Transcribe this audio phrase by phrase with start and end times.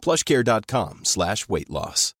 [0.00, 2.14] plushcare.com slash weight loss.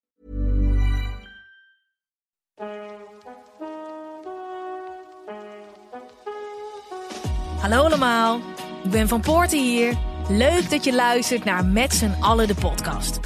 [7.60, 8.40] Hallo allemaal,
[8.84, 9.94] ik ben Van Poorten hier.
[10.28, 13.20] Leuk dat je luistert naar Met z'n allen de podcast.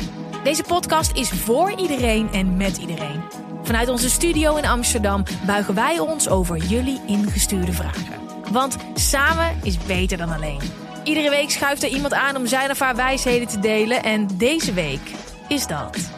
[0.44, 3.22] Deze podcast is voor iedereen en met iedereen.
[3.62, 8.20] Vanuit onze studio in Amsterdam buigen wij ons over jullie ingestuurde vragen.
[8.52, 10.83] Want samen is beter dan alleen.
[11.04, 14.02] Iedere week schuift er iemand aan om zijn of haar wijsheden te delen.
[14.02, 15.00] En deze week
[15.48, 16.10] is dat.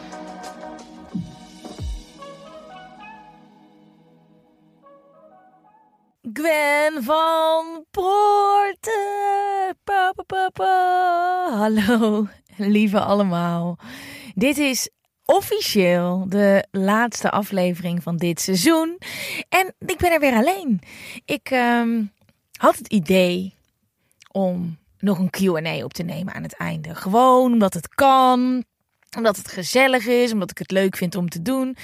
[6.33, 9.27] Gwen van Poorten.
[11.51, 13.77] Hallo, lieve allemaal.
[14.35, 14.89] Dit is
[15.25, 18.97] officieel de laatste aflevering van dit seizoen.
[19.49, 20.81] En ik ben er weer alleen.
[21.25, 22.03] Ik ehm,
[22.57, 23.56] had het idee
[24.37, 26.95] om nog een QA op te nemen aan het einde.
[26.95, 28.63] Gewoon omdat het kan,
[29.15, 31.75] omdat het gezellig is, omdat ik het leuk vind om te doen.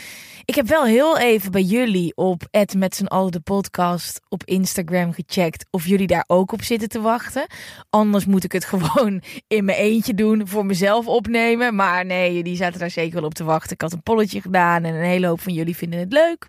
[0.45, 4.43] Ik heb wel heel even bij jullie op het met z'n allen de podcast op
[4.45, 7.45] Instagram gecheckt of jullie daar ook op zitten te wachten.
[7.89, 11.75] Anders moet ik het gewoon in mijn eentje doen, voor mezelf opnemen.
[11.75, 13.71] Maar nee, die zaten daar zeker wel op te wachten.
[13.71, 16.47] Ik had een polletje gedaan en een hele hoop van jullie vinden het leuk.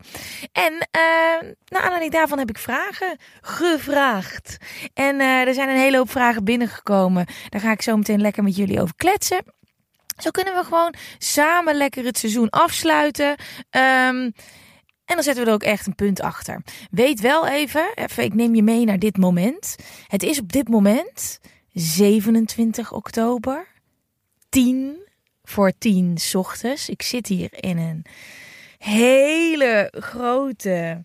[0.52, 4.56] En uh, naar aanleiding daarvan heb ik vragen gevraagd.
[4.94, 7.26] En uh, er zijn een hele hoop vragen binnengekomen.
[7.48, 9.42] Daar ga ik zo meteen lekker met jullie over kletsen.
[10.16, 13.30] Zo kunnen we gewoon samen lekker het seizoen afsluiten.
[13.70, 14.32] Um,
[15.04, 16.62] en dan zetten we er ook echt een punt achter.
[16.90, 19.76] Weet wel even, even, ik neem je mee naar dit moment.
[20.06, 21.40] Het is op dit moment
[21.72, 23.66] 27 oktober,
[24.48, 24.96] 10
[25.42, 26.88] voor 10 s ochtends.
[26.88, 28.04] Ik zit hier in een
[28.78, 31.04] hele grote,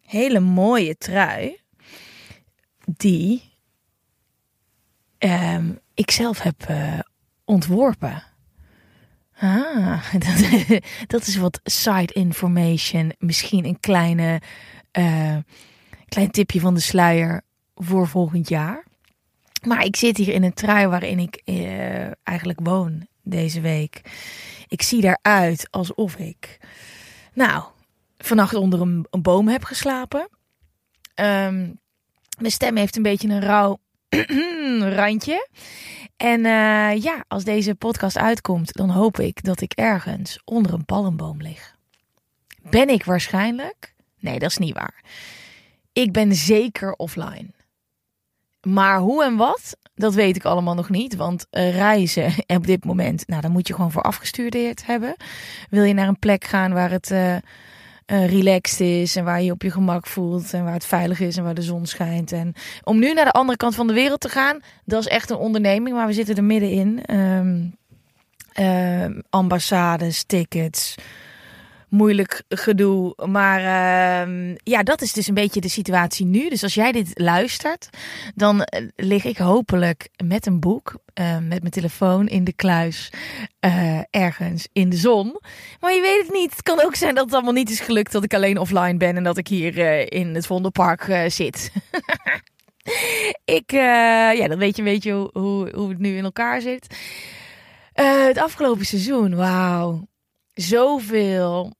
[0.00, 1.60] hele mooie trui.
[2.84, 3.42] Die
[5.18, 6.98] um, ik zelf heb uh,
[7.44, 8.27] ontworpen.
[9.40, 10.14] Ah,
[11.06, 13.12] dat, is wat side information.
[13.18, 14.40] Misschien een kleine,
[14.98, 15.36] uh,
[16.08, 17.42] klein tipje van de sluier
[17.74, 18.84] voor volgend jaar.
[19.66, 24.00] Maar ik zit hier in een trui waarin ik uh, eigenlijk woon deze week.
[24.68, 26.58] Ik zie eruit alsof ik,
[27.34, 27.64] nou,
[28.18, 30.28] vannacht onder een, boom heb geslapen.
[31.14, 31.78] Um,
[32.38, 33.78] mijn stem heeft een beetje een rauw
[34.96, 35.48] randje.
[36.18, 40.84] En uh, ja, als deze podcast uitkomt, dan hoop ik dat ik ergens onder een
[40.84, 41.76] palmboom lig.
[42.70, 43.94] Ben ik waarschijnlijk?
[44.18, 45.02] Nee, dat is niet waar.
[45.92, 47.50] Ik ben zeker offline.
[48.60, 51.16] Maar hoe en wat, dat weet ik allemaal nog niet.
[51.16, 55.16] Want reizen op dit moment, nou, daar moet je gewoon voor afgestudeerd hebben.
[55.70, 57.36] Wil je naar een plek gaan waar het uh,
[58.12, 61.36] uh, relaxed is en waar je op je gemak voelt en waar het veilig is
[61.36, 62.32] en waar de zon schijnt.
[62.32, 62.54] En
[62.84, 65.36] om nu naar de andere kant van de wereld te gaan, dat is echt een
[65.36, 67.02] onderneming, maar we zitten er middenin.
[67.16, 67.76] Um,
[69.30, 70.94] ambassades, tickets,
[71.88, 73.14] moeilijk gedoe.
[73.26, 76.48] Maar uh, ja, dat is dus een beetje de situatie nu.
[76.48, 77.88] Dus als jij dit luistert,
[78.34, 83.12] dan eh, lig ik hopelijk met een boek, uh, met mijn telefoon in de kluis,
[83.66, 85.40] uh, ergens in de zon.
[85.80, 86.50] Maar je weet het niet.
[86.50, 89.16] Het kan ook zijn dat het allemaal niet is gelukt, dat ik alleen offline ben
[89.16, 91.72] en dat ik hier in het Vondelpark zit.
[93.44, 96.96] ik, ja, dan weet je een beetje hoe, hoe, hoe het nu in elkaar zit.
[97.92, 100.08] het afgelopen seizoen, wauw
[100.60, 101.76] zoveel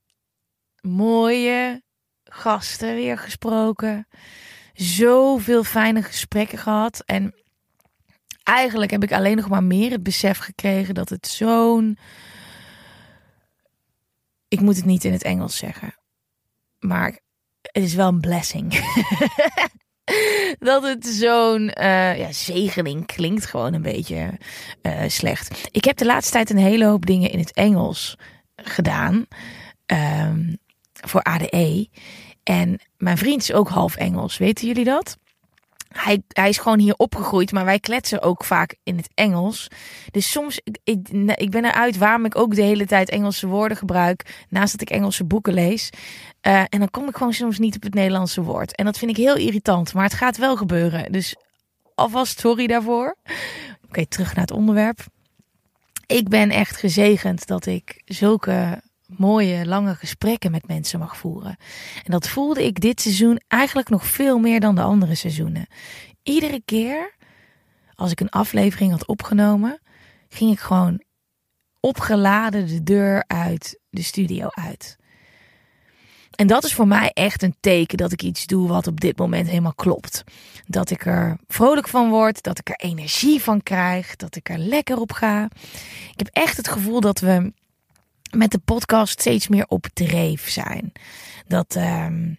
[0.88, 1.82] mooie
[2.24, 4.08] gasten weer gesproken.
[4.72, 7.02] Zoveel fijne gesprekken gehad.
[7.06, 7.34] En
[8.42, 11.98] eigenlijk heb ik alleen nog maar meer het besef gekregen dat het zo'n.
[14.48, 15.94] Ik moet het niet in het Engels zeggen.
[16.78, 17.18] Maar
[17.62, 18.72] het is wel een blessing.
[20.58, 24.38] dat het zo'n uh, ja, zegening klinkt gewoon een beetje
[24.82, 25.68] uh, slecht.
[25.70, 28.16] Ik heb de laatste tijd een hele hoop dingen in het Engels
[28.56, 29.26] gedaan.
[29.86, 30.58] Um,
[31.00, 31.88] voor ADE.
[32.42, 35.18] En mijn vriend is ook half Engels, weten jullie dat?
[35.88, 39.68] Hij, hij is gewoon hier opgegroeid, maar wij kletsen ook vaak in het Engels.
[40.10, 44.44] Dus soms, ik, ik, ben eruit waarom ik ook de hele tijd Engelse woorden gebruik,
[44.48, 45.90] naast dat ik Engelse boeken lees.
[46.42, 48.74] Uh, en dan kom ik gewoon soms niet op het Nederlandse woord.
[48.76, 51.12] En dat vind ik heel irritant, maar het gaat wel gebeuren.
[51.12, 51.36] Dus
[51.94, 53.16] alvast sorry daarvoor.
[53.88, 55.06] Oké, terug naar het onderwerp.
[56.06, 58.82] ik ben echt gezegend dat ik zulke
[59.18, 61.56] mooie, lange gesprekken met mensen mag voeren.
[62.04, 65.66] En dat voelde ik dit seizoen eigenlijk nog veel meer dan de andere seizoenen.
[66.22, 67.16] Iedere keer
[67.94, 69.80] als ik een aflevering had opgenomen,
[70.28, 71.02] ging ik gewoon
[71.80, 74.96] opgeladen de deur uit de studio uit.
[76.38, 79.18] En dat is voor mij echt een teken dat ik iets doe wat op dit
[79.18, 80.24] moment helemaal klopt.
[80.66, 84.58] Dat ik er vrolijk van word, dat ik er energie van krijg, dat ik er
[84.58, 85.48] lekker op ga.
[86.12, 87.52] Ik heb echt het gevoel dat we
[88.30, 90.92] met de podcast steeds meer op dreef zijn.
[91.46, 92.38] Dat um,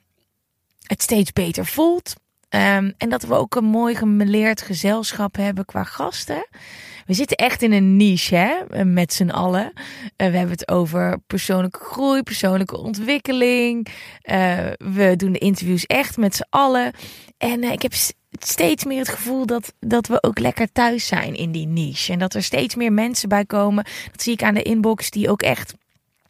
[0.83, 2.15] het steeds beter voelt.
[2.49, 6.47] Um, en dat we ook een mooi gemeleerd gezelschap hebben qua gasten.
[7.05, 9.71] We zitten echt in een niche, hè, met z'n allen.
[9.73, 9.81] Uh,
[10.15, 13.87] we hebben het over persoonlijke groei, persoonlijke ontwikkeling.
[13.87, 16.93] Uh, we doen de interviews echt met z'n allen.
[17.37, 17.93] En uh, ik heb
[18.31, 22.13] steeds meer het gevoel dat, dat we ook lekker thuis zijn in die niche.
[22.13, 23.83] En dat er steeds meer mensen bij komen.
[24.11, 25.73] Dat zie ik aan de inbox die ook echt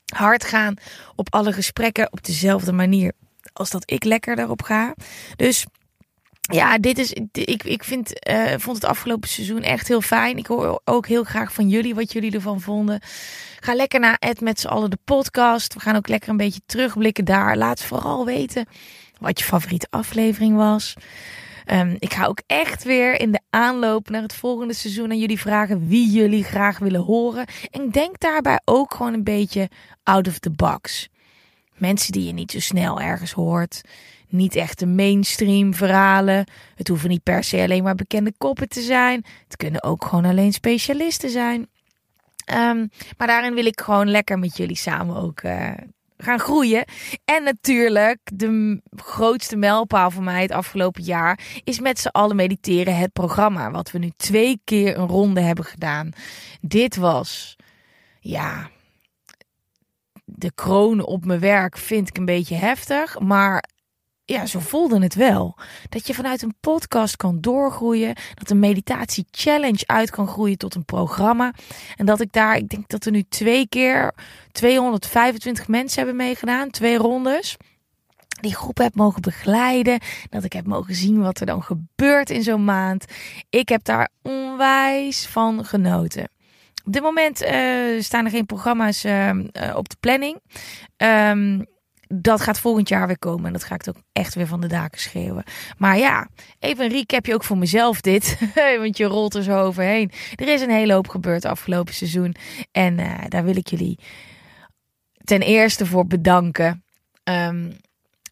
[0.05, 0.75] hard gaan
[1.15, 3.13] op alle gesprekken op dezelfde manier
[3.53, 4.95] als dat ik lekker daarop ga.
[5.35, 5.65] Dus
[6.41, 7.13] ja, dit is.
[7.31, 10.37] Ik, ik vind, uh, vond het afgelopen seizoen echt heel fijn.
[10.37, 13.01] Ik hoor ook heel graag van jullie wat jullie ervan vonden.
[13.59, 15.73] Ga lekker naar Ed met z'n allen de podcast.
[15.73, 17.57] We gaan ook lekker een beetje terugblikken daar.
[17.57, 18.65] Laat vooral weten
[19.19, 20.93] wat je favoriete aflevering was.
[21.71, 25.39] Um, ik ga ook echt weer in de aanloop naar het volgende seizoen aan jullie
[25.39, 27.45] vragen wie jullie graag willen horen.
[27.71, 29.69] En denk daarbij ook gewoon een beetje
[30.03, 31.09] out of the box.
[31.75, 33.81] Mensen die je niet zo snel ergens hoort
[34.29, 36.45] niet echt de mainstream verhalen.
[36.75, 39.25] Het hoeven niet per se alleen maar bekende koppen te zijn.
[39.43, 41.67] Het kunnen ook gewoon alleen specialisten zijn.
[42.53, 45.71] Um, maar daarin wil ik gewoon lekker met jullie samen ook uh,
[46.23, 46.85] gaan groeien.
[47.25, 52.97] En natuurlijk, de grootste mijlpaal voor mij het afgelopen jaar is met z'n allen mediteren
[52.97, 53.71] het programma.
[53.71, 56.11] Wat we nu twee keer een ronde hebben gedaan.
[56.61, 57.55] Dit was,
[58.19, 58.69] ja,
[60.25, 63.19] de kroon op mijn werk vind ik een beetje heftig.
[63.19, 63.63] Maar
[64.29, 65.57] ja, zo voelde het wel.
[65.89, 68.15] Dat je vanuit een podcast kan doorgroeien.
[68.33, 71.53] Dat een meditatie challenge uit kan groeien tot een programma.
[71.95, 74.13] En dat ik daar, ik denk dat er nu twee keer
[74.51, 76.69] 225 mensen hebben meegedaan.
[76.69, 77.57] Twee rondes.
[78.41, 79.99] Die groep heb mogen begeleiden.
[80.29, 83.05] Dat ik heb mogen zien wat er dan gebeurt in zo'n maand.
[83.49, 86.29] Ik heb daar onwijs van genoten.
[86.85, 89.29] Op dit moment uh, staan er geen programma's uh,
[89.75, 90.39] op de planning.
[90.97, 91.65] Um,
[92.13, 93.45] dat gaat volgend jaar weer komen.
[93.45, 95.43] En dat ga ik ook echt weer van de daken schreeuwen.
[95.77, 96.27] Maar ja,
[96.59, 98.37] even een recapje ook voor mezelf dit.
[98.79, 100.11] Want je rolt er zo overheen.
[100.35, 102.35] Er is een hele hoop gebeurd afgelopen seizoen.
[102.71, 103.99] En uh, daar wil ik jullie
[105.23, 106.83] ten eerste voor bedanken.
[107.23, 107.77] Um,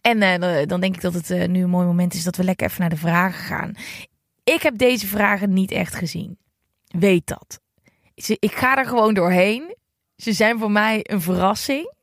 [0.01, 2.43] en uh, dan denk ik dat het uh, nu een mooi moment is dat we
[2.43, 3.73] lekker even naar de vragen gaan.
[4.43, 6.37] Ik heb deze vragen niet echt gezien.
[6.87, 7.59] Weet dat.
[8.39, 9.75] Ik ga er gewoon doorheen.
[10.15, 11.95] Ze zijn voor mij een verrassing.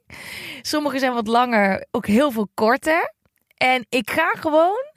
[0.63, 3.13] Sommige zijn wat langer, ook heel veel korter.
[3.57, 4.93] En ik ga gewoon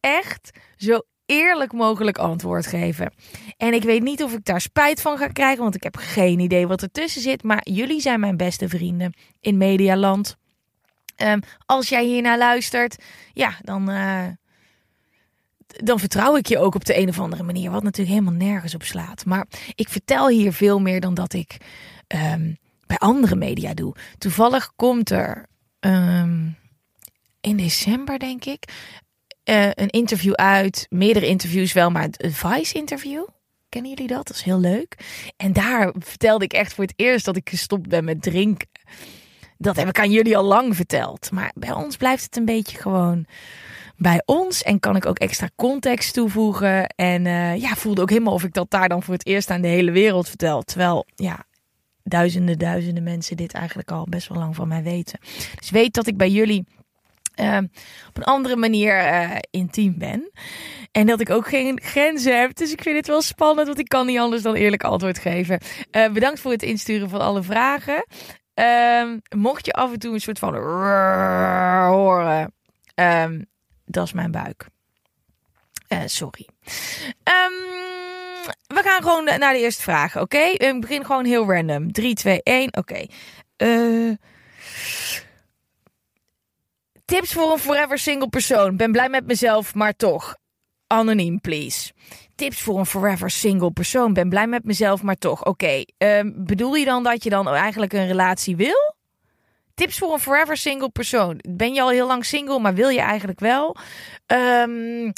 [0.00, 3.14] echt zo eerlijk mogelijk antwoord geven.
[3.56, 6.38] En ik weet niet of ik daar spijt van ga krijgen, want ik heb geen
[6.38, 7.42] idee wat ertussen zit.
[7.42, 10.36] Maar jullie zijn mijn beste vrienden in Medialand.
[11.16, 13.02] Um, als jij hiernaar luistert,
[13.32, 14.26] ja, dan, uh,
[15.66, 17.70] dan vertrouw ik je ook op de een of andere manier.
[17.70, 19.24] Wat natuurlijk helemaal nergens op slaat.
[19.24, 21.56] Maar ik vertel hier veel meer dan dat ik
[22.08, 22.56] um,
[22.98, 23.94] bij andere media doe.
[24.18, 25.46] Toevallig komt er
[25.80, 26.56] um,
[27.40, 28.64] in december, denk ik,
[29.44, 30.86] uh, een interview uit.
[30.88, 33.26] Meerdere interviews wel, maar een Vice-interview.
[33.68, 34.26] Kennen jullie dat?
[34.26, 34.96] Dat is heel leuk.
[35.36, 38.68] En daar vertelde ik echt voor het eerst dat ik gestopt ben met drinken.
[39.58, 41.30] Dat heb ik aan jullie al lang verteld.
[41.30, 43.26] Maar bij ons blijft het een beetje gewoon
[43.96, 44.62] bij ons.
[44.62, 46.86] En kan ik ook extra context toevoegen.
[46.86, 49.60] En uh, ja, voelde ook helemaal of ik dat daar dan voor het eerst aan
[49.62, 50.62] de hele wereld vertel.
[50.62, 51.46] Terwijl, ja,
[52.04, 55.18] duizenden, duizenden mensen dit eigenlijk al best wel lang van mij weten.
[55.58, 56.64] Dus weet dat ik bij jullie
[57.40, 57.58] uh,
[58.08, 60.30] op een andere manier uh, intiem ben.
[60.92, 62.54] En dat ik ook geen grenzen heb.
[62.54, 65.60] Dus ik vind het wel spannend, want ik kan niet anders dan eerlijk antwoord geven.
[65.90, 68.06] Uh, bedankt voor het insturen van alle vragen.
[68.54, 70.54] Ehm, mocht je af en toe een soort van
[71.86, 72.52] horen,
[72.94, 73.46] um,
[73.84, 74.66] dat is mijn buik.
[75.88, 76.48] Uh, sorry.
[77.24, 77.91] Um,
[78.74, 80.36] we gaan gewoon naar de eerste vraag, oké?
[80.36, 80.50] Okay?
[80.52, 81.92] Ik begin gewoon heel random.
[81.92, 83.06] 3, 2, 1, oké.
[83.56, 84.12] Uh,
[87.04, 88.76] tips voor een forever single persoon.
[88.76, 90.36] Ben blij met mezelf, maar toch.
[90.86, 91.92] Anoniem, please.
[92.34, 94.12] Tips voor een forever single persoon.
[94.12, 95.44] Ben blij met mezelf, maar toch.
[95.44, 95.84] Oké.
[95.98, 98.94] Uh, bedoel je dan dat je dan eigenlijk een relatie wil?
[99.74, 101.40] Tips voor een forever single persoon.
[101.48, 103.76] Ben je al heel lang single, maar wil je eigenlijk wel?
[104.26, 105.12] Um,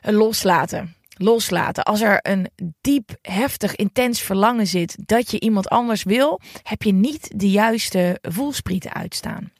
[0.00, 1.84] loslaten loslaten.
[1.84, 2.50] Als er een
[2.80, 8.18] diep, heftig, intens verlangen zit dat je iemand anders wil, heb je niet de juiste
[8.22, 9.50] voelsprieten uitstaan.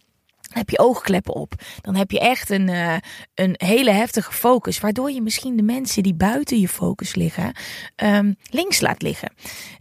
[0.41, 1.55] Dan heb je oogkleppen op.
[1.81, 2.97] Dan heb je echt een, uh,
[3.35, 4.81] een hele heftige focus.
[4.81, 7.55] Waardoor je misschien de mensen die buiten je focus liggen,
[7.97, 9.33] um, links laat liggen.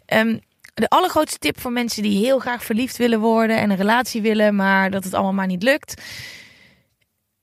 [0.05, 0.39] Um,
[0.73, 4.55] de allergrootste tip voor mensen die heel graag verliefd willen worden en een relatie willen,
[4.55, 6.01] maar dat het allemaal maar niet lukt.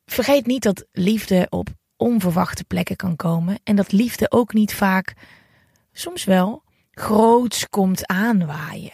[0.06, 3.58] Vergeet niet dat liefde op onverwachte plekken kan komen.
[3.64, 5.14] En dat liefde ook niet vaak,
[5.92, 8.92] soms wel, groots komt aanwaaien.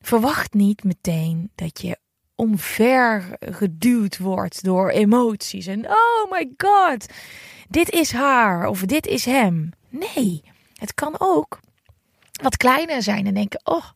[0.00, 1.98] Verwacht niet meteen dat je
[2.34, 5.66] omver geduwd wordt door emoties.
[5.66, 7.06] En oh my god,
[7.68, 9.70] dit is haar of dit is hem.
[9.88, 10.42] Nee,
[10.74, 11.60] het kan ook
[12.42, 13.90] wat kleiner zijn en denken: oh,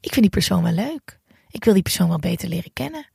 [0.00, 1.18] ik vind die persoon wel leuk.
[1.50, 3.06] Ik wil die persoon wel beter leren kennen.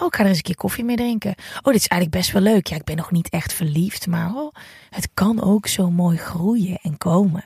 [0.00, 1.34] Oh, ik ga er eens een keer koffie mee drinken.
[1.38, 2.66] Oh, dit is eigenlijk best wel leuk.
[2.66, 4.54] Ja, ik ben nog niet echt verliefd, maar oh,
[4.90, 7.44] het kan ook zo mooi groeien en komen.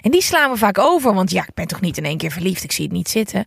[0.00, 2.30] En die slaan we vaak over, want ja, ik ben toch niet in één keer
[2.30, 2.64] verliefd.
[2.64, 3.44] Ik zie het niet zitten.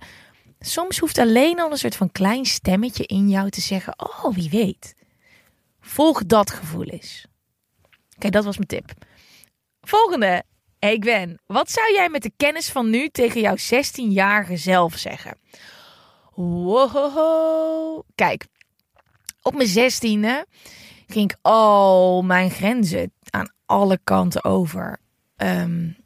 [0.59, 4.49] Soms hoeft alleen al een soort van klein stemmetje in jou te zeggen: Oh, wie
[4.49, 4.95] weet.
[5.79, 7.25] Volg dat gevoel eens.
[8.15, 8.91] Oké, dat was mijn tip.
[9.81, 10.43] Volgende.
[10.79, 15.37] Hey Gwen, wat zou jij met de kennis van nu tegen jouw 16-jarige zelf zeggen?
[16.33, 18.03] Wow.
[18.15, 18.45] Kijk,
[19.41, 20.49] op mijn 16e
[21.07, 24.99] ging ik al mijn grenzen aan alle kanten over.
[25.37, 25.97] Um,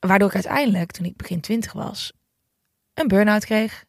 [0.00, 2.12] waardoor ik uiteindelijk, toen ik begin 20 was,
[2.94, 3.84] een burn-out kreeg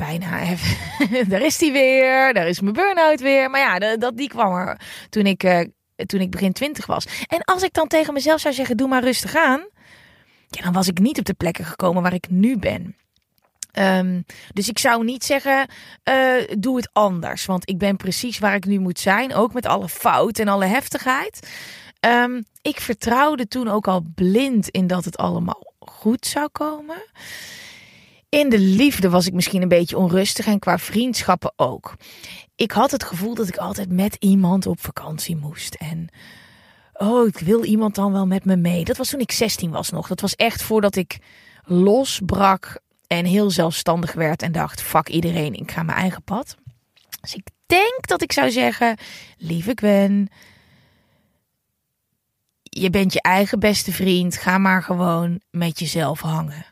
[0.00, 0.76] bijna even.
[1.30, 3.50] daar is die weer, daar is mijn burn-out weer.
[3.50, 5.60] Maar ja, dat, die kwam er toen ik, uh,
[5.96, 7.06] toen ik begin twintig was.
[7.26, 9.68] En als ik dan tegen mezelf zou zeggen, doe maar rustig aan.
[10.48, 12.96] Ja, dan was ik niet op de plekken gekomen waar ik nu ben.
[13.72, 15.68] Um, dus ik zou niet zeggen,
[16.08, 17.46] uh, doe het anders.
[17.46, 19.34] Want ik ben precies waar ik nu moet zijn.
[19.34, 21.48] Ook met alle fout en alle heftigheid.
[22.00, 27.02] Um, ik vertrouwde toen ook al blind in dat het allemaal goed zou komen.
[28.28, 31.94] In de liefde was ik misschien een beetje onrustig en qua vriendschappen ook.
[32.56, 35.74] Ik had het gevoel dat ik altijd met iemand op vakantie moest.
[35.74, 36.08] En
[36.92, 38.84] oh, ik wil iemand dan wel met me mee.
[38.84, 40.08] Dat was toen ik 16 was nog.
[40.08, 41.18] Dat was echt voordat ik
[41.64, 46.56] losbrak en heel zelfstandig werd en dacht: fuck iedereen, ik ga mijn eigen pad.
[47.20, 48.96] Dus ik denk dat ik zou zeggen:
[49.36, 50.28] lieve Gwen,
[52.62, 54.36] je bent je eigen beste vriend.
[54.36, 56.66] Ga maar gewoon met jezelf hangen.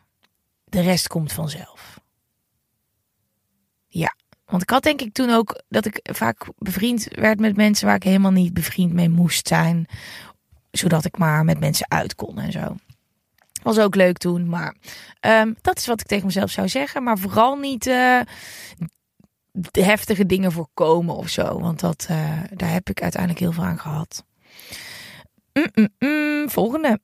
[0.65, 2.01] De rest komt vanzelf.
[3.87, 4.15] Ja,
[4.45, 7.97] want ik had denk ik toen ook dat ik vaak bevriend werd met mensen waar
[7.97, 9.87] ik helemaal niet bevriend mee moest zijn.
[10.71, 12.77] Zodat ik maar met mensen uit kon en zo.
[13.63, 14.75] Was ook leuk toen, maar
[15.21, 17.03] um, dat is wat ik tegen mezelf zou zeggen.
[17.03, 18.21] Maar vooral niet uh,
[19.73, 21.61] heftige dingen voorkomen of zo.
[21.61, 24.25] Want dat, uh, daar heb ik uiteindelijk heel veel aan gehad.
[25.53, 27.01] Mm -mm -mm, volgende.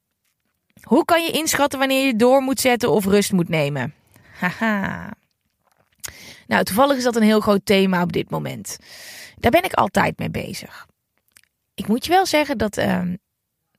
[0.83, 3.95] Hoe kan je inschatten wanneer je door moet zetten of rust moet nemen?
[4.39, 5.13] Haha.
[6.47, 8.79] Nou, toevallig is dat een heel groot thema op dit moment.
[9.39, 10.87] Daar ben ik altijd mee bezig.
[11.75, 13.03] Ik moet je wel zeggen dat uh,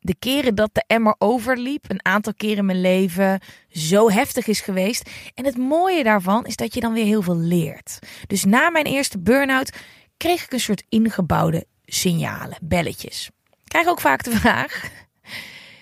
[0.06, 4.62] de keren dat de emmer overliep, een aantal keren in mijn leven, zo heftig is
[4.62, 5.10] geweest.
[5.34, 8.00] En het mooie daarvan is dat je dan weer heel veel leert.
[8.28, 9.78] Dus na mijn eerste burn-out
[10.18, 13.30] kreeg ik een soort ingebouwde signalen, belletjes.
[13.50, 14.90] Ik krijg ook vaak de vraag: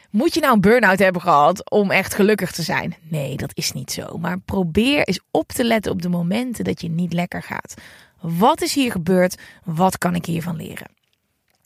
[0.10, 2.96] moet je nou een burn-out hebben gehad om echt gelukkig te zijn?
[3.02, 4.18] Nee, dat is niet zo.
[4.18, 7.74] Maar probeer eens op te letten op de momenten dat je niet lekker gaat.
[8.22, 9.38] Wat is hier gebeurd?
[9.64, 10.88] Wat kan ik hiervan leren?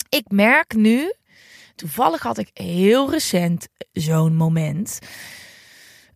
[0.09, 1.13] Ik merk nu,
[1.77, 4.99] toevallig had ik heel recent zo'n moment.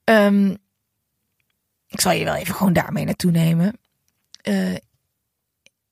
[0.04, 0.58] Um,
[1.88, 3.80] ik zal je wel even gewoon daarmee naartoe nemen.
[4.44, 4.76] Uh,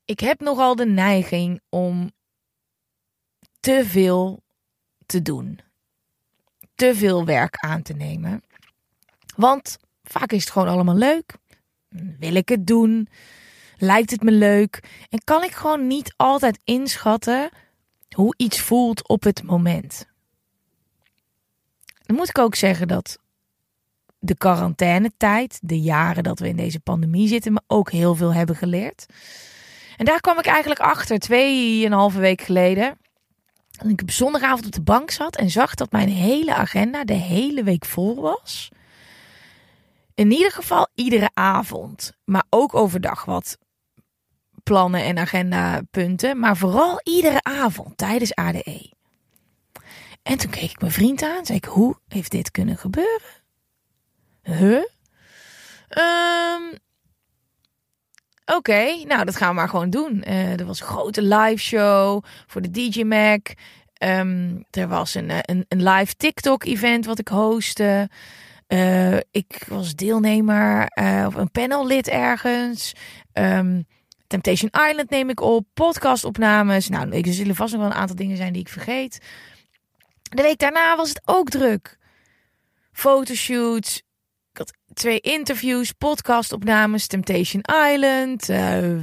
[0.05, 2.11] ik heb nogal de neiging om
[3.59, 4.43] te veel
[5.05, 5.59] te doen
[6.79, 8.43] te veel werk aan te nemen.
[9.35, 11.33] Want vaak is het gewoon allemaal leuk.
[12.19, 13.07] Wil ik het doen?
[13.77, 14.83] Lijkt het me leuk?
[15.09, 17.49] En kan ik gewoon niet altijd inschatten
[18.15, 20.05] hoe iets voelt op het moment.
[22.05, 23.17] Dan moet ik ook zeggen dat
[24.19, 28.55] de quarantainetijd, de jaren dat we in deze pandemie zitten, me ook heel veel hebben
[28.55, 29.05] geleerd.
[29.97, 32.97] En daar kwam ik eigenlijk achter, tweeënhalve week geleden.
[33.77, 37.13] En ik op zondagavond op de bank zat en zag dat mijn hele agenda de
[37.13, 38.69] hele week vol was.
[40.15, 43.57] In ieder geval iedere avond, maar ook overdag wat
[44.63, 48.93] plannen en agendapunten, maar vooral iedere avond tijdens ADE.
[50.23, 53.37] En toen keek ik mijn vriend aan, zei ik: Hoe heeft dit kunnen gebeuren?
[54.43, 54.83] Huh?
[55.97, 56.77] Um,
[58.55, 60.23] Oké, nou dat gaan we maar gewoon doen.
[60.27, 63.47] Uh, er was een grote live show voor de DJ Mac.
[63.93, 68.09] Ehm, er was een, een, een live TikTok-event wat ik hostte.
[68.67, 70.87] Uh, ik was deelnemer
[71.27, 72.93] of een panellid ergens.
[73.33, 73.85] Um,
[74.29, 75.65] Temptation Island neem ik op.
[75.73, 76.89] Podcastopnames.
[76.89, 79.21] Nou, er zullen vast nog wel een aantal dingen zijn die ik vergeet.
[80.21, 81.97] De week daarna was het ook druk.
[82.91, 83.97] Fotoshoots.
[84.51, 88.49] Ik had twee interviews, podcastopnames, Temptation Island.
[88.49, 88.97] Uh,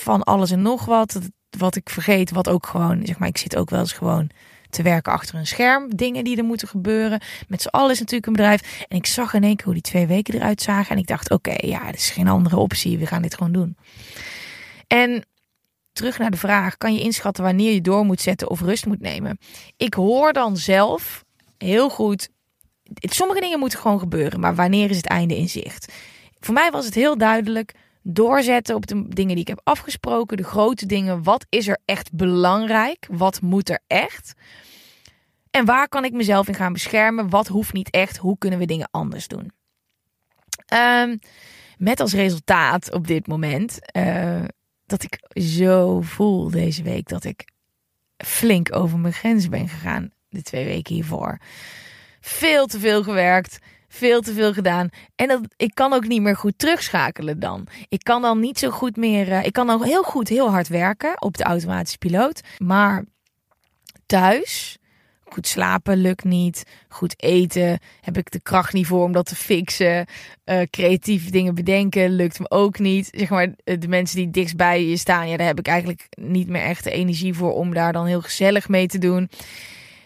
[0.00, 1.18] van alles en nog wat.
[1.58, 4.30] Wat ik vergeet, wat ook gewoon, zeg maar, ik zit ook wel eens gewoon
[4.70, 5.96] te werken achter een scherm.
[5.96, 7.20] Dingen die er moeten gebeuren.
[7.46, 8.84] Met z'n allen is natuurlijk een bedrijf.
[8.88, 10.90] En ik zag in één keer hoe die twee weken eruit zagen.
[10.90, 12.98] En ik dacht, oké, ja, er is geen andere optie.
[12.98, 13.76] We gaan dit gewoon doen.
[14.88, 15.24] En
[15.92, 19.00] terug naar de vraag: kan je inschatten wanneer je door moet zetten of rust moet
[19.00, 19.38] nemen?
[19.76, 21.24] Ik hoor dan zelf
[21.58, 22.28] heel goed.
[22.94, 25.92] Sommige dingen moeten gewoon gebeuren, maar wanneer is het einde in zicht?
[26.40, 30.42] Voor mij was het heel duidelijk doorzetten op de dingen die ik heb afgesproken, de
[30.44, 31.22] grote dingen.
[31.22, 33.06] Wat is er echt belangrijk?
[33.10, 34.32] Wat moet er echt?
[35.50, 37.30] En waar kan ik mezelf in gaan beschermen?
[37.30, 38.16] Wat hoeft niet echt?
[38.16, 39.52] Hoe kunnen we dingen anders doen?
[40.74, 41.18] Um,
[41.78, 44.44] met als resultaat op dit moment uh,
[44.88, 47.48] dat ik zo voel deze week dat ik
[48.16, 50.10] flink over mijn grens ben gegaan.
[50.28, 51.38] De twee weken hiervoor.
[52.20, 53.58] Veel te veel gewerkt.
[53.88, 54.88] Veel te veel gedaan.
[55.14, 57.66] En dat, ik kan ook niet meer goed terugschakelen dan.
[57.88, 59.28] Ik kan dan niet zo goed meer.
[59.28, 62.40] Uh, ik kan dan heel goed, heel hard werken op de automatische piloot.
[62.58, 63.04] Maar
[64.06, 64.78] thuis
[65.30, 66.64] Goed slapen lukt niet.
[66.88, 70.06] Goed eten heb ik de kracht niet voor om dat te fixen.
[70.44, 73.08] Uh, creatieve dingen bedenken lukt me ook niet.
[73.10, 76.48] Zeg maar, de mensen die dichtst bij je staan, ja, daar heb ik eigenlijk niet
[76.48, 79.30] meer echt de energie voor om daar dan heel gezellig mee te doen.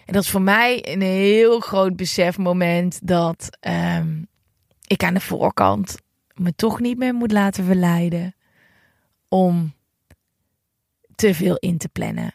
[0.06, 3.58] En dat is voor mij een heel groot besefmoment dat
[3.96, 4.26] um,
[4.86, 5.96] ik aan de voorkant
[6.34, 8.34] me toch niet meer moet laten verleiden
[9.28, 9.74] om
[11.14, 12.34] te veel in te plannen.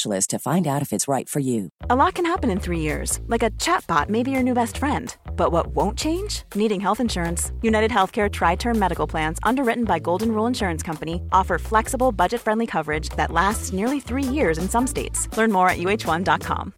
[0.27, 1.69] to find out if it's right for you.
[1.89, 4.77] A lot can happen in three years, like a chatbot may be your new best
[4.77, 5.15] friend.
[5.35, 6.43] But what won't change?
[6.55, 7.51] Needing health insurance.
[7.61, 12.41] United Healthcare Tri Term Medical Plans, underwritten by Golden Rule Insurance Company, offer flexible, budget
[12.41, 15.27] friendly coverage that lasts nearly three years in some states.
[15.35, 16.73] Learn more at uh1.com.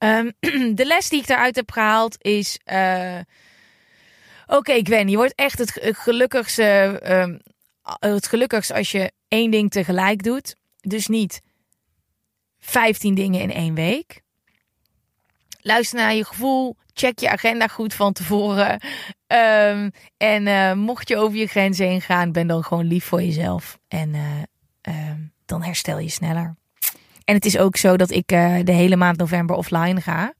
[0.00, 0.32] Um,
[0.74, 2.58] de les die ik daaruit heb gehaald is.
[2.72, 3.18] Uh,
[4.46, 7.00] Oké, okay, Gwen, je wordt echt het gelukkigste.
[7.04, 7.40] Um,
[7.82, 10.56] het gelukkigst als je één ding tegelijk doet.
[10.80, 11.40] Dus niet
[12.58, 14.22] 15 dingen in één week.
[15.60, 16.76] Luister naar je gevoel.
[16.94, 18.72] Check je agenda goed van tevoren.
[19.26, 23.22] Um, en uh, mocht je over je grens heen gaan, ben dan gewoon lief voor
[23.22, 23.78] jezelf.
[23.88, 24.42] En uh,
[25.10, 26.56] um, dan herstel je sneller.
[27.24, 30.34] En het is ook zo dat ik uh, de hele maand november offline ga.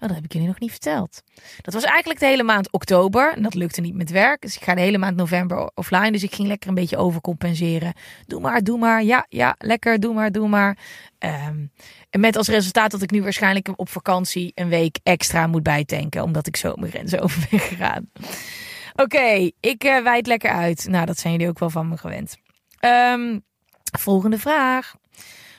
[0.00, 1.22] Oh, dat heb ik jullie nog niet verteld.
[1.60, 3.34] Dat was eigenlijk de hele maand oktober.
[3.34, 4.42] En dat lukte niet met werk.
[4.42, 6.10] Dus ik ga de hele maand november offline.
[6.10, 7.92] Dus ik ging lekker een beetje overcompenseren.
[8.26, 9.02] Doe maar, doe maar.
[9.04, 10.00] Ja, ja, lekker.
[10.00, 10.78] Doe maar, doe maar.
[11.18, 11.72] Um,
[12.10, 16.22] en met als resultaat dat ik nu waarschijnlijk op vakantie een week extra moet bijtanken.
[16.22, 18.10] Omdat ik zo mijn grens over ben gegaan.
[18.94, 20.86] Oké, ik uh, wijd lekker uit.
[20.88, 22.36] Nou, dat zijn jullie ook wel van me gewend.
[22.80, 23.44] Um,
[23.98, 24.94] volgende vraag.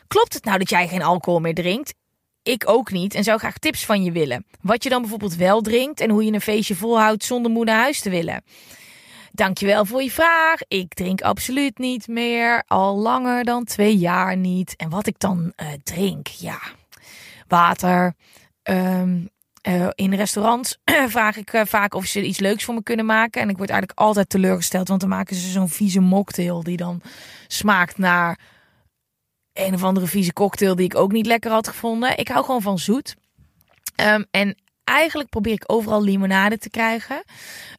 [0.08, 1.94] Klopt het nou dat jij geen alcohol meer drinkt?
[2.44, 4.46] Ik ook niet en zou graag tips van je willen.
[4.62, 7.80] Wat je dan bijvoorbeeld wel drinkt en hoe je een feestje volhoudt zonder moe naar
[7.80, 8.44] huis te willen.
[9.32, 10.60] Dankjewel voor je vraag.
[10.68, 12.64] Ik drink absoluut niet meer.
[12.68, 14.76] Al langer dan twee jaar niet.
[14.76, 16.60] En wat ik dan uh, drink, ja,
[17.48, 18.14] water.
[18.64, 19.30] Um,
[19.68, 23.42] uh, in restaurants vraag ik uh, vaak of ze iets leuks voor me kunnen maken.
[23.42, 27.02] En ik word eigenlijk altijd teleurgesteld, want dan maken ze zo'n vieze mocktail die dan
[27.48, 28.40] smaakt naar
[29.60, 32.18] een of andere vieze cocktail die ik ook niet lekker had gevonden.
[32.18, 33.16] Ik hou gewoon van zoet.
[33.96, 37.24] Um, en eigenlijk probeer ik overal limonade te krijgen.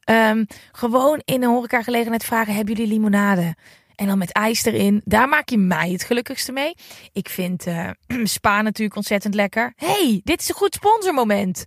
[0.09, 3.55] Um, gewoon in een horecagelegenheid vragen, hebben jullie limonade?
[3.95, 5.01] En dan met ijs erin.
[5.05, 6.75] Daar maak je mij het gelukkigste mee.
[7.11, 7.89] Ik vind uh,
[8.23, 9.73] spa natuurlijk ontzettend lekker.
[9.75, 11.65] hey, dit is een goed sponsormoment.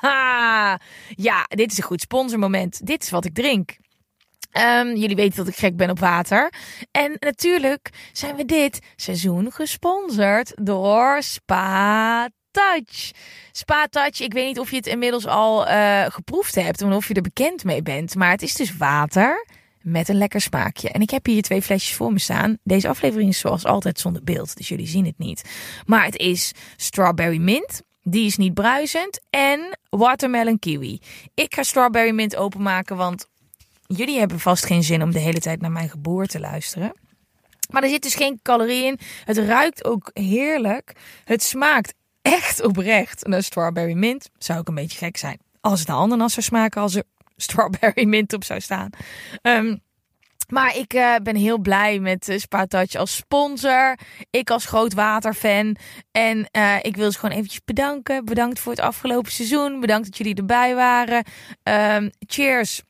[1.16, 2.86] Ja, dit is een goed sponsormoment.
[2.86, 3.76] Dit is wat ik drink.
[4.52, 6.52] Um, jullie weten dat ik gek ben op water.
[6.90, 13.10] En natuurlijk zijn we dit seizoen gesponsord door Spa Touch.
[13.52, 17.14] Spa Touch, ik weet niet of je het inmiddels al uh, geproefd hebt of je
[17.14, 18.14] er bekend mee bent.
[18.14, 19.46] Maar het is dus water
[19.80, 20.90] met een lekker smaakje.
[20.90, 22.58] En ik heb hier twee flesjes voor me staan.
[22.62, 25.50] Deze aflevering is zoals altijd zonder beeld, dus jullie zien het niet.
[25.86, 27.82] Maar het is strawberry mint.
[28.02, 29.20] Die is niet bruisend.
[29.30, 31.00] En watermelon kiwi.
[31.34, 33.28] Ik ga strawberry mint openmaken, want
[33.96, 36.92] jullie hebben vast geen zin om de hele tijd naar mijn geboor te luisteren.
[37.70, 38.98] Maar er zit dus geen calorie in.
[39.24, 40.92] Het ruikt ook heerlijk.
[41.24, 44.30] Het smaakt echt oprecht naar strawberry mint.
[44.38, 47.02] Zou ook een beetje gek zijn als het naar ananas zou smaken als er
[47.36, 48.90] strawberry mint op zou staan.
[49.42, 49.80] Um,
[50.48, 53.98] maar ik uh, ben heel blij met uh, Spa Touch als sponsor.
[54.30, 55.76] Ik als groot waterfan.
[56.10, 58.24] En uh, ik wil ze gewoon eventjes bedanken.
[58.24, 59.80] Bedankt voor het afgelopen seizoen.
[59.80, 61.24] Bedankt dat jullie erbij waren.
[61.62, 62.82] Um, cheers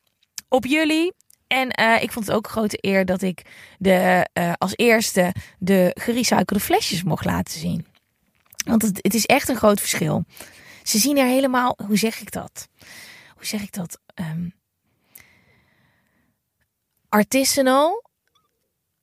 [0.51, 1.13] op jullie.
[1.47, 1.67] En
[2.01, 3.41] ik vond het ook een grote eer dat ik
[3.77, 7.85] de, als eerste de gerecyclede flesjes mocht laten zien.
[8.65, 10.23] Want het, het, is echt een groot verschil.
[10.83, 12.67] Ze zien er helemaal, hoe zeg ik dat?
[13.35, 13.99] Hoe zeg ik dat?
[14.15, 14.53] Um,
[17.09, 18.03] artisanal.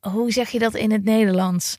[0.00, 1.76] Hoe zeg je dat in het Nederlands?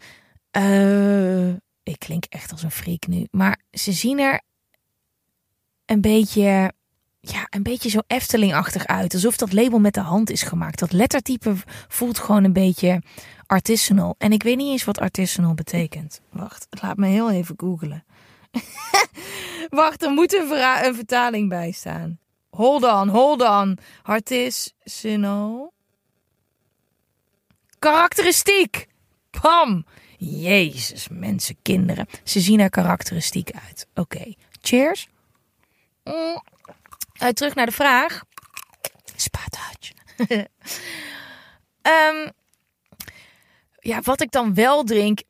[0.57, 1.49] Uh,
[1.83, 3.27] ik klink echt als een freak nu.
[3.31, 4.41] Maar ze zien er
[5.85, 6.73] een beetje,
[7.21, 9.13] ja, een beetje zo Efteling-achtig uit.
[9.13, 10.79] Alsof dat label met de hand is gemaakt.
[10.79, 11.55] Dat lettertype
[11.87, 13.01] voelt gewoon een beetje
[13.45, 14.15] artisanal.
[14.17, 16.21] En ik weet niet eens wat artisanal betekent.
[16.29, 18.03] Wacht, laat me heel even googlen.
[19.69, 22.19] Wacht, er moet een, vertaling bij staan.
[22.49, 23.77] Hold on, hold on.
[24.03, 25.73] Artisanal.
[27.79, 28.87] Karakteristiek.
[29.41, 29.85] Pam.
[30.17, 32.07] Jezus, mensen, kinderen.
[32.23, 33.87] Ze zien er karakteristiek uit.
[33.93, 35.07] Oké, cheers.
[36.03, 36.41] Mm.
[37.23, 38.21] Uh, terug naar de vraag.
[39.15, 39.93] Spaathuidje.
[40.17, 40.27] um,
[41.81, 42.29] ehm,
[43.79, 45.21] ja, wat ik dan wel drink.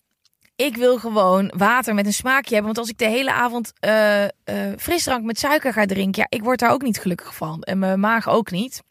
[0.55, 2.73] Ik wil gewoon water met een smaakje hebben.
[2.73, 4.29] Want als ik de hele avond uh, uh,
[4.77, 7.61] frisdrank met suiker ga drinken, ja, ik word daar ook niet gelukkig van.
[7.61, 8.81] En mijn maag ook niet.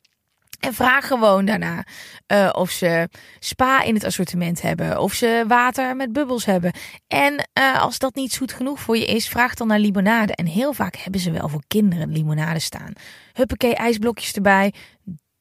[0.58, 1.84] En vraag gewoon daarna
[2.32, 5.00] uh, of ze spa in het assortiment hebben.
[5.00, 6.72] Of ze water met bubbels hebben.
[7.06, 10.34] En uh, als dat niet zoet genoeg voor je is, vraag dan naar limonade.
[10.34, 12.92] En heel vaak hebben ze wel voor kinderen limonade staan.
[13.32, 14.72] Huppakee, ijsblokjes erbij.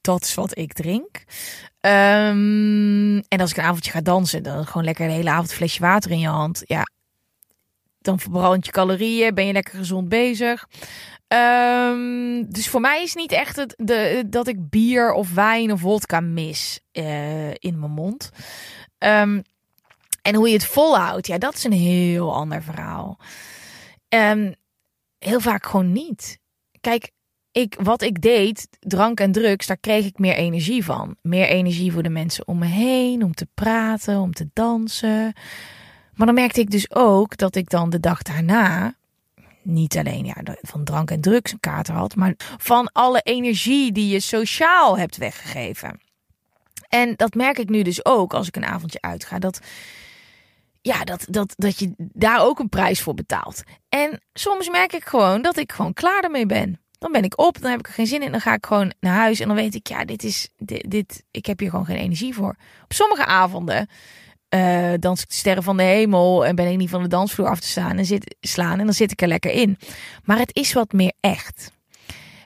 [0.02, 1.24] Dat is wat ik drink.
[1.82, 5.56] Um, en als ik een avondje ga dansen, dan gewoon lekker de hele avond een
[5.56, 6.62] flesje water in je hand.
[6.66, 6.84] Ja,
[8.02, 10.68] dan verbrand je calorieën, ben je lekker gezond bezig.
[11.34, 15.80] Um, dus voor mij is niet echt het, de, dat ik bier of wijn of
[15.80, 18.30] vodka mis uh, in mijn mond.
[18.98, 19.42] Um,
[20.22, 23.20] en hoe je het volhoudt, ja, dat is een heel ander verhaal.
[24.10, 24.56] Um,
[25.20, 26.40] heel vaak gewoon niet.
[26.82, 27.12] Kijk,
[27.52, 31.16] ik, wat ik deed, drank en drugs, daar kreeg ik meer energie van.
[31.22, 35.34] Meer energie voor de mensen om me heen, om te praten, om te dansen.
[36.13, 38.97] Maar dan merkte ik dus ook dat ik dan de dag daarna
[39.68, 44.08] niet alleen ja, van drank en drugs een kater had, maar van alle energie die
[44.08, 46.00] je sociaal hebt weggegeven.
[46.90, 49.40] En dat merk ik nu dus ook als ik een avondje uitga.
[49.40, 49.60] Dat,
[50.82, 53.64] ja, dat, dat, dat je daar ook een prijs voor betaalt.
[53.90, 56.80] En soms merk ik gewoon dat ik gewoon klaar ermee ben.
[57.00, 58.32] Dan ben ik op, dan heb ik er geen zin in.
[58.32, 61.24] Dan ga ik gewoon naar huis en dan weet ik, ja, dit is, dit, dit
[61.32, 62.56] ik heb hier gewoon geen energie voor.
[62.84, 63.88] Op sommige avonden
[64.50, 67.48] uh, dans ik de sterren van de hemel en ben ik niet van de dansvloer
[67.48, 69.78] af te staan en zit, slaan en dan zit ik er lekker in.
[70.24, 71.72] Maar het is wat meer echt.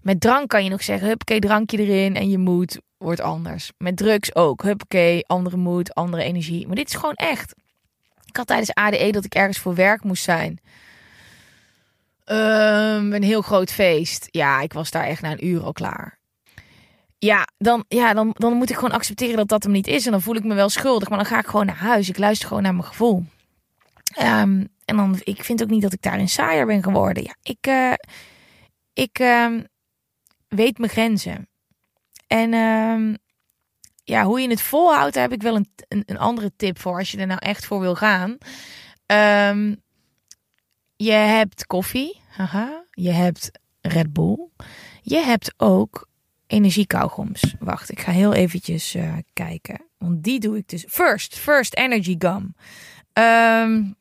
[0.02, 3.72] Met drank kan je nog zeggen, huppakee, drankje erin en je moed wordt anders.
[3.78, 6.68] Met drugs ook, huppakee, andere moed, andere energie.
[6.68, 7.54] Maar dit is gewoon echt.
[8.26, 10.60] Ik had tijdens ADE dat ik ergens voor werk moest zijn.
[12.26, 14.28] Um, een heel groot feest.
[14.32, 16.21] Ja, ik was daar echt na een uur al klaar
[17.24, 20.06] ja, dan, ja dan, dan moet ik gewoon accepteren dat dat hem niet is.
[20.06, 21.10] En dan voel ik me wel schuldig.
[21.10, 22.10] Maar dan ga ik gewoon naar huis.
[22.10, 23.26] Ik luister gewoon naar mijn gevoel.
[24.22, 27.24] Um, en dan, ik vind ook niet dat ik daarin saaier ben geworden.
[27.24, 27.94] Ja, ik, uh,
[28.94, 29.60] ik uh,
[30.48, 31.50] weet mijn grenzen.
[32.28, 33.16] En uh,
[34.04, 36.98] ja, hoe je het volhoudt, daar heb ik wel een, een, andere tip voor.
[36.98, 38.38] Als je er nou echt voor wil gaan.
[39.06, 39.76] Ehm,
[40.96, 42.22] je hebt koffie.
[42.30, 42.86] Haha.
[42.92, 44.50] Je hebt Red Bull.
[45.02, 46.10] Je hebt ook
[46.52, 47.56] energiekauwgoms.
[47.60, 49.82] Wacht, ik ga heel eventjes uh, kijken.
[49.98, 50.86] Want die doe ik dus.
[50.88, 52.56] First, First Energy Gum.
[53.14, 53.96] Um,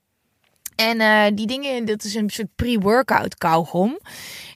[0.76, 3.98] en uh, die dingen, dat is een soort pre-workout kauwgom.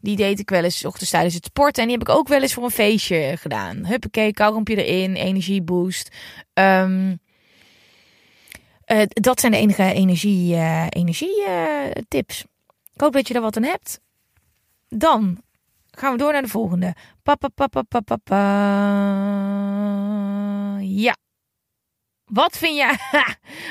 [0.01, 1.83] Die deed ik wel eens ochtends tijdens het sporten.
[1.83, 3.87] En die heb ik ook wel eens voor een feestje gedaan.
[3.87, 6.11] Huppakee, kauwgompje erin, energieboost.
[6.55, 7.23] Um,
[8.85, 12.45] Eh, dat zijn de enige energie, eh, energie eh, tips.
[12.95, 14.01] Ik hoop dat je er wat aan hebt.
[14.89, 15.43] Dan
[15.97, 16.95] gaan we door naar de volgende.
[17.23, 18.39] Papa, papa, papa, papa.
[20.81, 21.17] Ja.
[22.25, 22.97] Wat vind, je,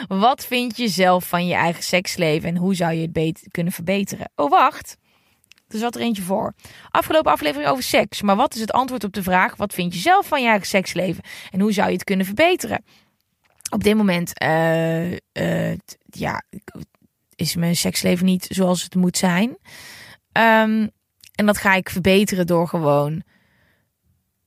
[0.28, 3.74] wat vind je zelf van je eigen seksleven en hoe zou je het beter kunnen
[3.74, 4.32] verbeteren?
[4.36, 4.98] Oh, wacht.
[5.68, 6.54] Er zat er eentje voor.
[6.90, 8.22] Afgelopen aflevering over seks.
[8.22, 10.68] Maar wat is het antwoord op de vraag: wat vind je zelf van je eigen
[10.68, 12.84] seksleven en hoe zou je het kunnen verbeteren?
[13.70, 15.78] Op dit moment, uh, uh,
[16.10, 16.44] ja,
[17.36, 19.58] is mijn seksleven niet zoals het moet zijn.
[20.38, 20.90] Um,
[21.36, 23.24] en dat ga ik verbeteren door gewoon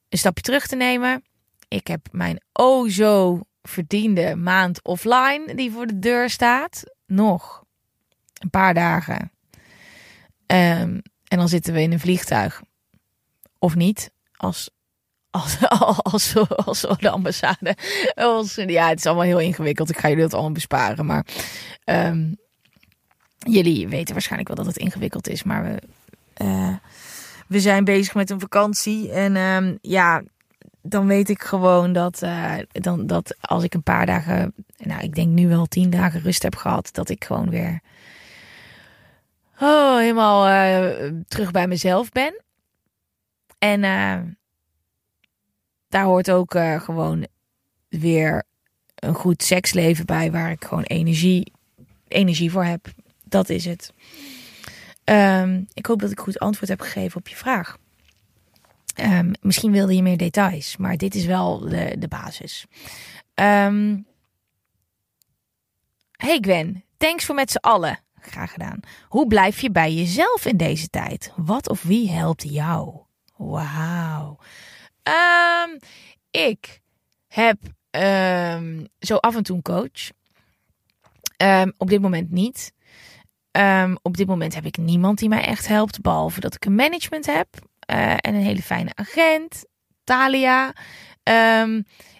[0.09, 1.25] een stapje terug te nemen.
[1.69, 6.83] Ik heb mijn oh zo verdiende maand offline die voor de deur staat.
[7.07, 7.65] Nog
[8.39, 9.33] een paar dagen.
[10.47, 12.63] Um, en dan zitten we in een vliegtuig.
[13.59, 14.11] Of niet.
[14.37, 14.71] Als,
[15.31, 15.59] als,
[16.03, 17.77] als, als, de ambassade.
[18.15, 19.91] Als, ja, het is allemaal heel ingewikkeld.
[19.91, 21.07] Ik ga jullie dat allemaal besparen.
[21.07, 21.27] Maar
[21.85, 22.37] um,
[23.39, 25.43] jullie weten waarschijnlijk wel dat het ingewikkeld is.
[25.43, 25.83] Maar we,
[26.43, 26.75] uh,
[27.49, 29.11] we zijn bezig met een vakantie.
[29.13, 30.23] En um, ja,
[30.83, 35.15] dan weet ik gewoon dat, uh, dan, dat als ik een paar dagen, nou ik
[35.15, 37.81] denk nu wel tien dagen rust heb gehad, dat ik gewoon weer
[39.61, 42.43] oh, helemaal uh, terug bij mezelf ben.
[43.59, 43.81] En
[45.89, 47.27] daar hoort ook gewoon
[47.89, 48.45] weer
[48.95, 51.53] een goed seksleven bij, waar ik gewoon energie,
[52.09, 52.87] energie voor heb.
[53.25, 53.93] Dat is het.
[55.11, 57.79] Um, ik hoop dat ik goed antwoord heb gegeven op je vraag.
[59.01, 62.67] Um, misschien wilde je meer details, maar dit is wel de, basis.
[63.35, 64.07] Um,
[66.11, 68.01] hey Gwen, thanks voor met z'n allen.
[68.21, 68.81] Graag gedaan.
[69.09, 71.33] Hoe blijf je bij jezelf in deze tijd?
[71.37, 72.99] Wat of wie helpt jou?
[73.37, 74.39] Wauw.
[76.31, 76.81] Ik
[77.27, 77.59] heb
[78.99, 80.11] zo af en toe een coach.
[81.77, 82.73] Op dit moment niet.
[84.03, 86.01] Op dit moment heb ik niemand die mij echt helpt.
[86.01, 87.49] Behalve dat ik een management heb.
[87.91, 89.65] Uh, en een hele fijne agent.
[90.05, 90.73] Talia.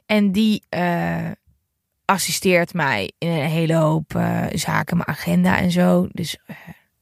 [0.07, 1.31] en die uh,
[2.05, 6.09] assisteert mij in een hele hoop uh, zaken, mijn agenda en zo.
[6.13, 6.39] Dus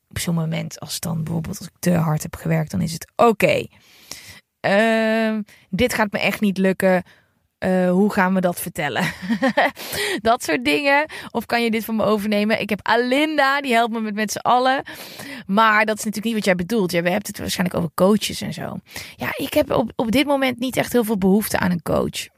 [0.09, 3.13] op zo'n moment, als dan bijvoorbeeld als ik te hard heb gewerkt, dan is het
[3.17, 3.67] oké.
[4.67, 5.39] Uh,
[5.71, 7.03] dit gaat me echt niet lukken.
[7.65, 9.05] Uh, hoe gaan we dat vertellen?
[10.21, 11.07] dat soort dingen.
[11.31, 12.61] Of kan je dit van me overnemen?
[12.61, 14.83] Ik heb Alinda, die helpt me met met z'n allen.
[15.47, 16.93] Maar dat is natuurlijk niet wat jij bedoelt.
[16.93, 18.77] Jij hebt het waarschijnlijk over coaches en zo.
[19.17, 22.29] Ja, ik heb op, op dit moment niet echt heel veel behoefte aan een coach.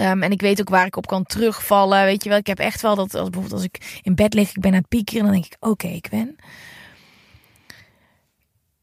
[0.00, 2.04] Um, en ik weet ook waar ik op kan terugvallen.
[2.04, 4.48] Weet je wel, ik heb echt wel dat als bijvoorbeeld als ik in bed lig,
[4.48, 6.36] ik ben aan het piekeren, dan denk ik: oké, okay, ik ben.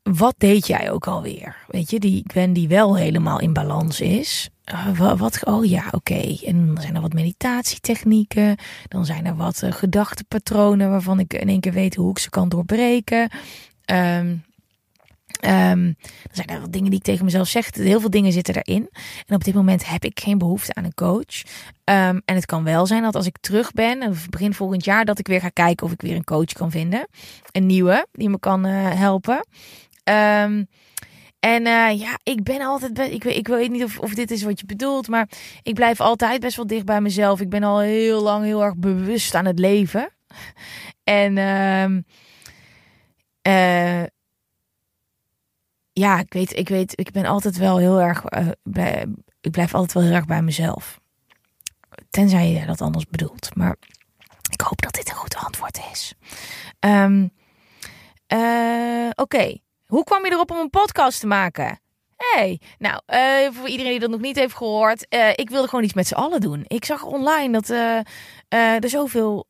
[0.04, 1.56] Wat deed jij ook alweer?
[1.68, 4.50] Weet je, die Gwen die wel helemaal in balans is.
[4.74, 6.38] Uh, wat, oh ja, oké.
[6.46, 8.56] En dan zijn er wat meditatietechnieken.
[8.88, 12.30] Dan zijn er wat uh, gedachtepatronen waarvan ik in één keer weet hoe ik ze
[12.30, 13.30] kan doorbreken.
[13.86, 14.48] Um,
[15.46, 17.76] Um, er zijn er wat dingen die ik tegen mezelf zeg.
[17.76, 18.90] Heel veel dingen zitten erin.
[19.28, 21.42] En op dit moment heb ik geen behoefte aan een coach.
[21.84, 25.20] Um, en het kan wel zijn dat als ik terug ben, begin volgend jaar, dat
[25.20, 27.08] ik weer ga kijken of ik weer een coach kan vinden.
[27.52, 29.46] Een nieuwe die me kan helpen.
[30.04, 30.68] Um,
[31.40, 33.00] en uh, ja, ik ben altijd.
[33.00, 35.30] Ik, ik weet niet of, of dit is wat je bedoelt, maar
[35.64, 37.42] ik blijf altijd best wel dicht bij mezelf.
[37.42, 40.10] Ik ben al heel lang heel erg bewust aan het leven.
[41.04, 41.38] En.
[41.38, 42.06] Um,
[43.48, 44.04] uh,
[45.94, 48.24] ja, ik weet, ik weet, ik ben altijd wel heel erg,
[48.64, 49.06] bij,
[49.42, 51.00] ik blijf altijd wel heel erg bij mezelf.
[52.10, 53.56] Tenzij je dat anders bedoelt.
[53.56, 53.76] Maar
[54.52, 56.14] ik hoop dat dit een goed antwoord is.
[58.32, 59.58] Uh, Oké.
[59.90, 61.80] Hoe kwam je erop om een podcast te maken?
[62.16, 65.84] Hey, nou, uh, voor iedereen die dat nog niet heeft gehoord, uh, ik wilde gewoon
[65.84, 66.64] iets met z'n allen doen.
[66.68, 69.48] Ik zag online dat uh, er zoveel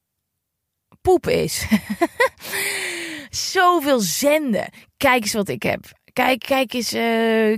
[1.02, 1.68] poep is.
[3.54, 4.70] zoveel zenden.
[4.98, 5.86] Kijk eens wat ik heb.
[6.14, 6.90] Kijk, kijk eens,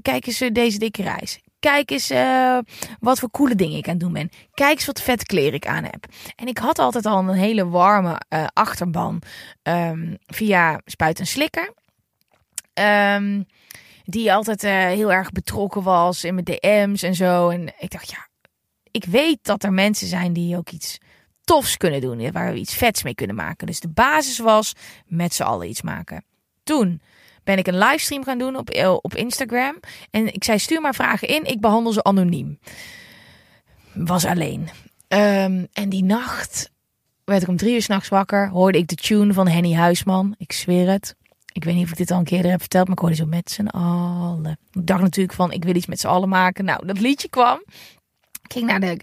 [0.02, 1.40] kijk eens deze dikke reis.
[1.60, 2.12] Kijk eens
[3.00, 4.30] wat voor coole dingen ik aan het doen ben.
[4.54, 6.06] Kijk eens wat vet kleren ik aan heb.
[6.36, 8.22] En ik had altijd al een hele warme
[8.54, 9.22] achterban
[9.64, 11.74] um, via Spuit en Slikker.
[12.82, 13.46] Um,
[14.04, 17.50] die altijd heel erg betrokken was in mijn DM's en zo.
[17.50, 18.28] En ik dacht, ja,
[18.92, 20.98] ik weet dat er mensen zijn die ook iets
[21.44, 22.32] tofs kunnen doen.
[22.32, 23.68] Waar we iets vets mee kunnen maken.
[23.68, 24.74] Dus de basis was
[25.06, 26.26] met z'n allen iets maken.
[26.64, 27.02] Toen
[27.44, 29.80] ben ik een livestream gaan doen op, eh, op Instagram.
[30.10, 32.60] En ik zei: stuur maar vragen in, ik behandel ze anoniem.
[33.94, 34.70] Was alleen.
[35.08, 36.72] Um, en die nacht
[37.24, 38.50] werd ik om drie uur s'nachts wakker.
[38.50, 40.36] Hoorde ik de tune van Henny Huisman.
[40.38, 41.16] Ik zweer het.
[41.54, 43.26] Ik weet niet of ik dit al een keer heb verteld, maar ik hoorde zo
[43.26, 44.58] met z'n allen.
[44.72, 46.66] Ik dacht natuurlijk van, ik wil iets met z'n allen maken.
[46.66, 47.64] Nou, dat liedje kwam.
[48.44, 49.00] Ik ging naar de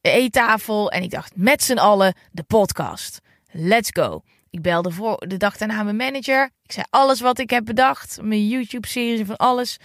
[0.00, 0.90] eettafel.
[0.90, 3.20] En ik dacht, met z'n allen de podcast.
[3.50, 4.22] Let's go.
[4.50, 6.50] Ik belde voor de dag daarna mijn manager.
[6.62, 8.18] Ik zei alles wat ik heb bedacht.
[8.22, 9.78] Mijn YouTube-serie van alles.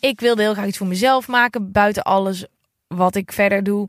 [0.00, 1.72] Ik wilde heel graag iets voor mezelf maken.
[1.72, 2.46] Buiten alles
[2.86, 3.88] wat ik verder doe.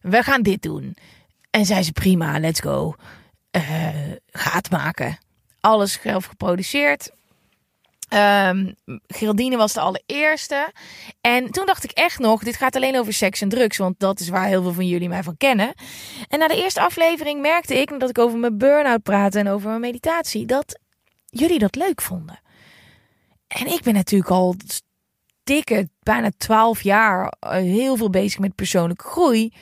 [0.00, 0.96] We gaan dit doen.
[1.50, 2.94] En zei ze prima, let's go.
[3.56, 3.62] Uh,
[4.30, 5.18] ga het maken.
[5.60, 7.10] Alles zelf geproduceerd.
[8.14, 8.74] Um,
[9.56, 10.72] was de allereerste.
[11.20, 13.76] En toen dacht ik echt nog, dit gaat alleen over seks en drugs.
[13.76, 15.74] Want dat is waar heel veel van jullie mij van kennen.
[16.28, 19.68] En na de eerste aflevering merkte ik, dat ik over mijn burn-out praatte en over
[19.68, 20.78] mijn meditatie, dat
[21.26, 22.40] jullie dat leuk vonden.
[23.46, 24.54] En ik ben natuurlijk al
[25.44, 29.52] dikke, bijna twaalf jaar eh, heel veel bezig met persoonlijke groei.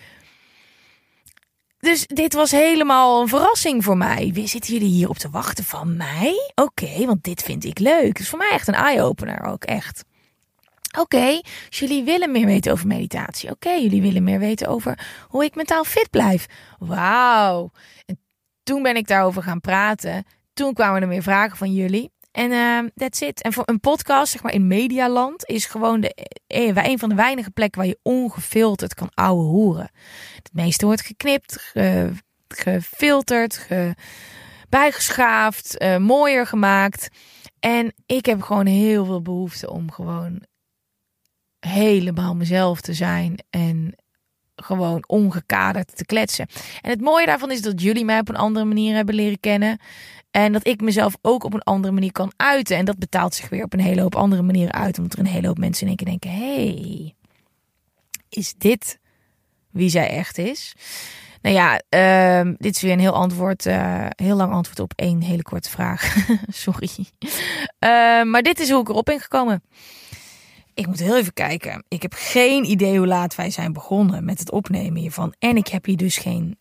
[1.78, 4.32] Dus dit was helemaal een verrassing voor mij.
[4.44, 6.52] Zitten jullie hier op te wachten van mij?
[6.54, 8.08] Oké, want dit vind ik leuk.
[8.08, 10.04] Het is voor mij echt een eye-opener ook, echt.
[10.98, 13.50] Oké, jullie willen meer weten over meditatie.
[13.50, 16.46] Oké, jullie willen meer weten over hoe ik mentaal fit blijf.
[16.78, 17.70] Wauw.
[18.06, 18.18] En
[18.62, 20.24] toen ben ik daarover gaan praten.
[20.52, 22.10] Toen kwamen er meer vragen van jullie.
[22.38, 23.42] En uh, that's it.
[23.42, 26.14] En voor een podcast, zeg maar in Medialand, is gewoon de,
[26.46, 29.90] eh, een van de weinige plekken waar je ongefilterd kan ouwe horen.
[30.35, 32.11] Het meeste wordt geknipt, ge,
[32.48, 33.94] gefilterd, ge,
[34.68, 37.09] bijgeschaafd, uh, mooier gemaakt.
[37.61, 40.42] En ik heb gewoon heel veel behoefte om gewoon
[41.61, 43.94] helemaal mezelf te zijn en
[44.62, 46.46] gewoon ongekaderd te kletsen.
[46.81, 49.79] En het mooie daarvan is dat jullie mij op een andere manier hebben leren kennen.
[50.38, 52.77] En dat ik mezelf ook op een andere manier kan uiten.
[52.77, 54.98] En dat betaalt zich weer op een hele hoop andere manieren uit.
[54.98, 57.14] Omdat er een hele hoop mensen in één keer denken: hey,
[58.29, 58.98] is dit
[59.70, 60.74] wie zij echt is?
[61.42, 61.81] Nou ja,
[62.46, 65.70] uh, dit is weer een heel antwoord, uh, heel lang antwoord op één hele korte
[65.70, 66.16] vraag.
[66.48, 66.88] Sorry.
[66.88, 69.62] Uh, maar dit is hoe ik erop ben gekomen.
[70.74, 71.85] Ik moet heel even kijken.
[71.88, 75.35] Ik heb geen idee hoe laat wij zijn begonnen met het opnemen hiervan.
[75.38, 76.59] En ik heb hier dus geen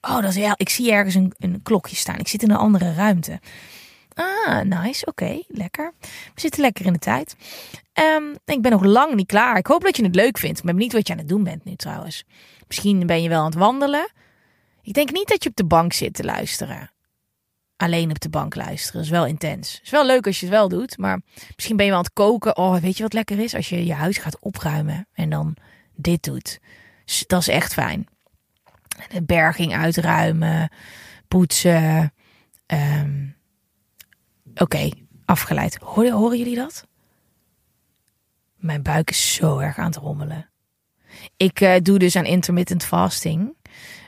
[0.00, 2.18] Oh, dat is ja, ik zie ergens een, een klokje staan.
[2.18, 3.40] Ik zit in een andere ruimte.
[4.14, 5.06] Ah, nice.
[5.06, 5.92] Oké, lekker.
[6.34, 7.36] We zitten lekker in de tijd.
[8.16, 9.56] Um, ik ben nog lang niet klaar.
[9.56, 10.58] Ik hoop dat je het leuk vindt.
[10.58, 12.24] Ik ben niet wat je aan het doen bent nu trouwens.
[12.66, 14.10] Misschien ben je wel aan het wandelen.
[14.82, 16.90] Ik denk niet dat je op de bank zit te luisteren.
[17.76, 19.00] Alleen op de bank luisteren.
[19.00, 19.80] Is wel intens.
[19.82, 20.98] Is wel leuk als je het wel doet.
[20.98, 21.20] Maar
[21.54, 22.56] misschien ben je wel aan het koken.
[22.56, 23.54] Oh, weet je wat lekker is?
[23.54, 25.56] Als je je huis gaat opruimen en dan
[25.94, 26.58] dit doet.
[27.26, 28.08] Dat is echt fijn
[29.08, 30.72] de berging uitruimen,
[31.28, 32.12] poetsen.
[32.66, 33.36] Um,
[34.54, 34.88] Oké,
[35.24, 35.76] afgeleid.
[35.76, 36.86] Horen, jullie dat?
[38.56, 40.50] Mijn buik is zo erg aan het rommelen.
[41.36, 43.56] Ik uh, doe dus aan intermittent fasting.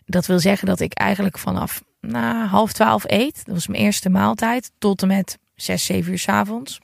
[0.04, 3.44] Dat wil zeggen dat ik eigenlijk vanaf nou, half twaalf eet.
[3.44, 4.72] Dat was mijn eerste maaltijd.
[4.78, 6.80] Tot en met zes, zeven uur s avonds.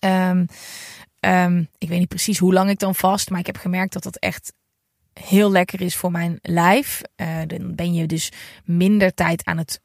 [0.00, 0.46] Um,
[1.20, 3.30] um, ik weet niet precies hoe lang ik dan vast.
[3.30, 4.52] Maar ik heb gemerkt dat dat echt
[5.14, 7.00] heel lekker is voor mijn lijf.
[7.16, 8.32] Uh, dan ben je dus
[8.64, 9.80] minder tijd aan het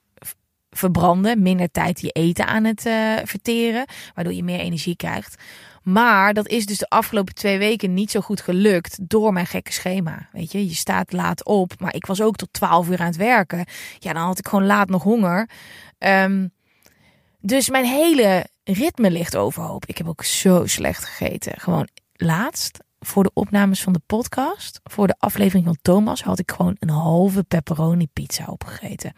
[0.69, 5.43] verbranden, minder tijd je eten aan het uh, verteren, waardoor je meer energie krijgt.
[5.83, 9.71] Maar dat is dus de afgelopen twee weken niet zo goed gelukt door mijn gekke
[9.71, 10.29] schema.
[10.31, 13.15] Weet je, je staat laat op, maar ik was ook tot 12 uur aan het
[13.15, 13.65] werken.
[13.99, 15.49] Ja, dan had ik gewoon laat nog honger.
[15.99, 16.51] Um,
[17.39, 19.85] dus mijn hele ritme ligt overhoop.
[19.85, 21.59] Ik heb ook zo slecht gegeten.
[21.59, 26.51] Gewoon laatst voor de opnames van de podcast, voor de aflevering van Thomas, had ik
[26.51, 29.13] gewoon een halve pepperoni pizza opgegeten.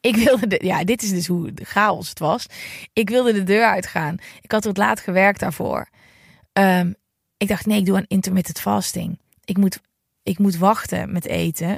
[0.00, 2.46] Ik wilde, de, ja, dit is dus hoe de chaos het was.
[2.92, 4.16] Ik wilde de deur uitgaan.
[4.40, 5.88] Ik had tot laat gewerkt daarvoor.
[6.52, 6.94] Um,
[7.36, 9.18] ik dacht, nee, ik doe een intermittent fasting.
[9.44, 9.80] Ik moet,
[10.22, 11.70] ik moet wachten met eten.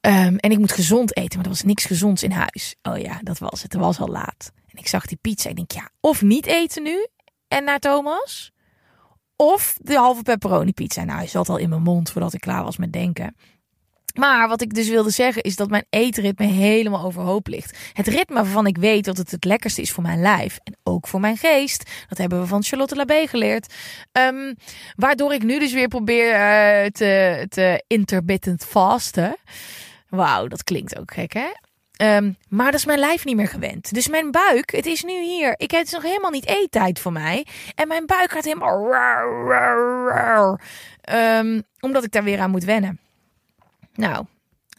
[0.00, 2.76] Um, en ik moet gezond eten, maar er was niks gezonds in huis.
[2.82, 3.72] Oh ja, dat was het.
[3.72, 4.52] Het was al laat.
[4.66, 5.48] En ik zag die pizza.
[5.48, 7.06] Ik denk, ja, of niet eten nu
[7.48, 8.52] en naar Thomas.
[9.42, 11.04] Of de halve pepperoni pizza.
[11.04, 13.36] Nou, hij zat al in mijn mond voordat ik klaar was met denken.
[14.14, 17.78] Maar wat ik dus wilde zeggen is dat mijn eetritme helemaal overhoop ligt.
[17.92, 20.58] Het ritme waarvan ik weet dat het het lekkerste is voor mijn lijf.
[20.64, 21.90] En ook voor mijn geest.
[22.08, 23.74] Dat hebben we van Charlotte Labé geleerd.
[24.12, 24.56] Um,
[24.96, 29.36] waardoor ik nu dus weer probeer uh, te, te intermittent fasten.
[30.08, 31.48] Wauw, dat klinkt ook gek hè?
[32.02, 33.94] Um, maar dat is mijn lijf niet meer gewend.
[33.94, 35.54] Dus mijn buik, het is nu hier.
[35.56, 37.46] Ik heb het nog helemaal niet eettijd voor mij.
[37.74, 40.58] En mijn buik gaat helemaal.
[41.12, 43.00] Um, omdat ik daar weer aan moet wennen.
[43.94, 44.26] Nou,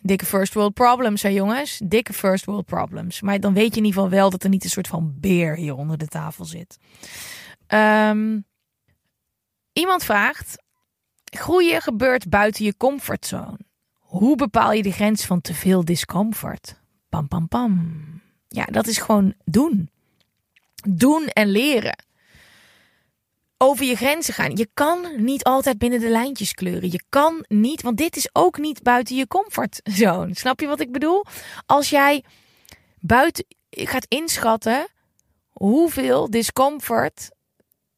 [0.01, 1.81] dikke first world problems, hè jongens.
[1.83, 3.21] Dikke first world problems.
[3.21, 5.55] Maar dan weet je in ieder geval wel dat er niet een soort van beer
[5.55, 6.77] hier onder de tafel zit.
[7.67, 8.45] Um,
[9.73, 10.63] iemand vraagt:
[11.23, 13.59] Groeien gebeurt buiten je comfortzone.
[13.99, 16.81] Hoe bepaal je de grens van te veel discomfort?
[17.13, 18.21] Pam, pam, pam.
[18.47, 19.89] Ja, dat is gewoon doen.
[20.87, 22.05] Doen en leren.
[23.57, 24.55] over je grenzen gaan.
[24.55, 26.91] Je kan niet altijd binnen de lijntjes kleuren.
[26.91, 30.35] Je kan niet, want dit is ook niet buiten je comfortzone.
[30.43, 31.25] Snap je wat ik bedoel?
[31.65, 32.23] Als jij
[32.99, 34.87] buiten gaat inschatten
[35.51, 37.29] hoeveel discomfort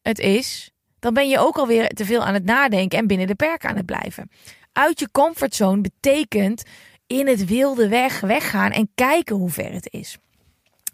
[0.02, 3.36] het is, dan ben je ook alweer te veel aan het nadenken en binnen de
[3.36, 4.30] perken aan het blijven.
[4.72, 6.64] Uit je comfortzone betekent
[7.08, 10.18] in het wilde weg weggaan en kijken hoe ver het is.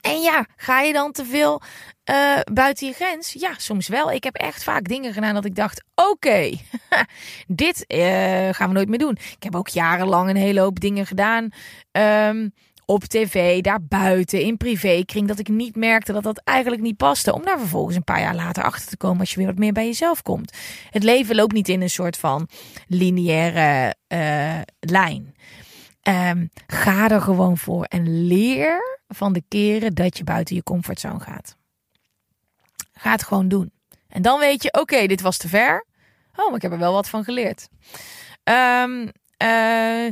[0.02, 1.62] En ja, ga je dan te veel
[2.12, 3.34] uh, buiten je grens?
[3.34, 4.12] Ja, soms wel.
[4.12, 6.50] Ik heb echt vaak dingen gedaan dat ik dacht: oké,
[7.48, 9.18] dit uh, gaan we nooit meer doen.
[9.38, 11.50] Ik heb ook jarenlang een hele hoop dingen gedaan.
[11.92, 12.54] Um,
[12.86, 17.34] op tv, daarbuiten, in privékring, dat ik niet merkte dat dat eigenlijk niet paste.
[17.34, 19.74] Om daar vervolgens een paar jaar later achter te komen als je weer wat meer
[19.74, 20.58] bij jezelf komt.
[20.90, 22.48] Het leven loopt niet in een soort van
[22.88, 25.36] lineaire uh, lijn.
[26.08, 31.20] Um, ga er gewoon voor en leer van de keren dat je buiten je comfortzone
[31.20, 31.56] gaat.
[32.94, 33.72] Ga het gewoon doen.
[34.08, 35.86] En dan weet je, oké, dit was te ver.
[36.36, 37.68] Oh, maar ik heb er wel wat van geleerd.
[38.44, 39.02] Um,
[39.44, 40.10] uh,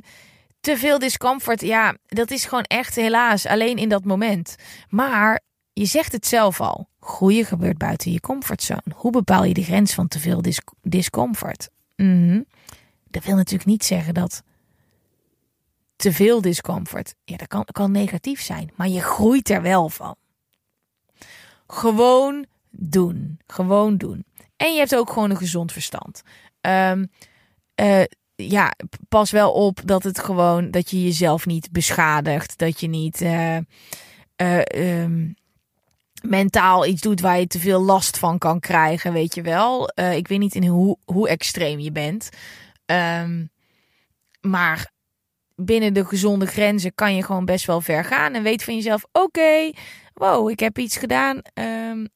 [0.60, 4.56] te veel discomfort, ja, dat is gewoon echt helaas alleen in dat moment.
[4.90, 5.42] Maar
[5.74, 6.90] je zegt het zelf al.
[7.00, 8.94] Groeien gebeurt buiten je comfortzone.
[8.96, 10.44] Hoe bepaal je de grens van te veel
[10.82, 11.70] discomfort?
[11.96, 12.46] Mm
[13.10, 14.44] Dat wil natuurlijk niet zeggen dat
[16.00, 20.16] te veel discomfort, ja, dat kan, kan negatief zijn, maar je groeit er wel van.
[21.68, 23.40] Gewoon doen.
[23.48, 24.26] Gewoon doen.
[24.56, 26.22] En je hebt ook gewoon een gezond verstand.
[26.62, 27.12] Um,
[27.82, 28.04] uh,
[28.36, 28.74] ja,
[29.10, 33.58] pas wel op dat het gewoon dat je jezelf niet beschadigt, dat je niet uh,
[34.42, 35.36] uh, um,
[36.22, 39.92] mentaal iets doet waar je te veel last van kan krijgen, weet je wel.
[39.96, 42.30] Ik weet niet in hoe, hoe extreem je bent,
[42.86, 43.50] um,
[44.42, 44.92] maar
[45.60, 49.06] binnen de gezonde grenzen kan je gewoon best wel ver gaan en weet van jezelf:
[49.12, 49.72] oké,
[50.14, 52.10] wow, ik heb iets gedaan, um,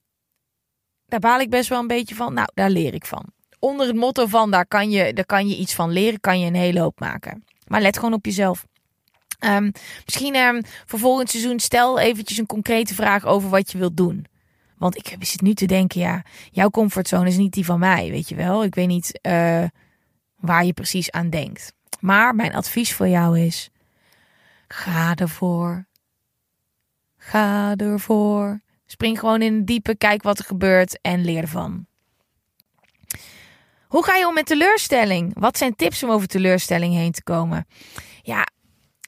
[1.05, 2.33] daar baal ik best wel een beetje van.
[2.33, 3.33] Nou, daar leer ik van
[3.63, 6.47] onder het motto van daar kan, je, daar kan je iets van leren, kan je
[6.47, 7.43] een hele hoop maken.
[7.67, 8.65] Maar let gewoon op jezelf.
[9.39, 9.71] Um,
[10.05, 14.25] misschien um, voor volgend seizoen stel eventjes een concrete vraag over wat je wilt doen.
[14.77, 18.29] Want ik zit nu te denken, ja, jouw comfortzone is niet die van mij, weet
[18.29, 18.63] je wel.
[18.63, 19.63] Ik weet niet uh,
[20.35, 21.73] waar je precies aan denkt.
[21.99, 23.69] Maar mijn advies voor jou is,
[24.67, 25.85] ga ervoor.
[27.17, 28.61] Ga ervoor.
[28.85, 31.85] Spring gewoon in het diepe, kijk wat er gebeurt en leer ervan.
[33.87, 35.39] Hoe ga je om met teleurstelling?
[35.39, 37.67] Wat zijn tips om over teleurstelling heen te komen?
[38.21, 38.47] Ja,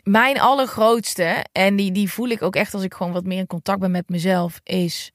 [0.03, 3.47] mijn allergrootste, en die, die voel ik ook echt als ik gewoon wat meer in
[3.47, 5.11] contact ben met mezelf, is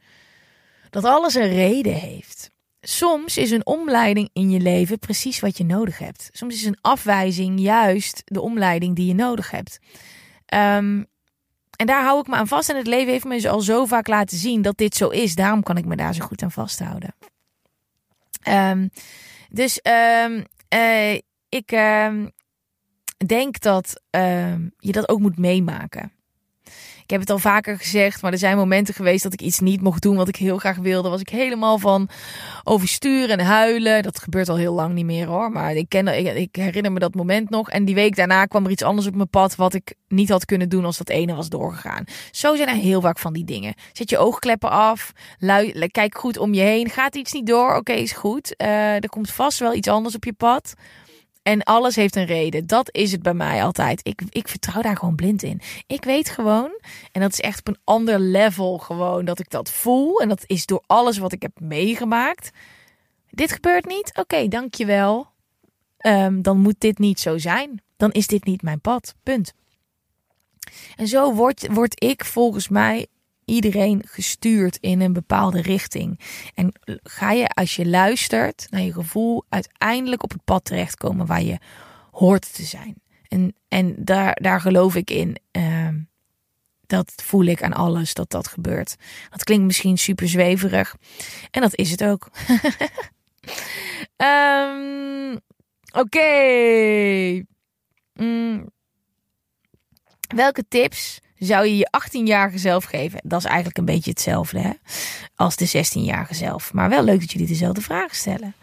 [0.90, 2.50] dat alles een reden heeft.
[2.80, 6.28] Soms is een omleiding in je leven precies wat je nodig hebt.
[6.32, 9.78] Soms is een afwijzing juist de omleiding die je nodig hebt.
[10.54, 11.06] Um,
[11.76, 12.68] en daar hou ik me aan vast.
[12.68, 15.34] En het leven heeft me al zo vaak laten zien dat dit zo is.
[15.34, 17.14] Daarom kan ik me daar zo goed aan vasthouden.
[18.48, 18.90] Um,
[19.48, 19.80] dus
[20.24, 21.14] um, uh,
[21.48, 21.68] ik
[23.26, 24.02] denk dat
[24.78, 26.12] je dat ook moet meemaken.
[27.10, 29.80] Ik heb het al vaker gezegd, maar er zijn momenten geweest dat ik iets niet
[29.80, 31.08] mocht doen wat ik heel graag wilde.
[31.08, 32.08] Was ik helemaal van
[32.64, 34.02] oversturen en huilen.
[34.02, 35.50] Dat gebeurt al heel lang niet meer hoor.
[35.50, 37.70] Maar ik, ken, ik, ik herinner me dat moment nog.
[37.70, 40.44] En die week daarna kwam er iets anders op mijn pad wat ik niet had
[40.44, 42.04] kunnen doen als dat ene was doorgegaan.
[42.30, 43.74] Zo zijn er heel vaak van die dingen.
[43.92, 45.12] Zet je oogkleppen af.
[45.90, 46.90] Kijk goed om je heen.
[46.90, 47.74] Gaat iets niet door?
[47.74, 48.54] Oké, is goed.
[48.62, 50.74] Uh, er komt vast wel iets anders op je pad.
[51.50, 52.66] En alles heeft een reden.
[52.66, 54.00] Dat is het bij mij altijd.
[54.02, 55.60] Ik, ik vertrouw daar gewoon blind in.
[55.86, 56.80] Ik weet gewoon,
[57.12, 60.20] en dat is echt op een ander level gewoon, dat ik dat voel.
[60.20, 62.50] En dat is door alles wat ik heb meegemaakt.
[63.30, 64.08] Dit gebeurt niet?
[64.08, 65.26] Oké, okay, dankjewel.
[66.06, 67.82] Um, dan moet dit niet zo zijn.
[67.96, 69.14] Dan is dit niet mijn pad.
[69.22, 69.54] Punt.
[70.96, 73.06] En zo word, word ik volgens mij
[73.50, 76.20] iedereen gestuurd in een bepaalde richting.
[76.54, 76.72] En
[77.02, 81.58] ga je als je luistert naar je gevoel uiteindelijk op het pad terechtkomen waar je
[82.10, 82.94] hoort te zijn.
[83.28, 85.36] En, en daar, daar geloof ik in.
[85.52, 85.88] Uh,
[86.86, 88.96] dat voel ik aan alles dat dat gebeurt.
[89.30, 90.96] Dat klinkt misschien super zweverig.
[91.50, 92.30] En dat is het ook.
[94.16, 95.38] um,
[96.02, 97.44] Oké.
[98.14, 98.70] Mm.
[100.34, 103.20] Welke tips zou je je 18-jarige zelf geven?
[103.24, 104.72] Dat is eigenlijk een beetje hetzelfde hè?
[105.34, 106.72] als de 16-jarige zelf.
[106.72, 108.54] Maar wel leuk dat jullie dezelfde vragen stellen.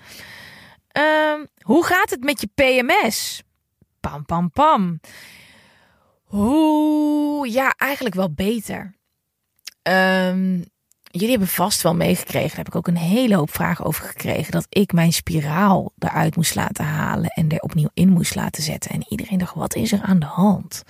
[0.91, 3.43] Um, hoe gaat het met je PMS?
[3.99, 4.99] Pam, pam, pam.
[6.23, 7.51] Hoe?
[7.51, 8.95] Ja, eigenlijk wel beter.
[9.83, 10.65] Um,
[11.11, 14.51] jullie hebben vast wel meegekregen, daar heb ik ook een hele hoop vragen over gekregen,
[14.51, 18.91] dat ik mijn spiraal eruit moest laten halen en er opnieuw in moest laten zetten.
[18.91, 20.83] En iedereen dacht, wat is er aan de hand?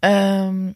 [0.00, 0.74] Um,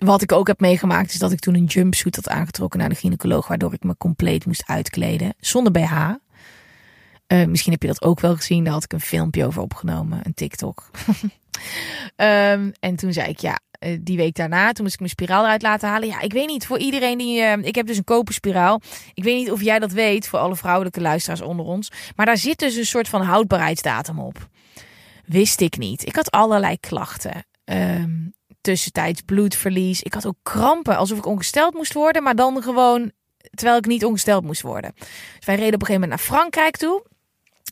[0.00, 2.94] wat ik ook heb meegemaakt is dat ik toen een jumpsuit had aangetrokken naar de
[2.94, 6.10] gynaecoloog, waardoor ik me compleet moest uitkleden zonder BH.
[7.32, 8.64] Uh, misschien heb je dat ook wel gezien.
[8.64, 10.90] Daar had ik een filmpje over opgenomen, een TikTok.
[12.16, 15.44] um, en toen zei ik, ja, uh, die week daarna, toen moest ik mijn spiraal
[15.44, 16.08] eruit laten halen.
[16.08, 17.40] Ja, ik weet niet, voor iedereen die...
[17.40, 18.80] Uh, ik heb dus een koperspiraal.
[19.14, 21.90] Ik weet niet of jij dat weet, voor alle vrouwelijke luisteraars onder ons.
[22.16, 24.48] Maar daar zit dus een soort van houdbaarheidsdatum op.
[25.24, 26.06] Wist ik niet.
[26.06, 27.44] Ik had allerlei klachten.
[27.64, 30.02] Um, tussentijds bloedverlies.
[30.02, 32.22] Ik had ook krampen, alsof ik ongesteld moest worden.
[32.22, 33.12] Maar dan gewoon,
[33.50, 34.92] terwijl ik niet ongesteld moest worden.
[34.94, 37.08] Dus wij reden op een gegeven moment naar Frankrijk toe.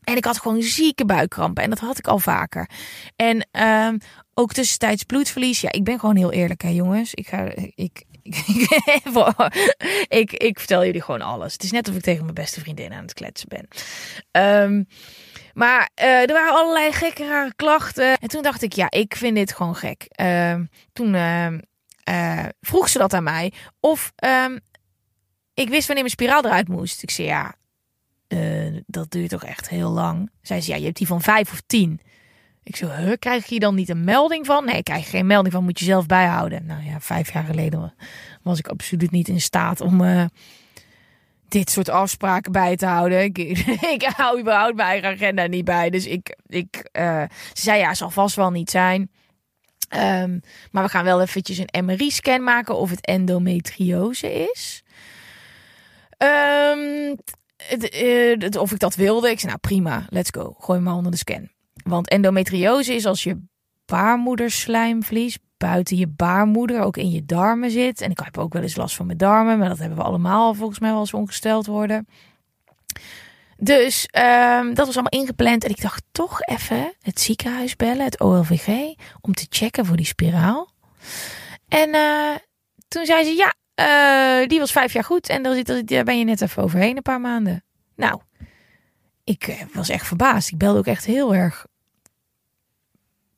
[0.04, 1.62] En ik had gewoon zieke buikkrampen.
[1.62, 2.70] En dat had ik al vaker.
[3.16, 3.98] En um,
[4.34, 5.60] ook tussentijds bloedverlies.
[5.60, 7.14] Ja, ik ben gewoon heel eerlijk, hè, jongens.
[7.14, 7.52] Ik ga.
[7.74, 8.04] Ik,
[10.08, 11.52] ik, ik, vertel jullie gewoon alles.
[11.52, 13.68] Het is net of ik tegen mijn beste vriendin aan het kletsen ben.
[14.62, 14.86] Um,
[15.58, 18.18] maar uh, er waren allerlei gekke rare klachten.
[18.18, 20.06] En toen dacht ik, ja, ik vind dit gewoon gek.
[20.20, 20.54] Uh,
[20.92, 23.52] toen uh, vroeg ze dat aan mij.
[23.80, 24.60] Of um,
[25.54, 27.02] ik wist wanneer mijn spiraal eruit moest.
[27.02, 27.54] Ik zei, ja,
[28.86, 30.30] dat duurt toch echt heel lang.
[30.42, 32.00] Zij zei, ja, je hebt die van vijf of tien.
[32.62, 34.64] Ik zo, huh, krijg je dan niet een melding van?
[34.64, 36.66] Nee, ik krijg geen melding van, moet je zelf bijhouden.
[36.66, 37.94] Nou ja, vijf jaar geleden
[38.42, 40.28] was ik absoluut niet in staat om
[41.48, 43.22] dit soort afspraken bij te houden.
[43.22, 43.38] Ik,
[43.96, 45.90] ik hou überhaupt mijn eigen agenda niet bij.
[45.90, 49.10] Dus ik, ik ze zei, ja, zal vast wel niet zijn.
[49.96, 50.40] Um,
[50.70, 54.82] maar we gaan wel eventjes een MRI-scan maken of het endometriose is.
[56.18, 57.16] Um,
[57.56, 59.30] het, of ik dat wilde.
[59.30, 60.54] Ik zei, nou prima, let's go.
[60.58, 61.48] Gooi maar onder de scan.
[61.74, 63.40] Want endometriose is als je
[63.86, 68.00] baarmoederslijmvlies buiten je baarmoeder, ook in je darmen zit.
[68.00, 70.54] En ik heb ook wel eens last van mijn darmen, maar dat hebben we allemaal
[70.54, 72.06] volgens mij wel eens ongesteld worden.
[73.56, 75.64] Dus um, dat was allemaal ingepland.
[75.64, 80.06] En ik dacht toch even het ziekenhuis bellen, het OLVG, om te checken voor die
[80.06, 80.70] spiraal.
[81.68, 82.34] En uh,
[82.88, 83.54] toen zei ze, ja,
[84.42, 85.28] uh, die was vijf jaar goed.
[85.28, 87.64] En daar ben je net even overheen, een paar maanden.
[87.96, 88.20] Nou,
[89.24, 90.50] ik uh, was echt verbaasd.
[90.50, 91.66] Ik belde ook echt heel erg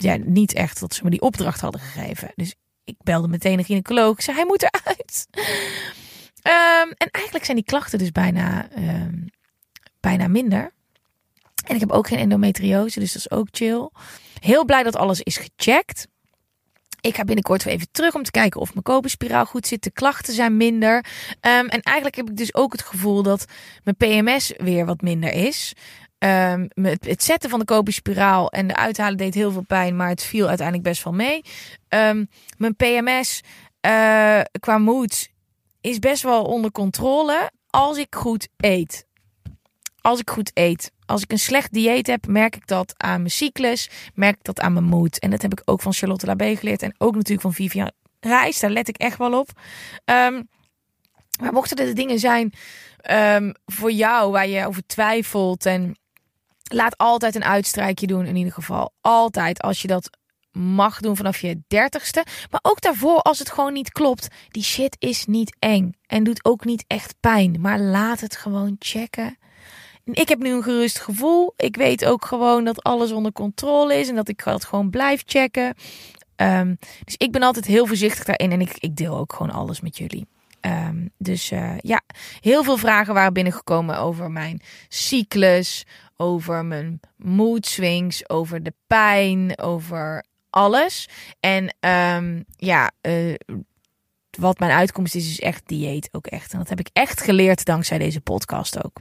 [0.02, 2.32] ja, niet echt dat ze me die opdracht hadden gegeven.
[2.34, 4.14] Dus ik belde meteen een gynaecoloog.
[4.14, 5.26] Ik zei, hij moet eruit.
[6.42, 9.26] Um, en eigenlijk zijn die klachten dus bijna, um,
[10.00, 10.72] bijna minder.
[11.66, 13.90] En ik heb ook geen endometriose, dus dat is ook chill.
[14.40, 16.06] Heel blij dat alles is gecheckt.
[17.00, 19.82] Ik ga binnenkort weer even terug om te kijken of mijn koperspiraal goed zit.
[19.82, 20.96] De klachten zijn minder.
[20.96, 23.44] Um, en eigenlijk heb ik dus ook het gevoel dat
[23.84, 25.72] mijn PMS weer wat minder is.
[26.24, 30.22] Um, het, zetten van de koperspiraal en de uithalen deed heel veel pijn, maar het
[30.22, 31.44] viel uiteindelijk best wel mee.
[31.88, 33.40] Um, mijn PMS
[33.86, 35.30] uh, qua moed
[35.80, 39.06] is best wel onder controle als ik goed eet.
[40.00, 40.92] Als ik goed eet.
[41.06, 44.60] Als ik een slecht dieet heb, merk ik dat aan mijn cyclus, merk ik dat
[44.60, 45.18] aan mijn moed.
[45.18, 47.90] En dat heb ik ook van Charlotte Labé geleerd en ook natuurlijk van Vivian
[48.20, 48.58] Reis.
[48.58, 49.48] Daar let ik echt wel op.
[50.04, 50.48] Um,
[51.40, 52.52] maar mochten er dingen zijn
[53.66, 55.98] voor jou waar je over twijfelt en
[56.72, 58.92] laat altijd een uitstrijkje doen in ieder geval.
[59.00, 60.10] Altijd als je dat
[60.52, 62.24] mag doen vanaf je dertigste.
[62.50, 64.28] Maar ook daarvoor als het gewoon niet klopt.
[64.48, 65.92] Die shit is niet eng.
[66.06, 67.60] En doet ook niet echt pijn.
[67.60, 69.38] Maar laat het gewoon checken.
[70.04, 71.52] Ik heb nu een gerust gevoel.
[71.56, 74.08] Ik weet ook gewoon dat alles onder controle is.
[74.08, 75.74] En dat ik dat gewoon blijf checken.
[76.36, 78.52] Um, dus ik ben altijd heel voorzichtig daarin.
[78.52, 80.26] En ik, ik deel ook gewoon alles met jullie.
[80.60, 82.00] Um, dus uh, ja,
[82.40, 85.86] heel veel vragen waren binnengekomen over mijn cyclus,
[86.20, 91.08] over mijn mood swings, over de pijn, over alles.
[91.40, 91.74] En
[92.16, 93.34] um, ja, uh,
[94.38, 96.52] wat mijn uitkomst is, is echt dieet ook echt.
[96.52, 99.00] En dat heb ik echt geleerd dankzij deze podcast ook.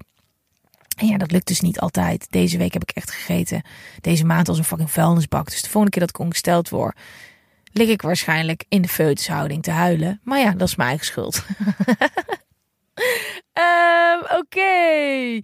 [0.97, 2.27] En ja, dat lukt dus niet altijd.
[2.29, 3.61] Deze week heb ik echt gegeten.
[4.01, 5.49] Deze maand als een fucking vuilnisbak.
[5.49, 6.97] Dus de volgende keer dat ik ongesteld word,
[7.71, 10.21] lig ik waarschijnlijk in de feutushouding te huilen.
[10.23, 11.45] Maar ja, dat is mijn eigen schuld.
[13.53, 15.41] um, Oké.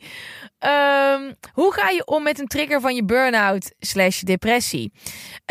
[0.59, 4.91] Um, hoe ga je om met een trigger van je burn-out slash depressie?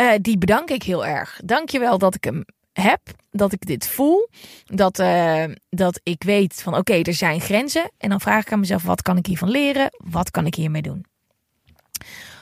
[0.00, 1.40] Uh, die bedank ik heel erg.
[1.44, 3.00] Dank je wel dat ik hem heb,
[3.30, 4.28] dat ik dit voel,
[4.64, 7.90] dat, uh, dat ik weet van oké, er zijn grenzen.
[7.98, 9.88] En dan vraag ik aan mezelf, wat kan ik hiervan leren?
[9.96, 11.04] Wat kan ik hiermee doen?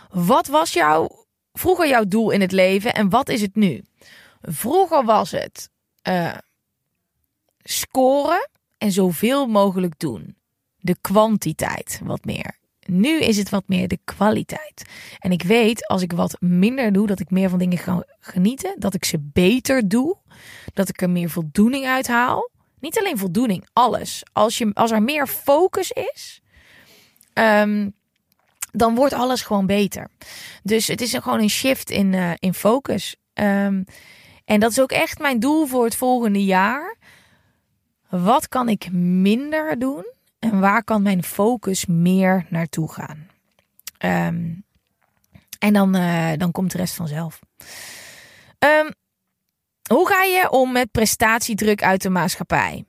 [0.08, 3.84] Wat was jouw, vroeger jouw doel in het leven en wat is het nu?
[4.40, 5.70] Vroeger was het
[6.08, 6.36] uh,
[7.62, 8.48] scoren
[8.82, 10.36] en zoveel mogelijk doen.
[10.78, 12.58] De kwantiteit wat meer.
[12.86, 14.82] Nu is het wat meer de kwaliteit.
[15.18, 18.74] En ik weet als ik wat minder doe, dat ik meer van dingen ga genieten.
[18.78, 20.16] Dat ik ze beter doe.
[20.74, 22.50] Dat ik er meer voldoening uit haal.
[22.80, 24.22] Niet alleen voldoening, alles.
[24.32, 26.42] Als, je, als er meer focus is,
[27.34, 27.94] um,
[28.72, 30.08] dan wordt alles gewoon beter.
[30.62, 33.16] Dus het is gewoon een shift in, uh, in focus.
[33.34, 33.84] Um,
[34.44, 36.96] En dat is ook echt mijn doel voor het volgende jaar.
[38.20, 40.06] Wat kan ik minder doen
[40.38, 43.26] en waar kan mijn focus meer naartoe gaan?
[43.98, 44.54] Ehm,
[45.58, 47.38] en dan, uh, dan komt de rest vanzelf.
[48.58, 48.90] Um,
[49.90, 52.84] hoe ga je om met prestatiedruk uit de maatschappij?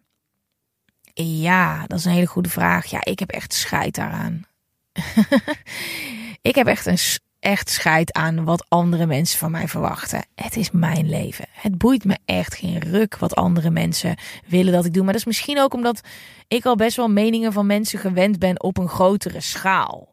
[1.13, 2.85] Ja, dat is een hele goede vraag.
[2.85, 4.45] Ja, ik heb echt scheid daaraan.
[6.41, 6.97] ik heb echt een
[7.43, 10.25] echt scheid aan wat andere mensen van mij verwachten.
[10.35, 11.45] Het is mijn leven.
[11.51, 14.15] Het boeit me echt geen ruk wat andere mensen
[14.47, 15.03] willen dat ik doe.
[15.03, 16.01] Maar dat is misschien ook omdat
[16.47, 20.11] ik al best wel meningen van mensen gewend ben op een grotere schaal.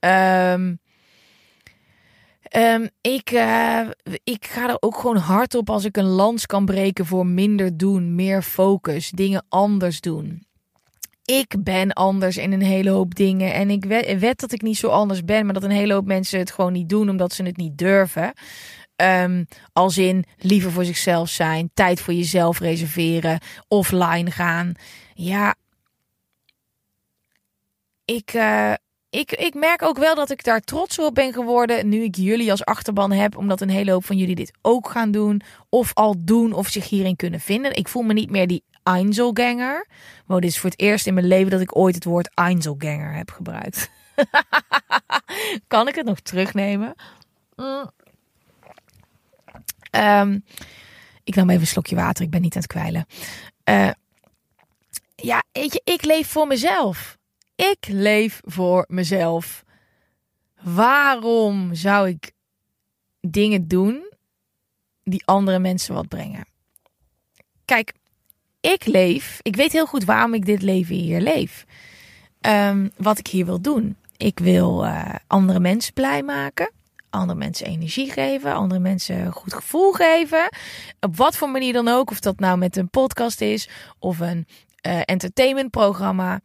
[0.00, 0.78] Um,
[2.56, 3.80] Um, ik, uh,
[4.24, 7.76] ik ga er ook gewoon hard op als ik een lans kan breken voor minder
[7.76, 10.45] doen, meer focus, dingen anders doen.
[11.26, 13.54] Ik ben anders in een hele hoop dingen.
[13.54, 16.38] En ik weet, dat ik niet zo anders ben, maar dat een hele hoop mensen
[16.38, 18.32] het gewoon niet doen omdat ze het niet durven.
[18.96, 24.72] Um, als in liever voor zichzelf zijn, tijd voor jezelf reserveren, offline gaan.
[25.14, 25.54] Ja,
[28.04, 28.72] ik, uh,
[29.10, 32.50] ik, ik merk ook wel dat ik daar trots op ben geworden nu ik jullie
[32.50, 33.36] als achterban heb.
[33.36, 35.42] Omdat een hele hoop van jullie dit ook gaan doen.
[35.68, 37.76] Of al doen of zich hierin kunnen vinden.
[37.76, 39.86] Ik voel me niet meer die Einzelganger.
[40.26, 43.14] Wow, dit is voor het eerst in mijn leven dat ik ooit het woord Einzelganger
[43.14, 43.90] heb gebruikt.
[45.66, 46.94] kan ik het nog terugnemen?
[47.56, 47.90] Mm.
[49.90, 50.44] Um,
[51.24, 52.24] ik nam even een slokje water.
[52.24, 53.06] Ik ben niet aan het kwijlen.
[53.64, 53.90] Uh,
[55.16, 57.18] ja, weet je, ik leef voor mezelf.
[57.54, 59.64] Ik leef voor mezelf.
[60.60, 62.32] Waarom zou ik
[63.20, 64.12] dingen doen
[65.02, 66.46] die andere mensen wat brengen?
[67.64, 67.94] Kijk,
[68.60, 69.38] ik leef.
[69.42, 71.64] Ik weet heel goed waarom ik dit leven hier leef.
[72.40, 73.96] Um, wat ik hier wil doen.
[74.16, 76.70] Ik wil uh, andere mensen blij maken.
[77.10, 78.54] Andere mensen energie geven.
[78.54, 80.48] Andere mensen goed gevoel geven.
[81.00, 82.10] Op wat voor manier dan ook.
[82.10, 83.68] Of dat nou met een podcast is.
[83.98, 84.46] Of een
[84.86, 86.40] uh, entertainmentprogramma.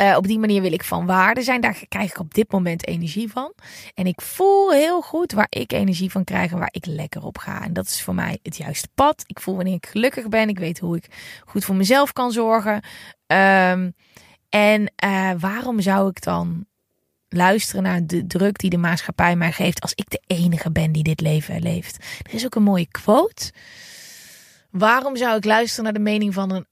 [0.00, 1.60] Uh, op die manier wil ik van waarde zijn.
[1.60, 3.52] Daar krijg ik op dit moment energie van.
[3.94, 7.38] En ik voel heel goed waar ik energie van krijg en waar ik lekker op
[7.38, 7.62] ga.
[7.62, 9.24] En dat is voor mij het juiste pad.
[9.26, 10.48] Ik voel wanneer ik gelukkig ben.
[10.48, 11.06] Ik weet hoe ik
[11.44, 12.82] goed voor mezelf kan zorgen.
[13.26, 13.94] Um,
[14.48, 16.66] en uh, waarom zou ik dan
[17.28, 21.02] luisteren naar de druk die de maatschappij mij geeft als ik de enige ben die
[21.02, 22.04] dit leven leeft?
[22.22, 23.52] Er is ook een mooie quote.
[24.70, 26.66] Waarom zou ik luisteren naar de mening van een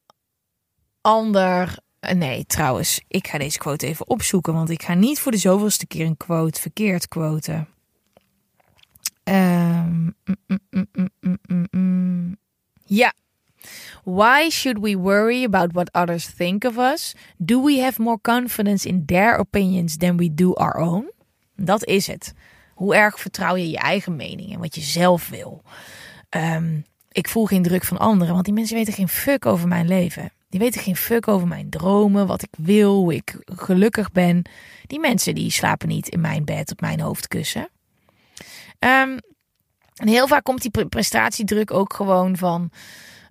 [1.00, 1.76] ander eh,
[2.10, 5.86] nee, trouwens, ik ga deze quote even opzoeken, want ik ga niet voor de zoveelste
[5.86, 7.68] keer een quote verkeerd quoten.
[9.24, 10.16] Um,
[12.84, 13.12] ja.
[14.04, 17.14] Why should we worry about what others think of us?
[17.36, 21.10] Do we have more confidence in their opinions than we do our own?
[21.56, 22.34] Dat is het.
[22.74, 25.62] Hoe erg vertrouw je je eigen mening en wat je zelf wil?
[26.30, 29.88] Um, ik voel geen druk van anderen, want die mensen weten geen fuck over mijn
[29.88, 30.32] leven.
[30.52, 34.42] Die weten geen fuck over mijn dromen, wat ik wil, hoe ik gelukkig ben.
[34.86, 37.68] Die mensen die slapen niet in mijn bed op mijn hoofdkussen.
[38.78, 39.18] Um,
[39.94, 42.70] en heel vaak komt die prestatiedruk ook gewoon van.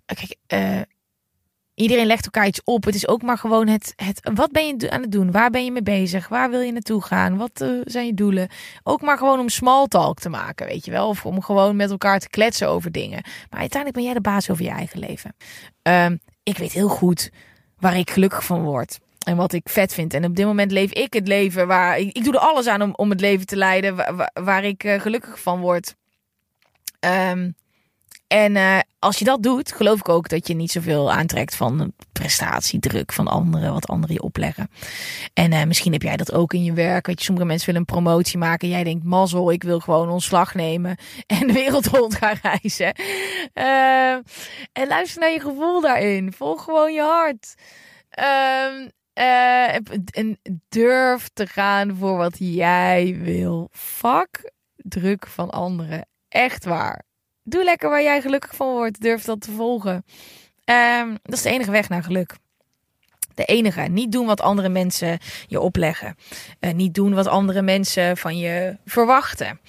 [0.05, 0.81] Kijk, uh,
[1.73, 2.83] iedereen legt elkaar iets op.
[2.83, 4.29] Het is ook maar gewoon het, het.
[4.33, 5.31] Wat ben je aan het doen?
[5.31, 6.27] Waar ben je mee bezig?
[6.27, 7.37] Waar wil je naartoe gaan?
[7.37, 8.49] Wat uh, zijn je doelen?
[8.83, 11.07] Ook maar gewoon om small talk te maken, weet je wel?
[11.07, 13.23] Of om gewoon met elkaar te kletsen over dingen.
[13.49, 15.35] Maar uiteindelijk ben jij de baas over je eigen leven.
[15.83, 17.31] Um, ik weet heel goed
[17.79, 18.99] waar ik gelukkig van word.
[19.25, 20.13] En wat ik vet vind.
[20.13, 21.99] En op dit moment leef ik het leven waar.
[21.99, 23.95] Ik, ik doe er alles aan om, om het leven te leiden
[24.33, 25.95] waar, ik uh, gelukkig van word.
[26.99, 27.55] Um,
[28.31, 31.93] en uh, als je dat doet, geloof ik ook dat je niet zoveel aantrekt van
[32.11, 34.69] prestatiedruk van anderen, wat anderen je opleggen.
[35.33, 37.05] En uh, misschien heb jij dat ook in je werk.
[37.05, 38.69] Weet je, sommige mensen willen een promotie maken.
[38.69, 42.95] Jij denkt, mazzel, ik wil gewoon ontslag nemen en de wereld rond gaan reizen.
[43.53, 44.13] Uh,
[44.71, 46.33] en luister naar je gevoel daarin.
[46.33, 47.55] Volg gewoon je hart.
[48.19, 49.75] Uh,
[50.11, 53.67] en durf te gaan voor wat jij wil.
[53.71, 56.07] Fuck druk van anderen.
[56.27, 57.09] Echt waar.
[57.51, 59.01] Doe lekker waar jij gelukkig van wordt.
[59.01, 60.05] Durf dat te volgen.
[60.65, 62.35] Um, dat is de enige weg naar geluk.
[63.33, 63.81] De enige.
[63.81, 66.15] Niet doen wat andere mensen je opleggen.
[66.59, 69.59] Uh, niet doen wat andere mensen van je verwachten.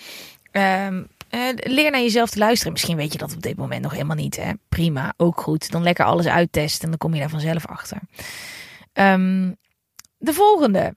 [0.52, 2.72] Um, uh, leer naar jezelf te luisteren.
[2.72, 4.36] Misschien weet je dat op dit moment nog helemaal niet.
[4.36, 4.52] Hè?
[4.68, 5.70] Prima, ook goed.
[5.70, 7.98] Dan lekker alles uittesten en dan kom je daar vanzelf achter.
[8.92, 9.56] Um,
[10.18, 10.94] de volgende.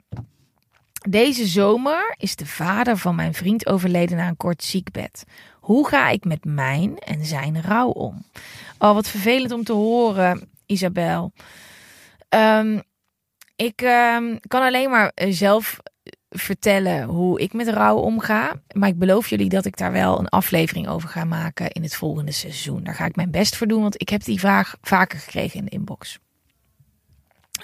[1.10, 5.24] Deze zomer is de vader van mijn vriend overleden na een kort ziekbed.
[5.66, 8.26] Hoe ga ik met mijn en zijn rouw om?
[8.80, 11.32] Oh, wat vervelend om te horen, Isabel.
[12.30, 12.82] Um,
[13.56, 15.80] ik um, kan alleen maar zelf
[16.30, 18.54] vertellen hoe ik met rouw omga.
[18.74, 21.96] Maar ik beloof jullie dat ik daar wel een aflevering over ga maken in het
[21.96, 22.84] volgende seizoen.
[22.84, 25.66] Daar ga ik mijn best voor doen, want ik heb die vraag vaker gekregen in
[25.66, 26.20] de inbox.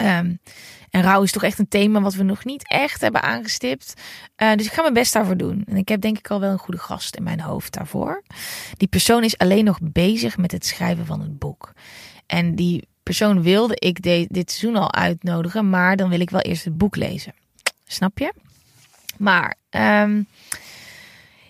[0.01, 0.39] Um,
[0.89, 3.93] en rouw is toch echt een thema wat we nog niet echt hebben aangestipt.
[4.37, 5.63] Uh, dus ik ga mijn best daarvoor doen.
[5.65, 8.23] En ik heb denk ik al wel een goede gast in mijn hoofd daarvoor.
[8.77, 11.73] Die persoon is alleen nog bezig met het schrijven van het boek.
[12.25, 14.01] En die persoon wilde ik
[14.33, 17.33] dit seizoen al uitnodigen, maar dan wil ik wel eerst het boek lezen.
[17.85, 18.33] Snap je?
[19.17, 20.27] Maar um,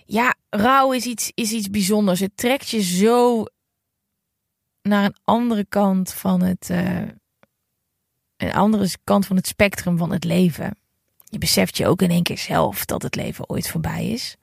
[0.05, 2.19] ja, rouw is iets, is iets bijzonders.
[2.19, 3.45] Het trekt je zo
[4.81, 7.01] naar een andere kant van het, uh,
[8.41, 10.75] een andere kant van het spectrum van het leven.
[11.23, 14.35] Je beseft je ook in één keer zelf dat het leven ooit voorbij is.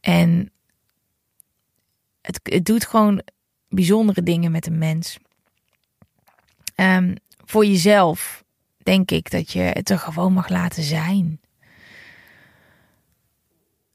[0.00, 0.50] En
[2.20, 3.22] het, het doet gewoon
[3.68, 5.18] bijzondere dingen met een mens.
[6.76, 7.14] Um,
[7.44, 8.44] voor jezelf
[8.82, 11.40] denk ik dat je het er gewoon mag laten zijn.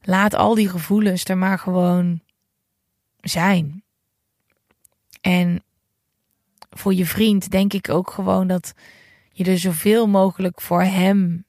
[0.00, 2.20] Laat al die gevoelens er maar gewoon
[3.20, 3.82] zijn.
[5.20, 5.62] En
[6.70, 8.74] voor je vriend denk ik ook gewoon dat
[9.38, 11.44] je er zoveel mogelijk voor hem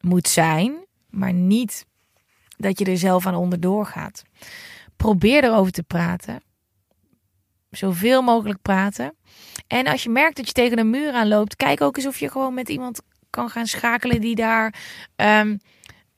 [0.00, 1.86] moet zijn, maar niet
[2.56, 4.22] dat je er zelf aan onderdoor gaat.
[4.96, 6.42] Probeer erover te praten.
[7.70, 9.14] Zoveel mogelijk praten.
[9.66, 12.18] En als je merkt dat je tegen een muur aan loopt, kijk ook eens of
[12.18, 13.00] je gewoon met iemand
[13.30, 14.74] kan gaan schakelen die daar
[15.16, 15.58] um,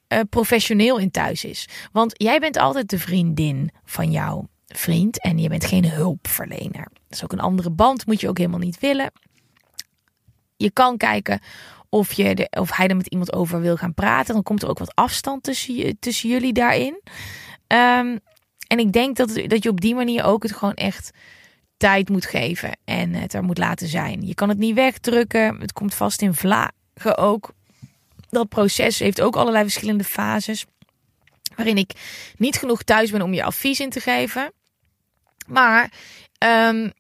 [0.09, 1.69] uh, professioneel in thuis is.
[1.93, 6.89] Want jij bent altijd de vriendin van jouw vriend en je bent geen hulpverlener.
[6.93, 9.13] Dat is ook een andere band, moet je ook helemaal niet willen.
[10.61, 11.41] Je kan kijken
[11.89, 14.35] of, je de, of hij er met iemand over wil gaan praten.
[14.35, 17.01] Dan komt er ook wat afstand tussen, tussen jullie daarin.
[17.67, 18.21] Um,
[18.67, 21.11] en ik denk dat, dat je op die manier ook het gewoon echt
[21.77, 22.77] tijd moet geven.
[22.85, 24.27] En het er moet laten zijn.
[24.27, 25.61] Je kan het niet wegdrukken.
[25.61, 27.53] Het komt vast in vlagen ook.
[28.29, 30.65] Dat proces heeft ook allerlei verschillende fases.
[31.57, 31.93] Waarin ik
[32.37, 34.53] niet genoeg thuis ben om je advies in te geven.
[35.47, 35.93] Maar
[36.69, 36.93] um,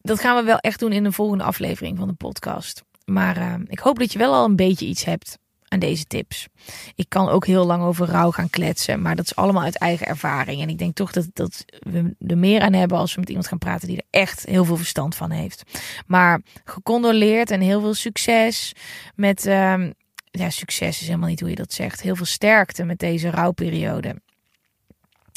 [0.00, 2.82] dat gaan we wel echt doen in een volgende aflevering van de podcast.
[3.04, 5.38] Maar uh, ik hoop dat je wel al een beetje iets hebt
[5.68, 6.48] aan deze tips.
[6.94, 10.06] Ik kan ook heel lang over rouw gaan kletsen, maar dat is allemaal uit eigen
[10.06, 10.62] ervaring.
[10.62, 13.48] En ik denk toch dat, dat we er meer aan hebben als we met iemand
[13.48, 15.62] gaan praten die er echt heel veel verstand van heeft.
[16.06, 18.72] Maar gecondoleerd en heel veel succes
[19.14, 19.46] met.
[19.46, 19.90] Uh,
[20.34, 22.00] ja, succes is helemaal niet hoe je dat zegt.
[22.00, 24.20] Heel veel sterkte met deze rouwperiode.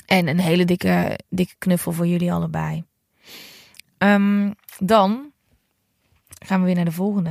[0.06, 2.84] En een hele dikke, dikke knuffel voor jullie allebei.
[3.98, 5.32] Um, dan
[6.46, 7.30] gaan we weer naar de volgende.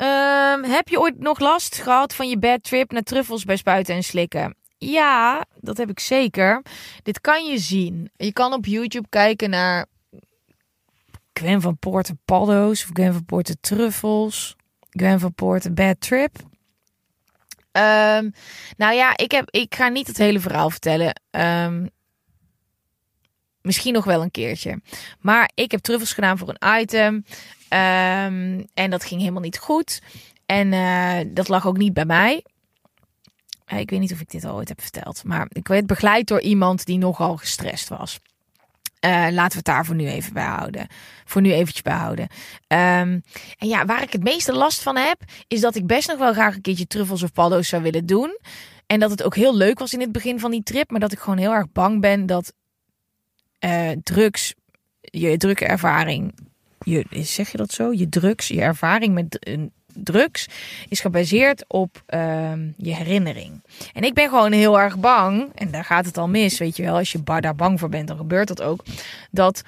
[0.00, 3.94] Um, heb je ooit nog last gehad van je bad trip naar truffels bij spuiten
[3.94, 4.56] en slikken?
[4.78, 6.62] Ja, dat heb ik zeker.
[7.02, 8.10] Dit kan je zien.
[8.16, 9.86] Je kan op YouTube kijken naar
[11.32, 14.56] Gwen van Poorten paddo's of Gwen van Poorten truffels.
[14.90, 16.36] Gwen van Poorten bad trip.
[17.72, 18.32] Um,
[18.76, 21.20] nou ja, ik, heb, ik ga niet het hele verhaal vertellen.
[21.30, 21.90] Um,
[23.68, 24.80] misschien nog wel een keertje.
[25.20, 27.14] Maar ik heb truffels gedaan voor een item.
[27.14, 30.02] Um, en dat ging helemaal niet goed.
[30.46, 32.44] En uh, dat lag ook niet bij mij.
[33.72, 35.24] Uh, ik weet niet of ik dit al ooit heb verteld.
[35.24, 38.20] Maar ik werd begeleid door iemand die nogal gestrest was.
[39.04, 40.86] Uh, laten we het daar voor nu even bij houden.
[41.24, 42.24] Voor nu eventjes bij houden.
[42.24, 43.22] Um,
[43.58, 46.32] en ja, waar ik het meeste last van heb, is dat ik best nog wel
[46.32, 48.38] graag een keertje truffels of paddo's zou willen doen.
[48.86, 50.90] En dat het ook heel leuk was in het begin van die trip.
[50.90, 52.52] Maar dat ik gewoon heel erg bang ben dat
[53.64, 54.54] uh, drugs,
[55.00, 56.34] je drukke ervaring
[56.88, 57.92] je, zeg je dat zo?
[57.92, 59.58] Je drugs, je ervaring met
[59.94, 60.46] drugs
[60.88, 63.62] is gebaseerd op um, je herinnering.
[63.92, 66.82] En ik ben gewoon heel erg bang, en daar gaat het al mis, weet je
[66.82, 68.84] wel, als je daar bang voor bent, dan gebeurt dat ook,
[69.30, 69.62] dat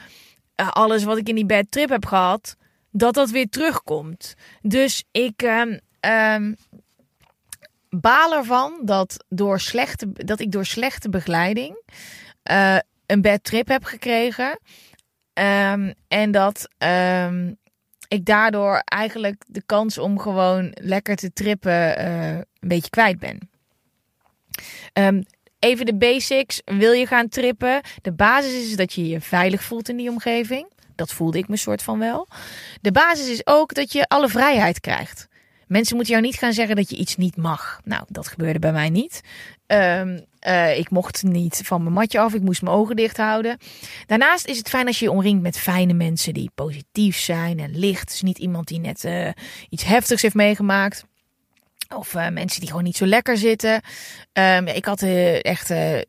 [0.57, 2.57] uh, alles wat ik in die bad trip heb gehad,
[2.91, 4.35] dat dat weer terugkomt.
[4.63, 5.43] Dus ik
[6.01, 6.57] um,
[7.89, 11.83] baal ervan dat, door slechte, dat ik door slechte begeleiding
[12.51, 12.77] uh,
[13.11, 14.61] een bad trip heb gekregen.
[15.33, 16.69] Um, en dat
[17.25, 17.57] um,
[18.09, 23.51] ik daardoor eigenlijk de kans om gewoon lekker te trippen uh, een beetje kwijt ben.
[24.93, 25.23] Um,
[25.59, 26.63] even de basics.
[26.65, 27.81] Wil je gaan trippen?
[28.03, 30.73] De basis is dat je je veilig voelt in die omgeving.
[30.95, 32.29] Dat voelde ik me soort van wel.
[32.81, 35.29] De basis is ook dat je alle vrijheid krijgt.
[35.67, 37.81] Mensen moeten jou niet gaan zeggen dat je iets niet mag.
[37.85, 39.21] Nou, dat gebeurde bij mij niet.
[40.47, 42.35] Uh, ik mocht niet van mijn matje af.
[42.35, 43.59] Ik moest mijn ogen dicht houden.
[44.07, 47.79] Daarnaast is het fijn als je je omringt met fijne mensen die positief zijn en
[47.79, 48.09] licht.
[48.09, 49.29] Dus niet iemand die net uh,
[49.69, 51.05] iets heftigs heeft meegemaakt.
[51.97, 53.83] Of uh, mensen die gewoon niet zo lekker zitten.
[54.33, 55.03] Um, ik had
[55.43, 55.69] echt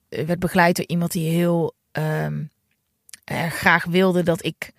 [0.10, 2.50] werd begeleid door iemand die heel um,
[3.50, 4.72] graag wilde dat ik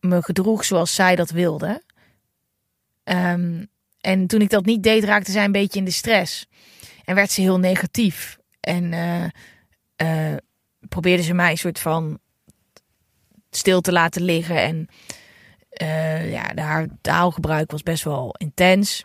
[0.00, 1.82] me gedroeg zoals zij dat wilde.
[3.04, 3.68] Um,
[4.00, 6.46] en toen ik dat niet deed, raakte zij een beetje in de stress.
[7.10, 8.38] En werd ze heel negatief.
[8.60, 8.92] En
[10.02, 10.36] uh,
[10.88, 12.18] probeerde ze mij een soort van
[13.50, 14.62] stil te laten liggen.
[14.62, 14.88] En
[15.82, 19.04] uh, ja, haar taalgebruik was best wel intens.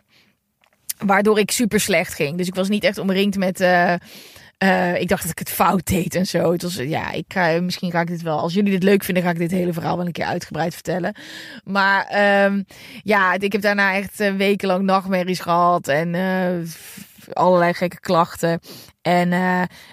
[0.98, 2.36] Waardoor ik super slecht ging.
[2.36, 3.60] Dus ik was niet echt omringd met.
[5.00, 6.52] Ik dacht dat ik het fout deed en zo.
[6.52, 8.38] Het was, ja, ik misschien ga ik dit wel.
[8.38, 11.16] Als jullie dit leuk vinden, ga ik dit hele verhaal wel een keer uitgebreid vertellen.
[11.64, 12.64] Maar um,
[13.02, 15.88] ja, ik heb daarna echt wekenlang nachtmerries gehad.
[15.88, 16.14] En
[17.32, 18.60] allerlei gekke klachten.
[19.02, 19.32] En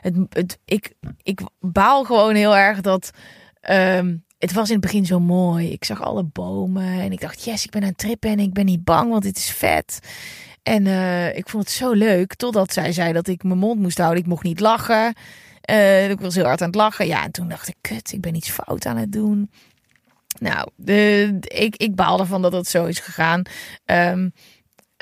[0.01, 3.11] het, het, ik, ik baal gewoon heel erg dat.
[3.69, 5.71] Um, het was in het begin zo mooi.
[5.71, 8.53] Ik zag alle bomen en ik dacht, yes, ik ben aan het trippen en ik
[8.53, 9.99] ben niet bang, want dit is vet.
[10.63, 13.97] En uh, ik vond het zo leuk, totdat zij zei dat ik mijn mond moest
[13.97, 14.19] houden.
[14.19, 15.13] Ik mocht niet lachen.
[15.69, 17.07] Uh, ik was heel hard aan het lachen.
[17.07, 19.51] Ja, en toen dacht ik, kut, ik ben iets fout aan het doen.
[20.39, 23.41] Nou, de, ik, ik baal ervan dat het zo is gegaan.
[23.85, 24.33] Um,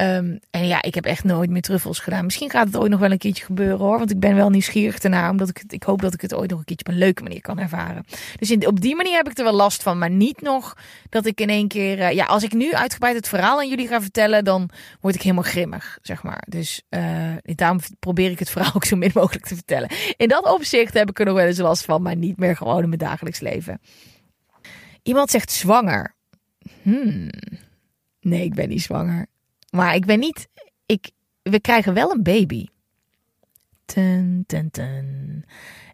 [0.02, 2.26] Um, en ja, ik heb echt nooit meer truffels gedaan.
[2.26, 3.98] Misschien gaat het ooit nog wel een keertje gebeuren hoor.
[3.98, 5.30] Want ik ben wel nieuwsgierig ernaar.
[5.30, 7.42] Omdat ik, ik hoop dat ik het ooit nog een keertje op een leuke manier
[7.42, 8.06] kan ervaren.
[8.40, 9.98] Dus op die manier heb ik er wel last van.
[9.98, 10.78] Maar niet nog
[11.10, 11.98] dat ik in één keer.
[11.98, 14.44] Uh, ja, als ik nu uitgebreid het verhaal aan jullie ga vertellen.
[14.44, 16.44] Dan word ik helemaal grimmig, zeg maar.
[16.48, 19.90] Dus uh, daarom probeer ik het verhaal ook zo min mogelijk te vertellen.
[20.18, 22.02] In dat opzicht heb ik er nog wel eens last van.
[22.02, 23.82] Maar niet meer gewoon in mijn dagelijks leven.
[25.04, 26.16] Iemand zegt zwanger.
[26.82, 27.30] Hmm.
[28.22, 29.28] Nee, ik ben niet zwanger.
[29.72, 30.50] Maar ik ben niet.
[30.86, 31.12] Ik,
[31.42, 32.68] we krijgen wel een baby.
[33.86, 35.44] Ten, ten, ten.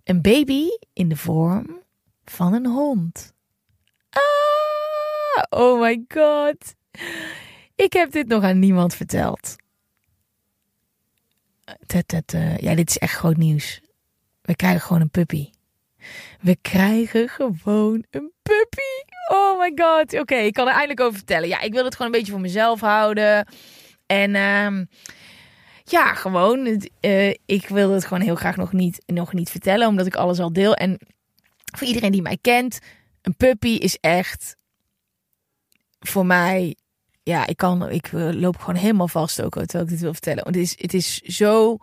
[0.03, 1.82] Een baby in de vorm
[2.25, 3.34] van een hond.
[4.09, 6.75] Ah, oh my god.
[7.75, 9.55] Ik heb dit nog aan niemand verteld.
[12.59, 13.82] Ja, dit is echt groot nieuws.
[14.41, 15.49] We krijgen gewoon een puppy.
[16.47, 19.03] We krijgen gewoon een puppy.
[19.31, 20.19] Oh my god.
[20.19, 21.47] Oké, ik kan er eindelijk over vertellen.
[21.47, 23.47] Ja, ik wil het gewoon een beetje voor mezelf houden.
[24.05, 24.85] En uh,
[25.83, 26.81] ja, gewoon.
[27.01, 30.39] Uh, ik wil het gewoon heel graag nog niet, nog niet vertellen, omdat ik alles
[30.39, 30.73] al deel.
[30.73, 30.99] En
[31.75, 32.79] voor iedereen die mij kent,
[33.21, 34.55] een puppy is echt
[35.99, 36.75] voor mij.
[37.23, 40.43] Ja, ik kan, ik loop gewoon helemaal vast ook terwijl ik dit wil vertellen.
[40.43, 41.77] Want het is, het is zo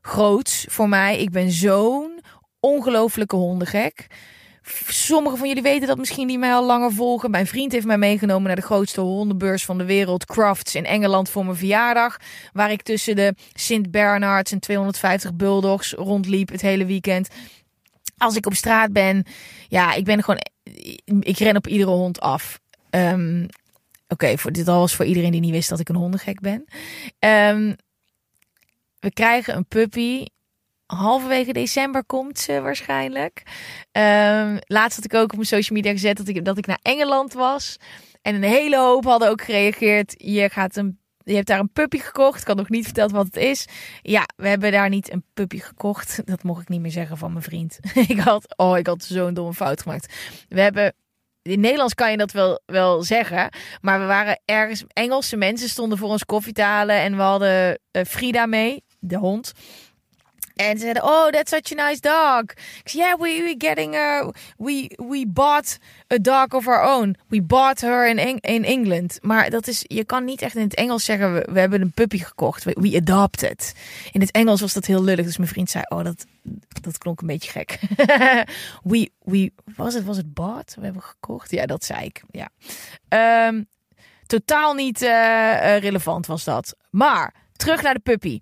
[0.00, 1.20] groot voor mij.
[1.20, 2.13] Ik ben zo'n
[2.64, 4.06] ongelofelijke hondengek.
[4.88, 7.30] Sommigen van jullie weten dat misschien die mij al langer volgen.
[7.30, 11.28] Mijn vriend heeft mij meegenomen naar de grootste hondenbeurs van de wereld, Crafts in Engeland
[11.28, 12.16] voor mijn verjaardag.
[12.52, 17.28] Waar ik tussen de Sint Bernards en 250 bulldogs rondliep het hele weekend.
[18.16, 19.24] Als ik op straat ben,
[19.68, 20.40] ja, ik ben gewoon,
[21.20, 22.60] ik ren op iedere hond af.
[22.90, 23.46] Um,
[24.08, 26.64] Oké, voor dit alles voor iedereen die niet wist dat ik een hondengek ben.
[27.18, 27.76] Um,
[28.98, 30.24] we krijgen een puppy
[30.86, 33.42] halverwege december komt ze waarschijnlijk.
[33.92, 36.78] Um, laatst had ik ook op mijn social media gezet dat ik, dat ik naar
[36.82, 37.76] Engeland was.
[38.22, 40.14] En een hele hoop hadden ook gereageerd.
[40.16, 42.40] Je, gaat een, je hebt daar een puppy gekocht.
[42.40, 43.66] Ik had nog niet verteld wat het is.
[44.02, 46.20] Ja, we hebben daar niet een puppy gekocht.
[46.24, 47.78] Dat mocht ik niet meer zeggen van mijn vriend.
[48.08, 50.14] ik had, oh, ik had zo'n domme fout gemaakt.
[50.48, 50.94] We hebben
[51.42, 53.48] in Nederlands kan je dat wel, wel zeggen.
[53.80, 54.84] Maar we waren ergens.
[54.88, 56.96] Engelse mensen stonden voor ons koffie te halen.
[56.96, 59.52] En we hadden uh, Frida mee, de hond.
[60.54, 62.42] En ze zeiden, oh, that's such a nice dog.
[62.42, 65.78] Ik zei, yeah, we, we getting a, we, we bought
[66.12, 67.16] a dog of our own.
[67.28, 69.18] We bought her in, in England.
[69.22, 71.92] Maar dat is, je kan niet echt in het Engels zeggen, we, we hebben een
[71.92, 72.64] puppy gekocht.
[72.64, 73.74] We, we adopted.
[74.12, 75.24] In het Engels was dat heel lullig.
[75.24, 76.26] Dus mijn vriend zei, oh, dat,
[76.80, 77.78] dat klonk een beetje gek.
[78.90, 80.74] we, we, was het, was het bought?
[80.74, 81.50] We hebben gekocht?
[81.50, 82.48] Ja, dat zei ik, ja.
[83.48, 83.66] Um,
[84.26, 86.76] totaal niet uh, relevant was dat.
[86.90, 87.34] Maar
[87.64, 88.40] terug naar de puppy.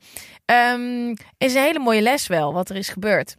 [0.74, 3.36] Um, is een hele mooie les wel, wat er is gebeurd.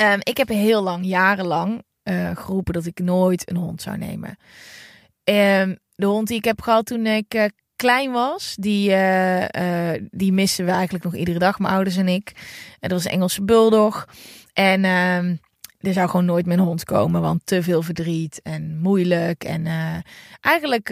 [0.00, 4.28] Um, ik heb heel lang, jarenlang uh, geroepen dat ik nooit een hond zou nemen.
[5.24, 7.44] Um, de hond die ik heb gehad toen ik uh,
[7.76, 12.32] klein was, die, uh, die missen we eigenlijk nog iedere dag, mijn ouders en ik.
[12.80, 14.08] dat was een Engelse bulldog.
[14.52, 14.84] En
[15.80, 19.44] er zou gewoon nooit een hond komen, want te veel verdriet en moeilijk.
[19.44, 19.66] En
[20.40, 20.90] eigenlijk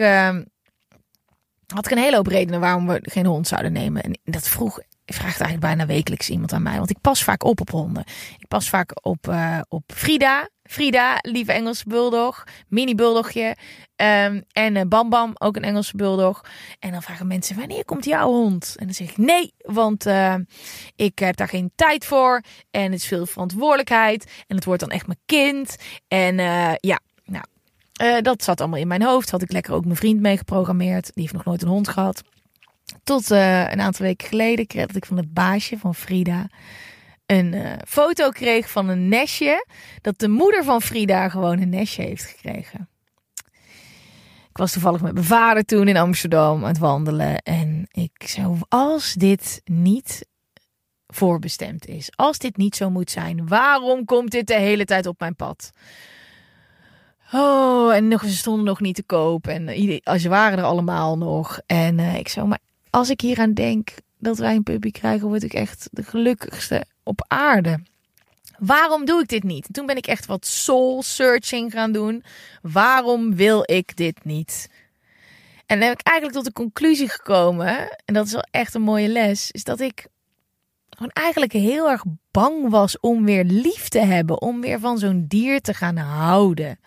[1.73, 4.01] had ik een hele hoop redenen waarom we geen hond zouden nemen.
[4.01, 6.77] En dat vroeg, vraagt eigenlijk bijna wekelijks iemand aan mij.
[6.77, 8.03] Want ik pas vaak op op honden.
[8.37, 10.49] Ik pas vaak op, uh, op Frida.
[10.63, 12.43] Frida, lieve Engelse bulldog.
[12.67, 13.55] Mini bulldogje.
[13.95, 16.41] Um, en uh, Bam Bam, ook een Engelse bulldog.
[16.79, 18.75] En dan vragen mensen, wanneer komt jouw hond?
[18.77, 20.35] En dan zeg ik, nee, want uh,
[20.95, 22.43] ik heb daar geen tijd voor.
[22.71, 24.31] En het is veel verantwoordelijkheid.
[24.47, 25.75] En het wordt dan echt mijn kind.
[26.07, 26.35] En
[26.79, 26.99] ja,
[28.01, 29.29] uh, dat zat allemaal in mijn hoofd.
[29.29, 31.05] Had ik lekker ook mijn vriend mee geprogrammeerd.
[31.13, 32.23] Die heeft nog nooit een hond gehad.
[33.03, 36.47] Tot uh, een aantal weken geleden kreeg ik van het baasje van Frida
[37.27, 39.65] een uh, foto kreeg van een nestje.
[40.01, 42.89] Dat de moeder van Frida gewoon een nestje heeft gekregen.
[44.49, 47.41] Ik was toevallig met mijn vader toen in Amsterdam aan het wandelen.
[47.41, 50.27] En ik zei, als dit niet
[51.07, 55.19] voorbestemd is, als dit niet zo moet zijn, waarom komt dit de hele tijd op
[55.19, 55.71] mijn pad?
[57.31, 59.47] Oh, en nog, ze stonden nog niet te koop.
[59.47, 61.59] En als ze waren er allemaal nog.
[61.65, 62.59] En uh, ik zo, maar
[62.89, 66.85] als ik hier aan denk dat wij een puppy krijgen, word ik echt de gelukkigste
[67.03, 67.79] op aarde.
[68.57, 69.67] Waarom doe ik dit niet?
[69.71, 72.23] Toen ben ik echt wat soul searching gaan doen.
[72.61, 74.69] Waarom wil ik dit niet?
[75.65, 78.81] En dan heb ik eigenlijk tot de conclusie gekomen, en dat is wel echt een
[78.81, 80.07] mooie les, is dat ik
[80.97, 85.25] gewoon eigenlijk heel erg bang was om weer lief te hebben, om weer van zo'n
[85.27, 86.79] dier te gaan houden.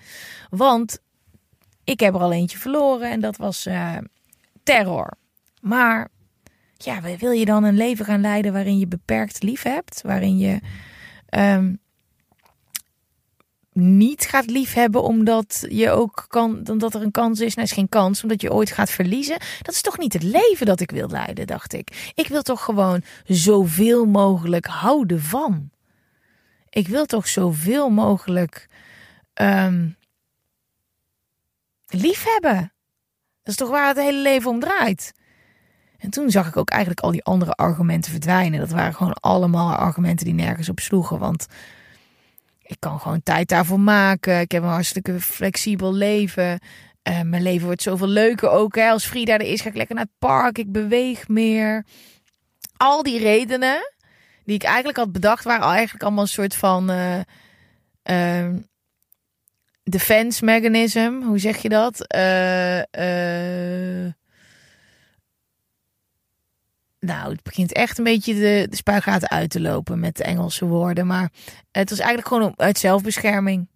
[0.48, 0.98] Want
[1.84, 3.96] ik heb er al eentje verloren en dat was uh,
[4.62, 5.12] terror.
[5.60, 6.08] Maar
[6.76, 10.60] ja, wil je dan een leven gaan leiden waarin je beperkt lief hebt, waarin je
[11.30, 11.78] um,
[13.80, 17.54] niet gaat liefhebben omdat je ook kan, omdat er een kans is.
[17.54, 19.38] Nou, is geen kans, omdat je ooit gaat verliezen.
[19.62, 22.12] Dat is toch niet het leven dat ik wil leiden, dacht ik.
[22.14, 25.70] Ik wil toch gewoon zoveel mogelijk houden van.
[26.68, 28.68] Ik wil toch zoveel mogelijk
[29.34, 29.96] um,
[31.86, 32.72] liefhebben.
[33.42, 35.12] Dat is toch waar het hele leven om draait.
[35.98, 38.60] En toen zag ik ook eigenlijk al die andere argumenten verdwijnen.
[38.60, 41.18] Dat waren gewoon allemaal argumenten die nergens op sloegen.
[41.18, 41.46] Want
[42.70, 44.40] ik kan gewoon tijd daarvoor maken.
[44.40, 46.60] Ik heb een hartstikke flexibel leven.
[47.08, 48.74] Uh, mijn leven wordt zoveel leuker ook.
[48.74, 48.90] Hè.
[48.90, 50.58] Als Frida er is, ga ik lekker naar het park.
[50.58, 51.84] Ik beweeg meer.
[52.76, 53.92] Al die redenen
[54.44, 58.48] die ik eigenlijk had bedacht, waren eigenlijk allemaal een soort van uh,
[59.82, 61.22] defense mechanism.
[61.22, 62.06] Hoe zeg je dat?
[67.00, 70.64] Nou, het begint echt een beetje de, de spuigaten uit te lopen met de Engelse
[70.64, 71.06] woorden.
[71.06, 71.30] Maar
[71.70, 73.68] het was eigenlijk gewoon uit zelfbescherming.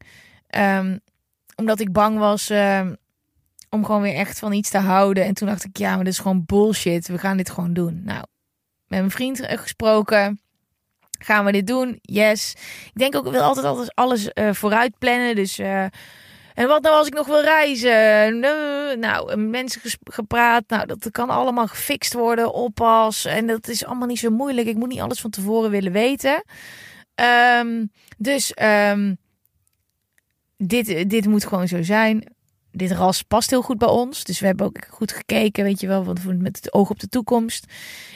[0.59, 1.01] Um,
[1.57, 2.97] omdat ik bang was um,
[3.71, 5.25] om gewoon weer echt van iets te houden.
[5.25, 7.09] En toen dacht ik, ja, maar dit is gewoon bullshit.
[7.09, 8.01] We gaan dit gewoon doen.
[8.05, 8.25] Nou,
[8.87, 10.41] met mijn vriend gesproken.
[11.19, 11.99] Gaan we dit doen?
[12.01, 12.55] Yes.
[12.87, 15.35] Ik denk ook, ik wil altijd alles, alles uh, vooruit plannen.
[15.35, 15.87] Dus uh,
[16.55, 18.39] en wat nou als ik nog wil reizen?
[19.01, 20.65] Nou, mensen gepraat.
[20.67, 22.53] Nou, dat kan allemaal gefixt worden.
[22.53, 23.25] Oppas.
[23.25, 24.67] En dat is allemaal niet zo moeilijk.
[24.67, 26.45] Ik moet niet alles van tevoren willen weten.
[27.61, 28.53] Um, dus
[28.91, 29.17] um,
[30.57, 32.33] dit, dit moet gewoon zo zijn.
[32.71, 34.25] Dit ras past heel goed bij ons.
[34.25, 37.09] Dus we hebben ook goed gekeken, weet je wel, want met het oog op de
[37.09, 37.67] toekomst.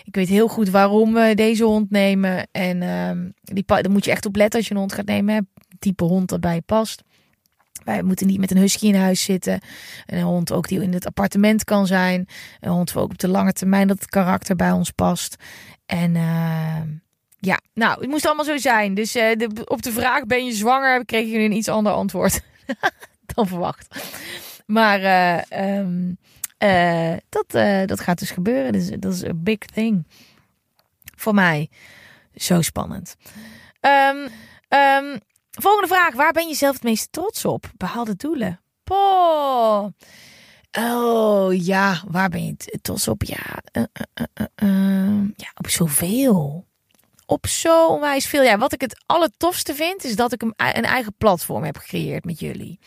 [0.05, 2.49] Ik weet heel goed waarom we deze hond nemen.
[2.53, 5.34] En um, die, daar moet je echt op letten als je een hond gaat nemen.
[5.34, 5.41] Hè.
[5.78, 7.03] Type hond dat bij past.
[7.89, 9.61] Wij moeten niet met een husky in huis zitten.
[10.07, 12.28] Een hond ook die in het appartement kan zijn.
[12.61, 15.36] Een hond ook op de lange termijn dat karakter bij ons past.
[15.86, 16.82] En uh,
[17.39, 18.95] ja, nou, het moest allemaal zo zijn.
[18.95, 22.41] Dus de, op de vraag ben je zwanger, kreeg je een iets ander antwoord
[23.34, 24.05] dan verwacht.
[24.66, 25.01] Maar
[25.51, 26.18] uh, um,
[27.28, 27.51] dat,
[27.89, 28.72] dat gaat dus gebeuren.
[28.72, 30.07] Dus, dat is een big thing.
[31.16, 31.68] Voor mij.
[32.34, 33.16] Zo spannend.
[33.80, 34.28] Um,
[35.51, 36.14] Volgende vraag.
[36.14, 37.70] Waar ben je zelf het meest trots op?
[37.76, 38.61] Behaalde doelen.
[38.84, 39.92] Po.
[40.78, 43.22] Oh ja, waar ben je trots op?
[43.22, 46.68] Ja, uh, uh, uh, ja op zoveel
[47.31, 48.43] op zo onwijs veel.
[48.43, 52.24] Ja, wat ik het allertofste vind, is dat ik een, een eigen platform heb gecreëerd
[52.24, 52.79] met jullie.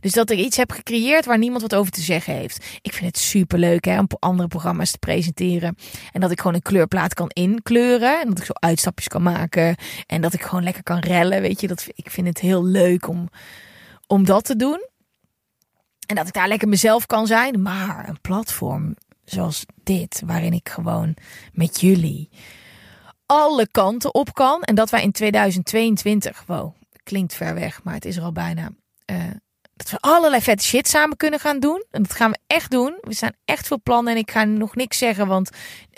[0.00, 2.78] Dus dat ik iets heb gecreëerd waar niemand wat over te zeggen heeft.
[2.82, 5.76] Ik vind het super leuk hè, om andere programma's te presenteren.
[6.12, 8.20] En dat ik gewoon een kleurplaat kan inkleuren.
[8.20, 9.76] En dat ik zo uitstapjes kan maken.
[10.06, 11.40] En dat ik gewoon lekker kan rellen.
[11.40, 13.28] Weet je, dat, ik vind het heel leuk om,
[14.06, 14.88] om dat te doen.
[16.06, 17.62] En dat ik daar lekker mezelf kan zijn.
[17.62, 18.94] Maar een platform
[19.24, 21.16] zoals dit, waarin ik gewoon
[21.52, 22.28] met jullie
[23.30, 24.62] alle kanten op kan.
[24.62, 28.70] En dat wij in 2022, wow, klinkt ver weg, maar het is er al bijna.
[29.10, 29.16] Uh,
[29.74, 31.84] dat we allerlei vette shit samen kunnen gaan doen.
[31.90, 32.98] En dat gaan we echt doen.
[33.00, 35.50] We zijn echt veel plannen en ik ga nog niks zeggen, want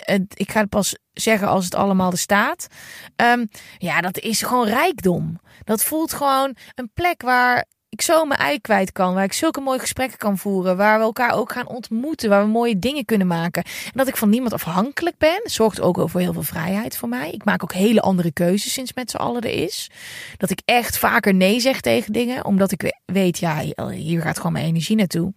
[0.09, 2.67] uh, ik ga het pas zeggen als het allemaal er staat.
[3.15, 5.39] Um, ja, dat is gewoon rijkdom.
[5.63, 9.13] Dat voelt gewoon een plek waar ik zo mijn ei kwijt kan.
[9.13, 10.77] Waar ik zulke mooie gesprekken kan voeren.
[10.77, 12.29] Waar we elkaar ook gaan ontmoeten.
[12.29, 13.63] Waar we mooie dingen kunnen maken.
[13.63, 15.41] En dat ik van niemand afhankelijk ben.
[15.43, 17.31] Zorgt ook voor heel veel vrijheid voor mij.
[17.31, 19.91] Ik maak ook hele andere keuzes sinds met z'n allen er is.
[20.37, 22.45] Dat ik echt vaker nee zeg tegen dingen.
[22.45, 25.33] Omdat ik weet, ja, hier gaat gewoon mijn energie naartoe.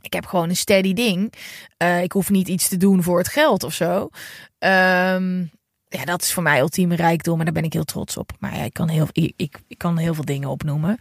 [0.00, 1.32] Ik heb gewoon een steady ding.
[1.82, 4.08] Uh, ik hoef niet iets te doen voor het geld of zo.
[4.58, 5.50] Um,
[5.92, 8.32] ja, dat is voor mij ultieme rijkdom en daar ben ik heel trots op.
[8.38, 10.98] Maar ja, ik kan heel, ik, ik, kan heel veel dingen opnoemen.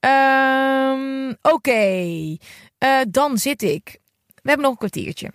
[0.00, 1.90] Um, Oké,
[2.84, 3.98] uh, dan zit ik.
[4.26, 5.32] We hebben nog een kwartiertje.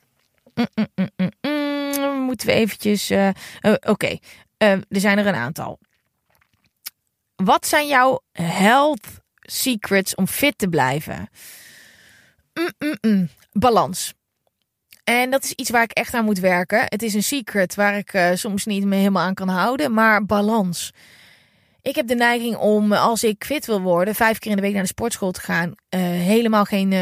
[0.54, 3.12] Mm, mm, mm, Moeten we eventjes...
[3.12, 4.22] Uh, uh, Oké, okay.
[4.58, 5.80] er zijn er een aantal.
[7.36, 9.08] Wat zijn jouw health
[9.42, 11.30] secrets om fit te blijven?
[13.52, 14.14] Balans.
[15.12, 16.84] En dat is iets waar ik echt aan moet werken.
[16.86, 19.94] Het is een secret waar ik uh, soms niet me helemaal aan kan houden.
[19.94, 20.94] Maar balans.
[21.82, 24.74] Ik heb de neiging om, als ik fit wil worden, vijf keer in de week
[24.74, 25.68] naar de sportschool te gaan.
[25.70, 26.94] Uh, helemaal geen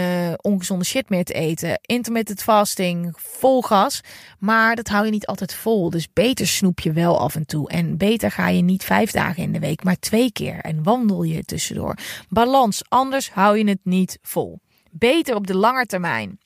[0.42, 1.80] ongezonde shit meer te eten.
[1.82, 4.02] Intermittent fasting, vol gas.
[4.40, 5.90] Maar dat hou je niet altijd vol.
[5.90, 7.70] Dus beter snoep je wel af en toe.
[7.70, 10.60] En beter ga je niet vijf dagen in de week, maar twee keer.
[10.60, 11.98] En wandel je tussendoor.
[12.30, 14.60] Balans, anders hou je het niet vol.
[14.92, 16.40] Beter op de lange termijn.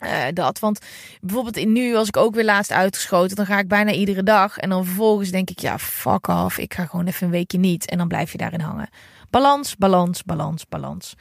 [0.00, 0.58] Uh, dat.
[0.58, 0.78] Want
[1.20, 4.58] bijvoorbeeld in nu, als ik ook weer laatst uitgeschoten, dan ga ik bijna iedere dag.
[4.58, 6.58] En dan vervolgens denk ik, ja, fuck off.
[6.58, 7.90] Ik ga gewoon even een weekje niet.
[7.90, 8.88] En dan blijf je daarin hangen.
[9.30, 11.14] Balans, balans, balans, balans.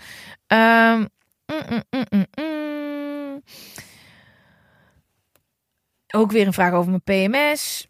[0.47, 1.07] Um,
[1.45, 3.41] mm, mm, mm,
[6.13, 7.88] ook weer een vraag over mijn PMS.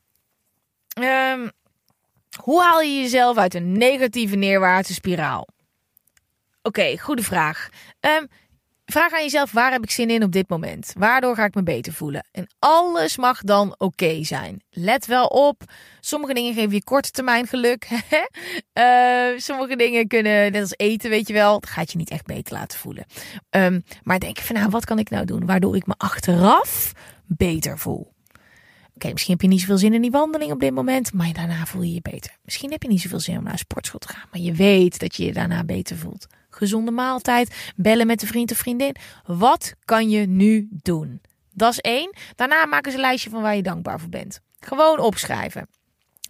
[0.99, 1.51] Um,
[2.43, 5.47] hoe haal je jezelf uit een negatieve neerwaartse spiraal?
[6.61, 7.69] Oké, goede vraag.
[7.99, 8.27] Um,
[8.91, 10.93] Vraag aan jezelf, waar heb ik zin in op dit moment?
[10.97, 12.27] Waardoor ga ik me beter voelen?
[12.31, 14.63] En alles mag dan oké zijn.
[14.69, 15.63] Let wel op,
[15.99, 17.87] sommige dingen geven je korte termijn geluk.
[18.73, 22.25] uh, sommige dingen kunnen, net als eten, weet je wel, dat gaat je niet echt
[22.25, 23.05] beter laten voelen.
[23.49, 25.45] Um, maar denk van, nou, wat kan ik nou doen?
[25.45, 26.91] Waardoor ik me achteraf
[27.25, 28.13] beter voel.
[28.95, 31.65] Oké, misschien heb je niet zoveel zin in die wandeling op dit moment, maar daarna
[31.65, 32.37] voel je je beter.
[32.43, 34.99] Misschien heb je niet zoveel zin om naar een sportschool te gaan, maar je weet
[34.99, 36.27] dat je je daarna beter voelt
[36.59, 38.95] gezonde maaltijd, bellen met een vriend of vriendin.
[39.25, 41.21] Wat kan je nu doen?
[41.53, 42.15] Dat is één.
[42.35, 44.39] Daarna maken ze een lijstje van waar je dankbaar voor bent.
[44.59, 45.67] Gewoon opschrijven.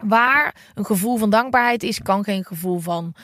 [0.04, 3.16] Waar een gevoel van dankbaarheid is, kan geen gevoel van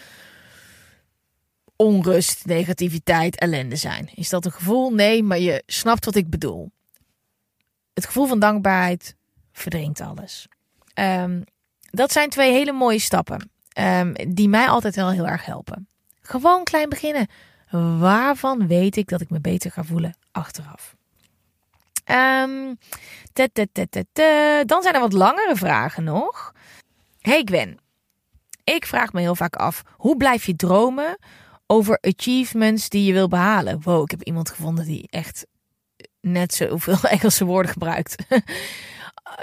[1.75, 4.09] onrust, negativiteit, ellende zijn.
[4.13, 4.93] Is dat een gevoel?
[4.93, 6.71] Nee, maar je snapt wat ik bedoel.
[7.93, 9.15] Het gevoel van dankbaarheid
[9.51, 10.47] verdrinkt alles.
[10.99, 11.43] Um,
[11.89, 13.49] dat zijn twee hele mooie stappen.
[13.79, 15.87] Um, die mij altijd wel heel erg helpen.
[16.27, 17.27] Gewoon klein beginnen.
[17.99, 20.95] Waarvan weet ik dat ik me beter ga voelen achteraf?
[22.11, 22.77] Um,
[24.65, 26.53] dan zijn er wat langere vragen nog.
[27.19, 27.79] Hey Gwen,
[28.63, 31.17] ik vraag me heel vaak af: hoe blijf je dromen
[31.67, 33.81] over achievements die je wil behalen?
[33.83, 35.45] Wow, ik heb iemand gevonden die echt
[36.21, 38.15] net zoveel Engelse woorden gebruikt.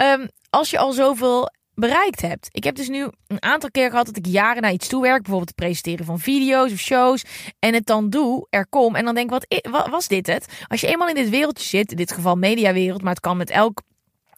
[0.01, 2.49] um, als je al zoveel bereikt hebt.
[2.51, 5.23] Ik heb dus nu een aantal keer gehad dat ik jaren naar iets toe werk.
[5.23, 7.25] Bijvoorbeeld het presenteren van video's of shows.
[7.59, 8.97] En het dan doe, er kom.
[8.97, 10.47] En dan denk ik, wat, was dit het?
[10.69, 13.03] Als je eenmaal in dit wereldje zit, in dit geval mediawereld.
[13.03, 13.83] Maar het kan met elk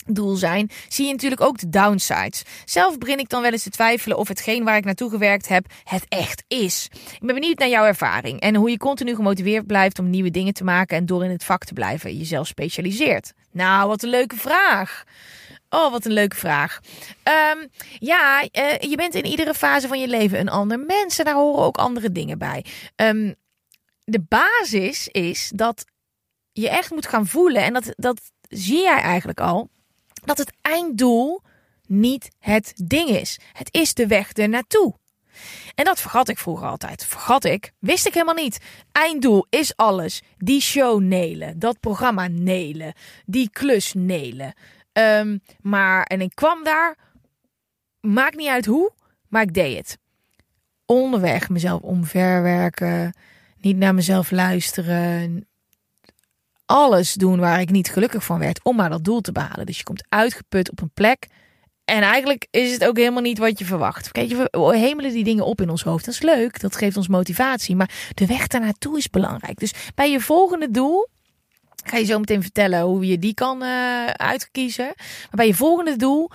[0.07, 2.43] doel zijn, zie je natuurlijk ook de downsides.
[2.65, 5.67] Zelf begin ik dan wel eens te twijfelen of hetgeen waar ik naartoe gewerkt heb
[5.85, 6.89] het echt is.
[6.93, 10.55] Ik ben benieuwd naar jouw ervaring en hoe je continu gemotiveerd blijft om nieuwe dingen
[10.55, 13.33] te maken en door in het vak te blijven jezelf specialiseert.
[13.53, 15.05] Nou, wat een leuke vraag.
[15.75, 16.81] Oh, wat een leuke vraag.
[17.53, 17.69] Um,
[17.99, 21.19] ja, uh, je bent in iedere fase van je leven een ander mens.
[21.19, 22.65] En daar horen ook andere dingen bij.
[22.97, 23.35] Um,
[24.05, 25.85] de basis is dat
[26.53, 27.63] je echt moet gaan voelen.
[27.63, 29.69] En dat, dat zie jij eigenlijk al.
[30.25, 31.43] Dat het einddoel
[31.87, 33.39] niet het ding is.
[33.53, 34.95] Het is de weg ernaartoe.
[35.75, 37.07] En dat vergat ik vroeger altijd.
[37.07, 37.73] Vergat ik.
[37.79, 38.59] Wist ik helemaal niet.
[38.93, 40.23] Einddoel is alles.
[40.37, 41.59] Die show nelen.
[41.59, 42.95] Dat programma nelen.
[43.25, 44.55] Die klus nelen.
[44.99, 46.97] Um, maar, en ik kwam daar,
[48.01, 48.93] maakt niet uit hoe,
[49.29, 49.99] maar ik deed het.
[50.87, 53.15] Onderweg mezelf omverwerken,
[53.61, 55.47] niet naar mezelf luisteren.
[56.67, 59.67] Alles doen waar ik niet gelukkig van werd om maar dat doel te behalen.
[59.67, 61.27] Dus je komt uitgeput op een plek.
[61.85, 64.13] En eigenlijk is het ook helemaal niet wat je verwacht.
[64.13, 66.05] Kijk, we hemelen die dingen op in ons hoofd.
[66.05, 67.77] Dat is leuk, dat geeft ons motivatie.
[67.77, 69.59] Maar de weg daarnaartoe is belangrijk.
[69.59, 71.09] Dus bij je volgende doel
[71.85, 74.93] ga je zo meteen vertellen hoe je die kan uh, uitkiezen.
[74.97, 76.31] Maar bij je volgende doel,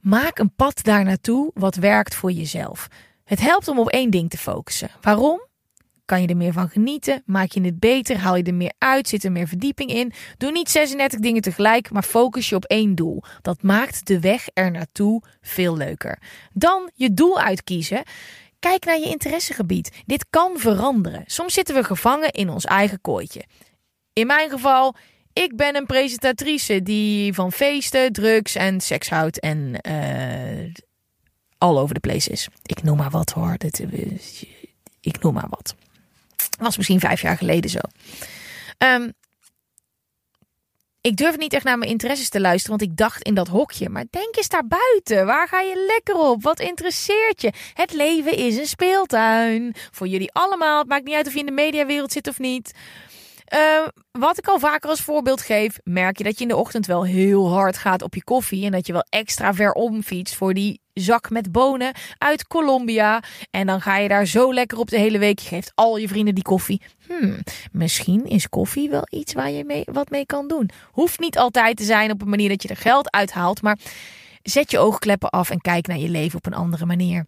[0.00, 2.88] maak een pad daar naartoe wat werkt voor jezelf.
[3.24, 4.90] Het helpt om op één ding te focussen.
[5.00, 5.44] Waarom?
[6.04, 7.22] Kan je er meer van genieten?
[7.24, 8.16] Maak je het beter?
[8.18, 9.08] Haal je er meer uit?
[9.08, 10.12] Zit er meer verdieping in?
[10.36, 13.22] Doe niet 36 dingen tegelijk, maar focus je op één doel.
[13.42, 16.18] Dat maakt de weg er naartoe veel leuker.
[16.52, 18.02] Dan je doel uitkiezen.
[18.58, 20.02] Kijk naar je interessegebied.
[20.06, 21.22] Dit kan veranderen.
[21.26, 23.44] Soms zitten we gevangen in ons eigen kooitje.
[24.18, 24.94] In mijn geval,
[25.32, 30.72] ik ben een presentatrice die van feesten, drugs en seks houdt en uh,
[31.58, 32.48] all over the place is.
[32.62, 33.54] Ik noem maar wat hoor.
[33.58, 34.18] Dit, eh,
[35.00, 35.74] ik noem maar wat.
[36.58, 37.78] Was misschien vijf jaar geleden zo.
[38.78, 39.12] Um,
[41.00, 43.88] ik durf niet echt naar mijn interesses te luisteren, want ik dacht in dat hokje.
[43.88, 45.26] Maar denk eens daar buiten.
[45.26, 46.42] Waar ga je lekker op?
[46.42, 47.52] Wat interesseert je?
[47.74, 49.74] Het leven is een speeltuin.
[49.90, 50.78] Voor jullie allemaal.
[50.78, 52.72] Het maakt niet uit of je in de mediawereld zit of niet.
[53.54, 56.86] Uh, wat ik al vaker als voorbeeld geef, merk je dat je in de ochtend
[56.86, 58.64] wel heel hard gaat op je koffie.
[58.64, 63.22] En dat je wel extra ver omfietst voor die zak met bonen uit Colombia.
[63.50, 65.38] En dan ga je daar zo lekker op de hele week.
[65.38, 66.82] Je geeft al je vrienden die koffie.
[67.06, 67.38] Hmm,
[67.72, 70.70] misschien is koffie wel iets waar je wat mee kan doen.
[70.90, 73.62] Hoeft niet altijd te zijn op een manier dat je er geld uithaalt.
[73.62, 73.78] Maar
[74.42, 77.26] zet je oogkleppen af en kijk naar je leven op een andere manier.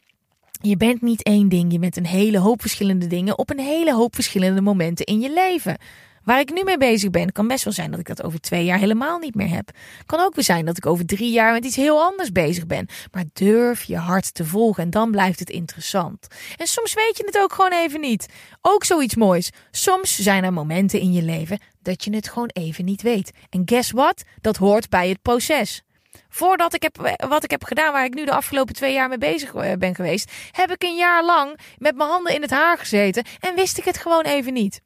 [0.60, 3.94] Je bent niet één ding, je bent een hele hoop verschillende dingen op een hele
[3.94, 5.76] hoop verschillende momenten in je leven.
[6.24, 8.64] Waar ik nu mee bezig ben, kan best wel zijn dat ik dat over twee
[8.64, 9.70] jaar helemaal niet meer heb.
[10.06, 12.86] Kan ook weer zijn dat ik over drie jaar met iets heel anders bezig ben.
[13.12, 16.26] Maar durf je hart te volgen en dan blijft het interessant.
[16.56, 18.26] En soms weet je het ook gewoon even niet.
[18.62, 19.50] Ook zoiets moois.
[19.70, 23.30] Soms zijn er momenten in je leven dat je het gewoon even niet weet.
[23.50, 24.22] En guess what?
[24.40, 25.82] Dat hoort bij het proces.
[26.28, 29.18] Voordat ik heb, wat ik heb gedaan, waar ik nu de afgelopen twee jaar mee
[29.18, 32.78] bezig eh, ben geweest, heb ik een jaar lang met mijn handen in het haar
[32.78, 34.80] gezeten en wist ik het gewoon even niet.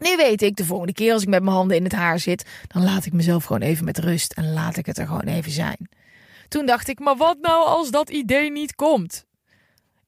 [0.00, 2.44] Nu weet ik, de volgende keer als ik met mijn handen in het haar zit,
[2.66, 5.52] dan laat ik mezelf gewoon even met rust en laat ik het er gewoon even
[5.52, 5.88] zijn.
[6.48, 9.24] Toen dacht ik, maar wat nou als dat idee niet komt?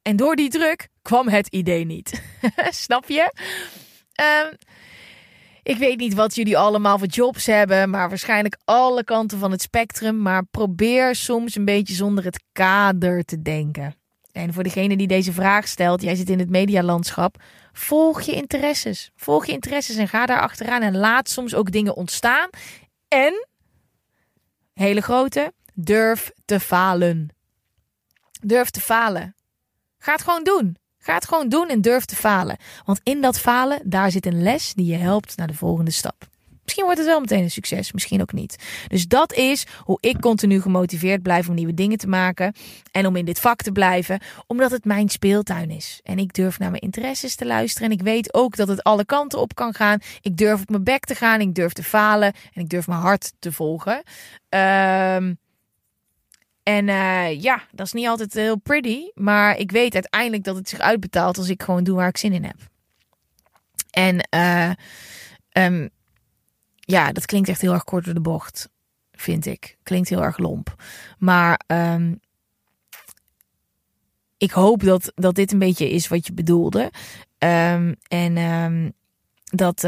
[0.03, 2.23] En door die druk kwam het idee niet.
[2.85, 3.33] Snap je?
[4.21, 4.57] Um,
[5.63, 9.63] ik weet niet wat jullie allemaal voor jobs hebben, maar waarschijnlijk alle kanten van het
[9.63, 10.23] spectrum.
[10.23, 13.95] Maar probeer soms een beetje zonder het kader te denken.
[14.33, 17.43] En voor degene die deze vraag stelt, jij zit in het medialandschap,
[17.73, 19.11] volg je interesses.
[19.17, 22.49] Volg je interesses en ga daar achteraan en laat soms ook dingen ontstaan.
[23.09, 23.47] En,
[24.75, 27.29] hele grote, durf te falen.
[28.41, 29.35] Durf te falen.
[29.99, 30.77] Ga het gewoon doen.
[30.99, 32.57] Ga het gewoon doen en durf te falen.
[32.85, 36.31] Want in dat falen, daar zit een les die je helpt naar de volgende stap.
[36.63, 38.57] Misschien wordt het wel meteen een succes, misschien ook niet.
[38.89, 42.55] Dus dat is hoe ik continu gemotiveerd blijf om nieuwe dingen te maken.
[42.91, 46.01] En om in dit vak te blijven, omdat het mijn speeltuin is.
[46.03, 47.91] En ik durf naar mijn interesses te luisteren.
[47.91, 49.99] En ik weet ook dat het alle kanten op kan gaan.
[50.21, 52.33] Ik durf op mijn bek te gaan, ik durf te falen.
[52.53, 54.03] En ik durf mijn hart te volgen.
[54.49, 55.35] Ehm.
[56.63, 59.11] En uh, ja, dat is niet altijd heel pretty.
[59.15, 62.33] Maar ik weet uiteindelijk dat het zich uitbetaalt als ik gewoon doe waar ik zin
[62.33, 62.57] in heb.
[63.91, 64.71] En uh,
[65.65, 65.91] um,
[66.85, 68.69] ja, dat klinkt echt heel erg kort door de bocht,
[69.13, 69.77] vind ik.
[69.83, 70.75] Klinkt heel erg lomp.
[71.19, 72.21] Maar um,
[74.37, 76.91] ik hoop dat, dat dit een beetje is wat je bedoelde.
[77.39, 78.93] Um, en um,
[79.45, 79.85] dat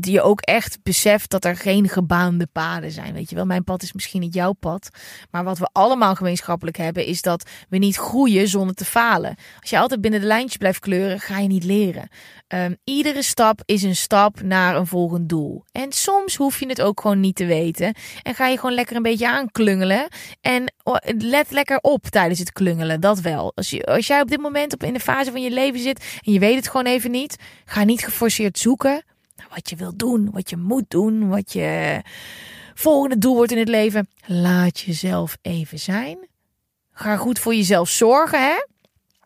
[0.00, 3.14] je ook echt beseft dat er geen gebaande paden zijn.
[3.14, 4.88] Weet je wel, mijn pad is misschien niet jouw pad.
[5.30, 9.36] Maar wat we allemaal gemeenschappelijk hebben, is dat we niet groeien zonder te falen.
[9.60, 12.08] Als je altijd binnen de lijntjes blijft kleuren, ga je niet leren.
[12.48, 15.64] Um, iedere stap is een stap naar een volgend doel.
[15.72, 17.94] En soms hoef je het ook gewoon niet te weten.
[18.22, 20.08] En ga je gewoon lekker een beetje aanklungelen.
[20.40, 20.72] En
[21.18, 23.52] let lekker op tijdens het klungelen, dat wel.
[23.54, 26.04] Als, je, als jij op dit moment op in de fase van je leven zit
[26.24, 29.02] en je weet het gewoon even niet, ga niet geforceerd zoeken
[29.50, 32.00] wat je wilt doen, wat je moet doen, wat je
[32.74, 34.08] volgende doel wordt in het leven.
[34.26, 36.28] Laat jezelf even zijn.
[36.92, 38.54] Ga goed voor jezelf zorgen, hè?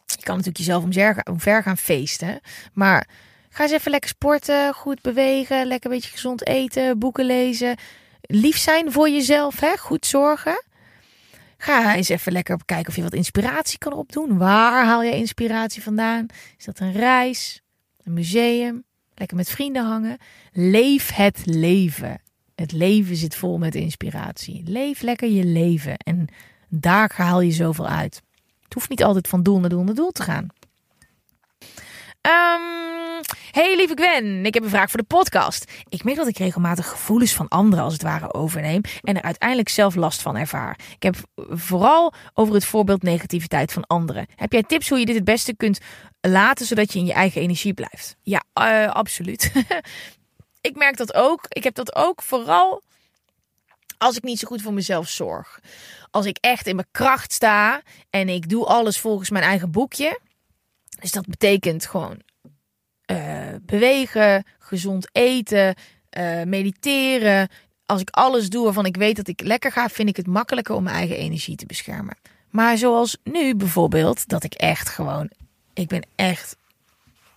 [0.07, 0.85] Je kan natuurlijk jezelf
[1.25, 2.41] omver gaan feesten,
[2.73, 3.09] maar
[3.49, 7.77] ga eens even lekker sporten, goed bewegen, lekker een beetje gezond eten, boeken lezen.
[8.21, 9.77] Lief zijn voor jezelf, hè?
[9.77, 10.65] Goed zorgen.
[11.59, 14.39] Ga eens even lekker kijken of je wat inspiratie kan opdoen.
[14.39, 16.27] Waar haal je inspiratie vandaan?
[16.59, 17.61] Is dat een reis,
[18.03, 18.85] een museum,
[19.19, 20.19] Lekker met vrienden hangen.
[20.53, 22.21] Leef het leven.
[22.55, 24.63] Het leven zit vol met inspiratie.
[24.65, 25.97] Leef lekker je leven.
[25.97, 26.29] En
[26.69, 28.23] daar haal je zoveel uit.
[28.63, 30.47] Het hoeft niet altijd van doel naar doel naar doel te gaan.
[32.27, 33.21] Um,
[33.51, 35.73] hey lieve Gwen, ik heb een vraag voor de podcast.
[35.89, 39.69] Ik merk dat ik regelmatig gevoelens van anderen als het ware overneem en er uiteindelijk
[39.69, 40.79] zelf last van ervaar.
[40.95, 41.17] Ik heb
[41.49, 44.27] vooral over het voorbeeld negativiteit van anderen.
[44.35, 45.79] Heb jij tips hoe je dit het beste kunt
[46.29, 48.17] laten zodat je in je eigen energie blijft?
[48.23, 49.53] Ja, uh, absoluut.
[50.69, 51.47] ik merk dat ook.
[51.49, 52.83] Ik heb dat ook vooral
[53.99, 55.61] als ik niet zo goed voor mezelf zorg.
[56.11, 60.19] Als ik echt in mijn kracht sta en ik doe alles volgens mijn eigen boekje
[61.01, 62.21] dus dat betekent gewoon
[63.11, 65.75] uh, bewegen, gezond eten,
[66.19, 67.49] uh, mediteren.
[67.87, 70.75] Als ik alles doe waarvan ik weet dat ik lekker ga, vind ik het makkelijker
[70.75, 72.17] om mijn eigen energie te beschermen.
[72.51, 75.31] Maar zoals nu bijvoorbeeld, dat ik echt gewoon,
[75.79, 76.57] ik ben echt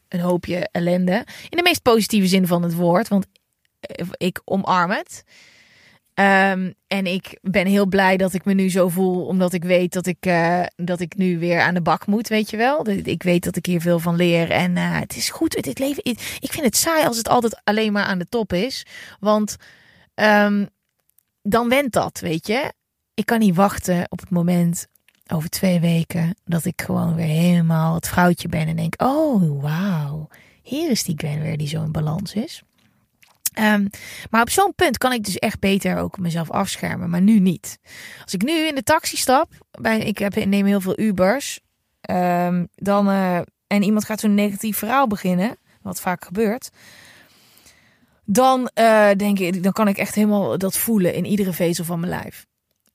[0.07, 1.25] een hoopje ellende.
[1.49, 3.25] In de meest positieve zin van het woord, want
[3.79, 5.23] eh, ik omarm het.
[6.13, 9.93] Um, en ik ben heel blij dat ik me nu zo voel, omdat ik weet
[9.93, 12.89] dat ik, uh, dat ik nu weer aan de bak moet, weet je wel.
[12.89, 15.55] Ik weet dat ik hier veel van leer en uh, het is goed.
[15.55, 16.05] Het leven,
[16.39, 18.85] ik vind het saai als het altijd alleen maar aan de top is,
[19.19, 19.55] want
[20.15, 20.69] um,
[21.41, 22.73] dan went dat, weet je.
[23.13, 24.87] Ik kan niet wachten op het moment
[25.31, 30.27] over twee weken dat ik gewoon weer helemaal het vrouwtje ben en denk, oh wauw,
[30.61, 32.63] hier is die Gwen weer die zo balans is.
[33.53, 33.85] Ehm,
[34.29, 37.79] maar op zo'n punt kan ik dus echt beter ook mezelf afschermen, maar nu niet.
[38.23, 41.59] Als ik nu in de taxi stap, bij, ik heb, neem heel veel Ubers,
[42.01, 43.37] ehm, dan, uh,
[43.67, 46.69] en iemand gaat zo'n negatief verhaal beginnen, wat vaak gebeurt,
[48.25, 51.99] dan uh, denk ik, dan kan ik echt helemaal dat voelen in iedere vezel van
[51.99, 52.45] mijn lijf.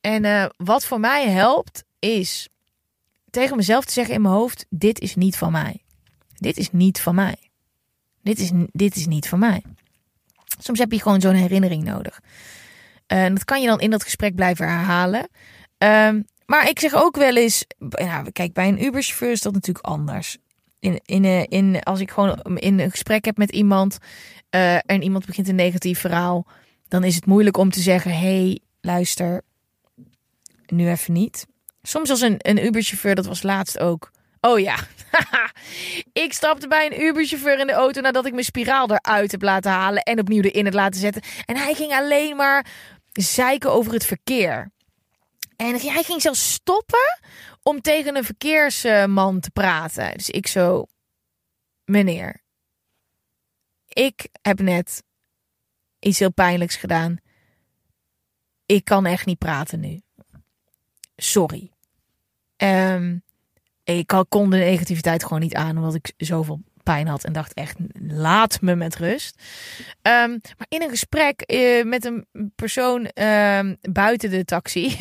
[0.00, 2.48] En uh, wat voor mij helpt, is
[3.30, 5.82] tegen mezelf te zeggen in mijn hoofd: dit is niet van mij.
[6.34, 7.36] Dit is niet van mij.
[8.22, 9.62] Dit is, dit is niet van mij.
[10.58, 12.20] Soms heb je gewoon zo'n herinnering nodig.
[13.06, 15.28] En dat kan je dan in dat gesprek blijven herhalen.
[15.78, 19.86] Um, maar ik zeg ook wel eens, nou, kijk, bij een Uberchauffeur is dat natuurlijk
[19.86, 20.36] anders.
[20.78, 23.98] In, in, eh, in, als ik gewoon in een gesprek heb met iemand
[24.50, 26.46] uh, en iemand begint een negatief verhaal,
[26.88, 29.42] dan is het moeilijk om te zeggen: hey, luister,
[30.66, 31.46] nu even niet.
[31.86, 34.10] Soms als een, een Uberchauffeur, dat was laatst ook.
[34.40, 34.76] Oh ja,
[36.24, 39.70] ik stapte bij een Uberchauffeur in de auto nadat ik mijn spiraal eruit heb laten
[39.70, 41.22] halen en opnieuw erin heb laten zetten.
[41.44, 42.66] En hij ging alleen maar
[43.12, 44.72] zeiken over het verkeer.
[45.56, 47.20] En hij ging zelfs stoppen
[47.62, 50.12] om tegen een verkeersman te praten.
[50.12, 50.86] Dus ik zo,
[51.84, 52.42] meneer,
[53.88, 55.02] ik heb net
[55.98, 57.16] iets heel pijnlijks gedaan.
[58.66, 60.00] Ik kan echt niet praten nu.
[61.16, 61.73] Sorry.
[62.64, 63.22] Um,
[63.84, 67.76] ik kon de negativiteit gewoon niet aan, omdat ik zoveel pijn had en dacht echt,
[68.08, 69.42] laat me met rust.
[70.02, 74.96] Um, maar in een gesprek uh, met een persoon uh, buiten de taxi.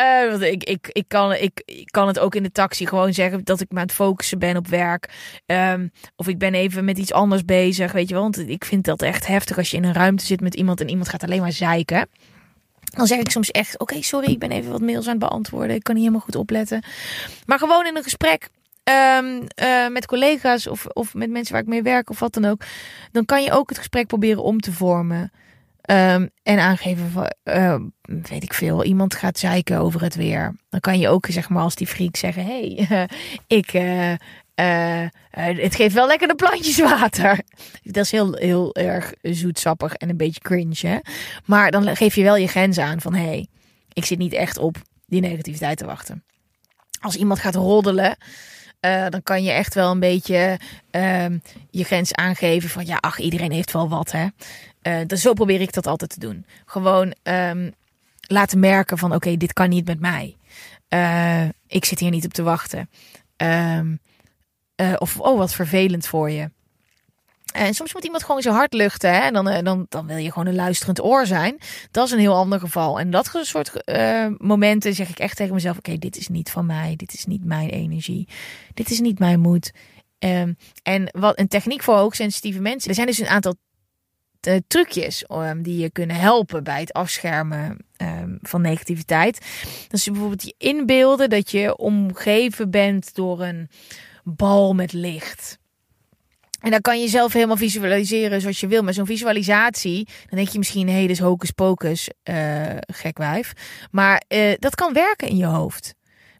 [0.00, 3.14] uh, want ik, ik, ik, kan, ik, ik kan het ook in de taxi gewoon
[3.14, 5.10] zeggen dat ik me aan het focussen ben op werk.
[6.16, 8.22] Of ik ben even met iets anders bezig, weet je wel.
[8.22, 10.88] Want ik vind dat echt heftig als je in een ruimte zit met iemand en
[10.88, 12.08] iemand gaat alleen maar zeiken.
[12.96, 15.76] Dan zeg ik soms echt: Oké, sorry, ik ben even wat mails aan het beantwoorden.
[15.76, 16.82] Ik kan niet helemaal goed opletten.
[17.46, 18.48] Maar gewoon in een gesprek
[19.18, 22.44] um, uh, met collega's of, of met mensen waar ik mee werk of wat dan
[22.44, 22.62] ook.
[23.12, 25.32] Dan kan je ook het gesprek proberen om te vormen.
[25.90, 30.54] Um, en aangeven van, uh, weet ik veel, iemand gaat zeiken over het weer.
[30.68, 32.88] Dan kan je ook, zeg maar, als die freak zeggen: hey,
[33.46, 33.72] ik.
[35.30, 37.40] Het geeft wel lekker de plantjes water.
[37.82, 40.86] Dat is heel, heel erg zoetsappig en een beetje cringe.
[40.86, 40.98] Hè?
[41.44, 43.48] Maar dan geef je wel je grens aan van: hey,
[43.92, 44.76] ik zit niet echt op
[45.06, 46.24] die negativiteit te wachten.
[47.00, 48.16] Als iemand gaat roddelen,
[48.80, 50.58] uh, dan kan je echt wel een beetje
[50.90, 51.26] uh,
[51.70, 54.26] je grens aangeven van ja, ach, iedereen heeft wel wat, hè.
[54.82, 56.46] Uh, dus zo probeer ik dat altijd te doen.
[56.64, 57.72] Gewoon um,
[58.20, 60.36] laten merken van oké, dit kan niet met mij.
[60.88, 62.90] Uh, ik zit hier niet op te wachten.
[63.36, 64.00] Um,
[64.98, 66.50] of oh, wat vervelend voor je.
[67.54, 69.10] En soms moet iemand gewoon zijn hart luchten.
[69.10, 69.18] Hè?
[69.18, 71.58] En dan, eh, dan, dan wil je gewoon een luisterend oor zijn.
[71.90, 72.98] Dat is een heel ander geval.
[72.98, 76.66] En dat soort uh, momenten zeg ik echt tegen mezelf: Oké, dit is niet van
[76.66, 76.96] mij.
[76.96, 78.28] Dit is niet mijn energie.
[78.74, 79.72] Dit is niet mijn moed.
[80.18, 82.88] Um, en wat een techniek voor hoogsensitieve mensen.
[82.88, 83.54] Er zijn dus een aantal
[84.66, 89.40] trucjes um, die je kunnen helpen bij het afschermen um, van negativiteit.
[89.88, 93.68] Dat is bijvoorbeeld je inbeelden dat je omgeven bent door een
[94.24, 95.58] bal met licht.
[96.60, 98.82] En dan kan je zelf helemaal visualiseren zoals je wil.
[98.82, 103.18] Maar zo'n visualisatie, dan denk je misschien, hé, hey, dit is hocus pocus, uh, gek
[103.18, 103.52] wijf.
[103.90, 105.94] Maar uh, dat kan werken in je hoofd.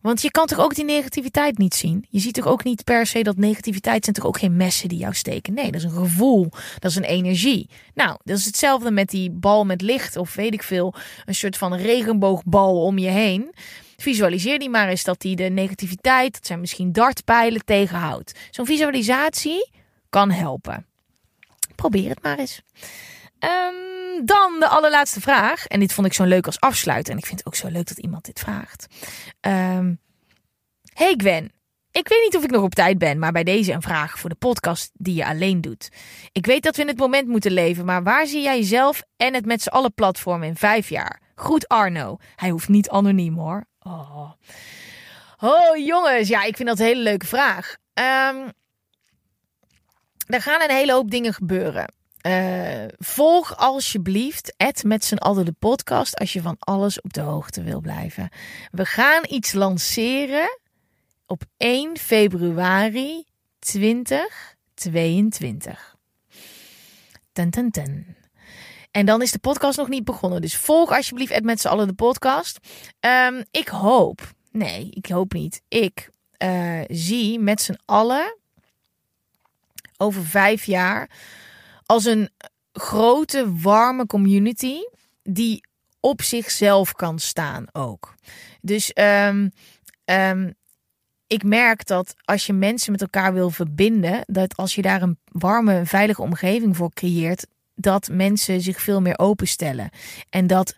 [0.04, 2.06] Want je kan toch ook die negativiteit niet zien?
[2.08, 4.98] Je ziet toch ook niet per se dat negativiteit zijn toch ook geen messen die
[4.98, 5.54] jou steken?
[5.54, 6.48] Nee, dat is een gevoel,
[6.78, 7.68] dat is een energie.
[7.94, 10.94] Nou, dat is hetzelfde met die bal met licht of weet ik veel,
[11.24, 13.54] een soort van regenboogbal om je heen.
[14.04, 18.38] Visualiseer die maar eens dat die de negativiteit, dat zijn misschien dartpijlen, tegenhoudt.
[18.50, 19.70] Zo'n visualisatie
[20.10, 20.86] kan helpen.
[21.74, 22.62] Probeer het maar eens.
[23.38, 25.66] Um, dan de allerlaatste vraag.
[25.66, 27.12] En dit vond ik zo leuk als afsluiten.
[27.12, 28.86] En ik vind het ook zo leuk dat iemand dit vraagt.
[29.40, 29.98] Um,
[30.92, 31.52] hey Gwen.
[31.90, 34.30] Ik weet niet of ik nog op tijd ben, maar bij deze een vraag voor
[34.30, 35.88] de podcast die je alleen doet.
[36.32, 39.34] Ik weet dat we in het moment moeten leven, maar waar zie jij jezelf en
[39.34, 41.20] het met z'n allen platform in vijf jaar?
[41.34, 42.16] Goed Arno.
[42.36, 43.64] Hij hoeft niet anoniem hoor.
[43.86, 44.32] Oh.
[45.40, 47.76] oh jongens, ja, ik vind dat een hele leuke vraag.
[47.94, 48.52] Um,
[50.26, 51.92] er gaan een hele hoop dingen gebeuren.
[52.26, 57.20] Uh, volg alsjeblieft Ed met z'n allen de podcast als je van alles op de
[57.20, 58.28] hoogte wil blijven.
[58.70, 60.58] We gaan iets lanceren
[61.26, 63.24] op 1 februari
[63.58, 65.96] 2022.
[67.32, 68.16] Ten, ten, ten.
[68.94, 70.40] En dan is de podcast nog niet begonnen.
[70.40, 72.58] Dus volg alsjeblieft met z'n allen de podcast.
[73.00, 75.62] Um, ik hoop, nee, ik hoop niet.
[75.68, 78.36] Ik uh, zie met z'n allen
[79.96, 81.10] over vijf jaar
[81.86, 82.30] als een
[82.72, 84.78] grote, warme community
[85.22, 85.66] die
[86.00, 88.14] op zichzelf kan staan ook.
[88.60, 89.52] Dus um,
[90.04, 90.54] um,
[91.26, 95.18] ik merk dat als je mensen met elkaar wil verbinden, dat als je daar een
[95.24, 99.90] warme, veilige omgeving voor creëert, dat mensen zich veel meer openstellen.
[100.30, 100.76] En dat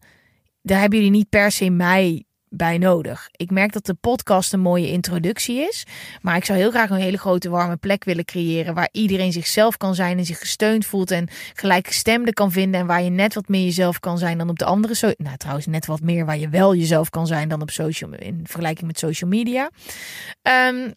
[0.62, 3.28] daar hebben jullie niet per se mij bij nodig.
[3.30, 5.84] Ik merk dat de podcast een mooie introductie is.
[6.22, 8.74] Maar ik zou heel graag een hele grote warme plek willen creëren.
[8.74, 11.10] Waar iedereen zichzelf kan zijn en zich gesteund voelt.
[11.10, 12.80] En gelijkgestemde kan vinden.
[12.80, 15.14] En waar je net wat meer jezelf kan zijn dan op de andere.
[15.16, 18.12] Nou, trouwens, net wat meer waar je wel jezelf kan zijn dan op social.
[18.12, 19.70] In vergelijking met social media.
[20.42, 20.94] Um,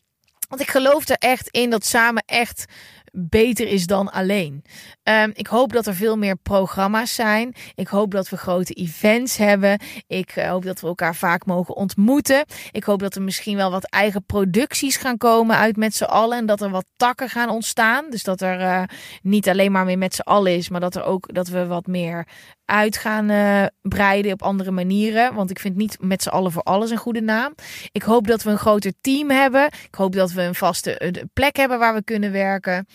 [0.49, 2.65] want ik geloof er echt in dat samen echt
[3.11, 4.63] beter is dan alleen.
[5.03, 7.55] Um, ik hoop dat er veel meer programma's zijn.
[7.75, 9.79] Ik hoop dat we grote events hebben.
[10.07, 12.45] Ik uh, hoop dat we elkaar vaak mogen ontmoeten.
[12.71, 16.37] Ik hoop dat er misschien wel wat eigen producties gaan komen uit met z'n allen.
[16.37, 18.09] En dat er wat takken gaan ontstaan.
[18.09, 18.83] Dus dat er uh,
[19.21, 21.87] niet alleen maar meer met z'n allen is, maar dat er ook dat we wat
[21.87, 22.27] meer
[22.69, 25.33] uit gaan uh, breiden op andere manieren.
[25.33, 27.55] Want ik vind niet met z'n allen voor alles een goede naam.
[27.91, 29.65] Ik hoop dat we een groter team hebben.
[29.65, 32.87] Ik hoop dat we een vaste plek hebben waar we kunnen werken.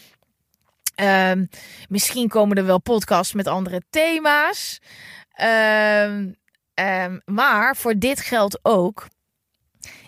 [1.03, 1.49] Um,
[1.89, 4.81] misschien komen er wel podcasts met andere thema's.
[6.07, 6.37] Um,
[6.75, 9.07] um, maar voor dit geldt ook.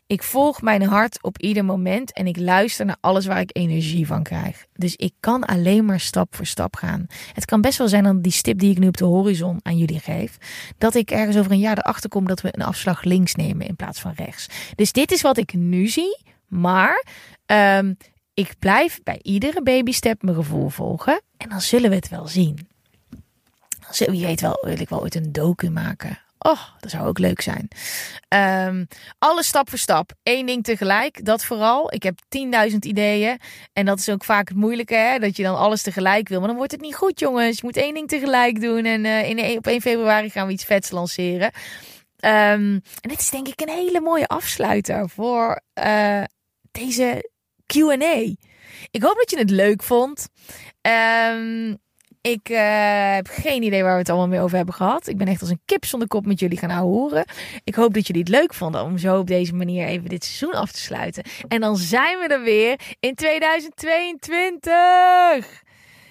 [0.09, 4.07] Ik volg mijn hart op ieder moment en ik luister naar alles waar ik energie
[4.07, 4.66] van krijg.
[4.73, 7.07] Dus ik kan alleen maar stap voor stap gaan.
[7.33, 9.77] Het kan best wel zijn dat die stip die ik nu op de horizon aan
[9.77, 10.37] jullie geef,
[10.78, 13.77] dat ik ergens over een jaar erachter kom dat we een afslag links nemen in
[13.77, 14.47] plaats van rechts.
[14.74, 16.19] Dus dit is wat ik nu zie,
[16.49, 17.05] maar
[17.47, 17.97] um,
[18.35, 22.69] ik blijf bij iedere babystep mijn gevoel volgen en dan zullen we het wel zien.
[23.99, 26.19] Wie weet wel, wil ik wel ooit een docu maken.
[26.38, 27.68] Oh, dat zou ook leuk zijn.
[28.68, 28.86] Um,
[29.18, 30.12] alles stap voor stap.
[30.22, 31.24] Eén ding tegelijk.
[31.24, 31.94] Dat vooral.
[31.94, 32.18] Ik heb
[32.70, 33.38] 10.000 ideeën.
[33.72, 34.94] En dat is ook vaak het moeilijke.
[34.94, 35.18] Hè?
[35.18, 36.38] Dat je dan alles tegelijk wil.
[36.38, 37.56] Maar dan wordt het niet goed, jongens.
[37.56, 38.84] Je moet één ding tegelijk doen.
[38.84, 41.50] En uh, in, op 1 februari gaan we iets vets lanceren.
[42.24, 46.22] Um, en dit is denk ik een hele mooie afsluiter voor uh,
[46.70, 47.30] deze
[47.66, 48.34] QA.
[48.90, 50.28] Ik hoop dat je het leuk vond.
[51.32, 51.78] Um,
[52.27, 52.59] ik uh,
[53.15, 55.07] heb geen idee waar we het allemaal mee over hebben gehad.
[55.07, 57.24] Ik ben echt als een kip zonder kop met jullie gaan horen.
[57.65, 60.61] Ik hoop dat jullie het leuk vonden om zo op deze manier even dit seizoen
[60.61, 61.24] af te sluiten.
[61.48, 65.62] En dan zijn we er weer in 2022.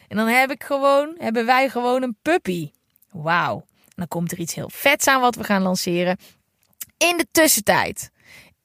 [0.07, 2.71] En dan heb ik gewoon, hebben wij gewoon een puppy.
[3.11, 3.65] Wauw.
[3.95, 6.17] Dan komt er iets heel vets aan wat we gaan lanceren.
[6.97, 8.09] In de tussentijd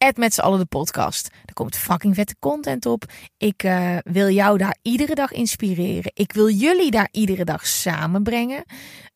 [0.00, 1.28] Ed met z'n allen de podcast.
[1.44, 3.04] Er komt fucking vette content op.
[3.36, 6.10] Ik uh, wil jou daar iedere dag inspireren.
[6.14, 8.64] Ik wil jullie daar iedere dag samenbrengen.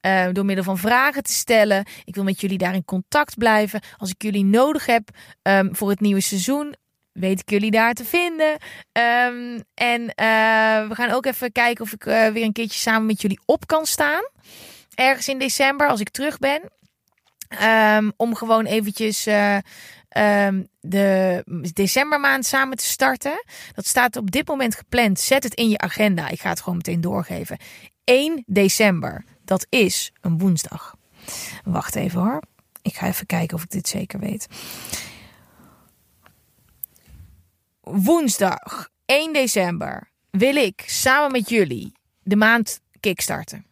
[0.06, 1.84] Uh, door middel van vragen te stellen.
[2.04, 3.80] Ik wil met jullie daar in contact blijven.
[3.96, 5.08] Als ik jullie nodig heb
[5.42, 6.74] um, voor het nieuwe seizoen,
[7.12, 8.50] weet ik jullie daar te vinden.
[8.50, 13.20] Um, en uh, we gaan ook even kijken of ik weer een keertje samen met
[13.20, 14.22] jullie op kan staan.
[14.94, 16.60] Ergens in december, als ik terug ben.
[17.62, 19.26] Um, om gewoon eventjes
[20.18, 21.42] um, de
[21.72, 23.44] decembermaand samen te starten.
[23.74, 25.20] Dat staat op dit moment gepland.
[25.20, 26.28] Zet het in je agenda.
[26.28, 27.58] Ik ga het gewoon meteen doorgeven.
[28.04, 29.24] 1 december.
[29.44, 30.96] Dat is een woensdag.
[31.64, 32.42] Wacht even hoor.
[32.82, 34.46] Ik ga even kijken of ik dit zeker weet.
[37.80, 41.92] Woensdag 1 december wil ik samen met jullie
[42.22, 43.66] de maand kickstarten.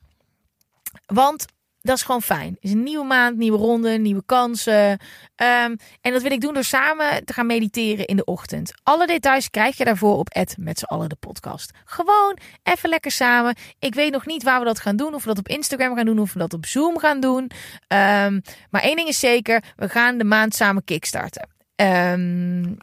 [1.07, 1.45] Want
[1.83, 2.49] dat is gewoon fijn.
[2.55, 4.91] Het is een nieuwe maand, nieuwe ronde, nieuwe kansen.
[4.91, 8.73] Um, en dat wil ik doen door samen te gaan mediteren in de ochtend.
[8.83, 11.71] Alle details krijg je daarvoor op Ed met z'n allen de podcast.
[11.85, 13.57] Gewoon even lekker samen.
[13.79, 15.15] Ik weet nog niet waar we dat gaan doen.
[15.15, 17.43] Of we dat op Instagram gaan doen, of we dat op Zoom gaan doen.
[17.43, 21.49] Um, maar één ding is zeker, we gaan de maand samen kickstarten.
[21.77, 22.77] Um,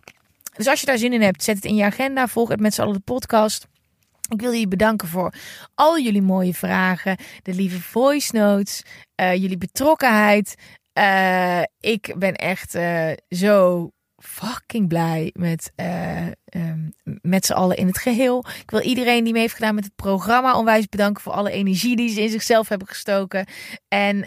[0.56, 2.28] dus als je daar zin in hebt, zet het in je agenda.
[2.28, 3.68] Volg het met z'n allen de podcast.
[4.30, 5.34] Ik wil jullie bedanken voor
[5.76, 8.84] al jullie mooie vragen, de lieve voice notes,
[9.22, 10.56] uh, jullie betrokkenheid.
[10.94, 15.72] Uh, ik ben echt uh, zo fucking blij met,
[16.56, 18.46] um, met z'n allen in het geheel.
[18.62, 21.96] Ik wil iedereen die mee heeft gedaan met het programma onwijs bedanken voor alle energie
[21.96, 23.48] die ze in zichzelf hebben gestoken.
[23.88, 24.20] En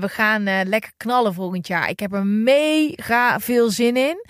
[0.00, 1.88] we gaan lekker knallen volgend jaar.
[1.88, 4.24] Ik heb er mega veel zin in.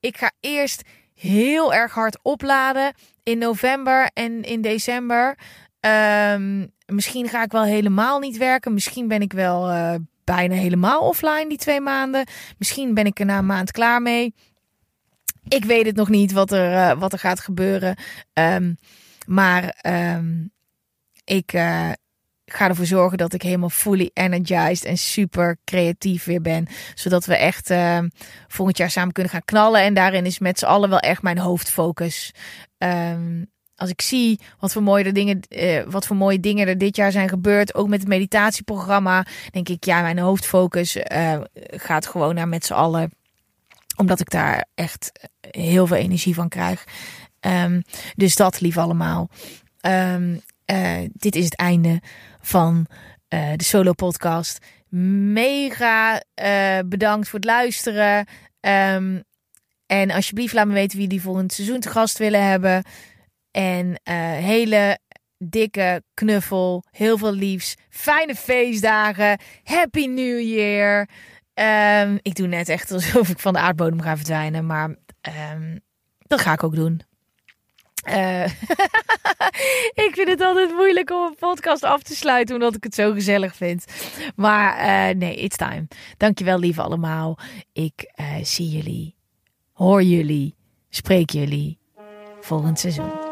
[0.00, 0.82] Ik ga eerst
[1.22, 5.38] heel erg hard opladen in november en in december.
[5.80, 8.74] Um, misschien ga ik wel helemaal niet werken.
[8.74, 9.94] Misschien ben ik wel uh,
[10.24, 12.26] bijna helemaal offline die twee maanden.
[12.58, 14.34] Misschien ben ik er na een maand klaar mee.
[15.48, 17.96] Ik weet het nog niet wat er, uh, wat er gaat gebeuren.
[18.32, 18.76] Um,
[19.26, 20.52] maar um,
[21.24, 21.90] ik, uh,
[22.46, 26.66] ga ervoor zorgen dat ik helemaal fully energized en super creatief weer ben.
[26.94, 27.98] Zodat we echt uh,
[28.48, 29.80] volgend jaar samen kunnen gaan knallen.
[29.80, 32.32] En daarin is met z'n allen wel echt mijn hoofdfocus.
[32.78, 36.96] Um, als ik zie wat voor mooie dingen, uh, wat voor mooie dingen er dit
[36.96, 41.40] jaar zijn gebeurd, ook met het meditatieprogramma, denk ik, ja, mijn hoofdfocus uh,
[41.70, 43.10] gaat gewoon naar met z'n allen.
[43.96, 46.84] Omdat ik daar echt heel veel energie van krijg.
[47.40, 47.82] Um,
[48.14, 49.30] dus dat lief allemaal.
[50.64, 52.00] Eh, dit is het einde
[52.40, 52.86] van
[53.34, 54.66] uh, de solo podcast.
[55.32, 58.26] Mega uh, bedankt voor het luisteren.
[58.60, 59.22] Um,
[59.86, 62.84] en alsjeblieft laat me weten wie die volgend seizoen te gast willen hebben.
[63.50, 64.00] En
[64.42, 64.98] hele
[65.38, 66.84] dikke knuffel.
[66.90, 67.74] Heel veel liefs.
[67.88, 69.38] Fijne feestdagen.
[69.62, 71.08] Happy New Year.
[71.54, 74.66] Um, ik doe net echt alsof ik van de aardbodem ga verdwijnen.
[74.66, 74.88] Maar
[75.52, 75.80] um,
[76.18, 77.02] dat ga ik ook doen.
[78.08, 78.44] Uh,
[80.06, 83.12] ik vind het altijd moeilijk om een podcast af te sluiten, omdat ik het zo
[83.12, 83.84] gezellig vind.
[84.36, 85.88] Maar uh, nee, it's time.
[86.16, 87.38] Dankjewel, lieve allemaal.
[87.72, 89.16] Ik uh, zie jullie,
[89.72, 90.54] hoor jullie,
[90.88, 91.78] spreek jullie
[92.40, 93.31] volgend seizoen.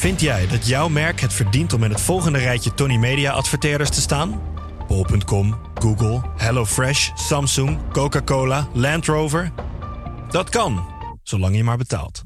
[0.00, 3.90] Vind jij dat jouw merk het verdient om in het volgende rijtje Tony Media adverteerders
[3.90, 4.42] te staan?
[4.88, 9.52] Bol.com, Google, HelloFresh, Samsung, Coca-Cola, Land Rover?
[10.30, 10.84] Dat kan,
[11.22, 12.22] zolang je maar betaalt.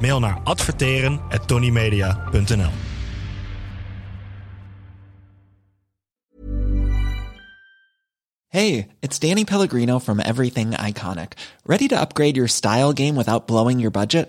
[0.00, 2.70] Mail naar adverteren@tonymedia.nl.
[8.48, 11.32] Hey, it's Danny Pellegrino from Everything Iconic.
[11.64, 14.28] Ready to upgrade your style game without blowing your budget?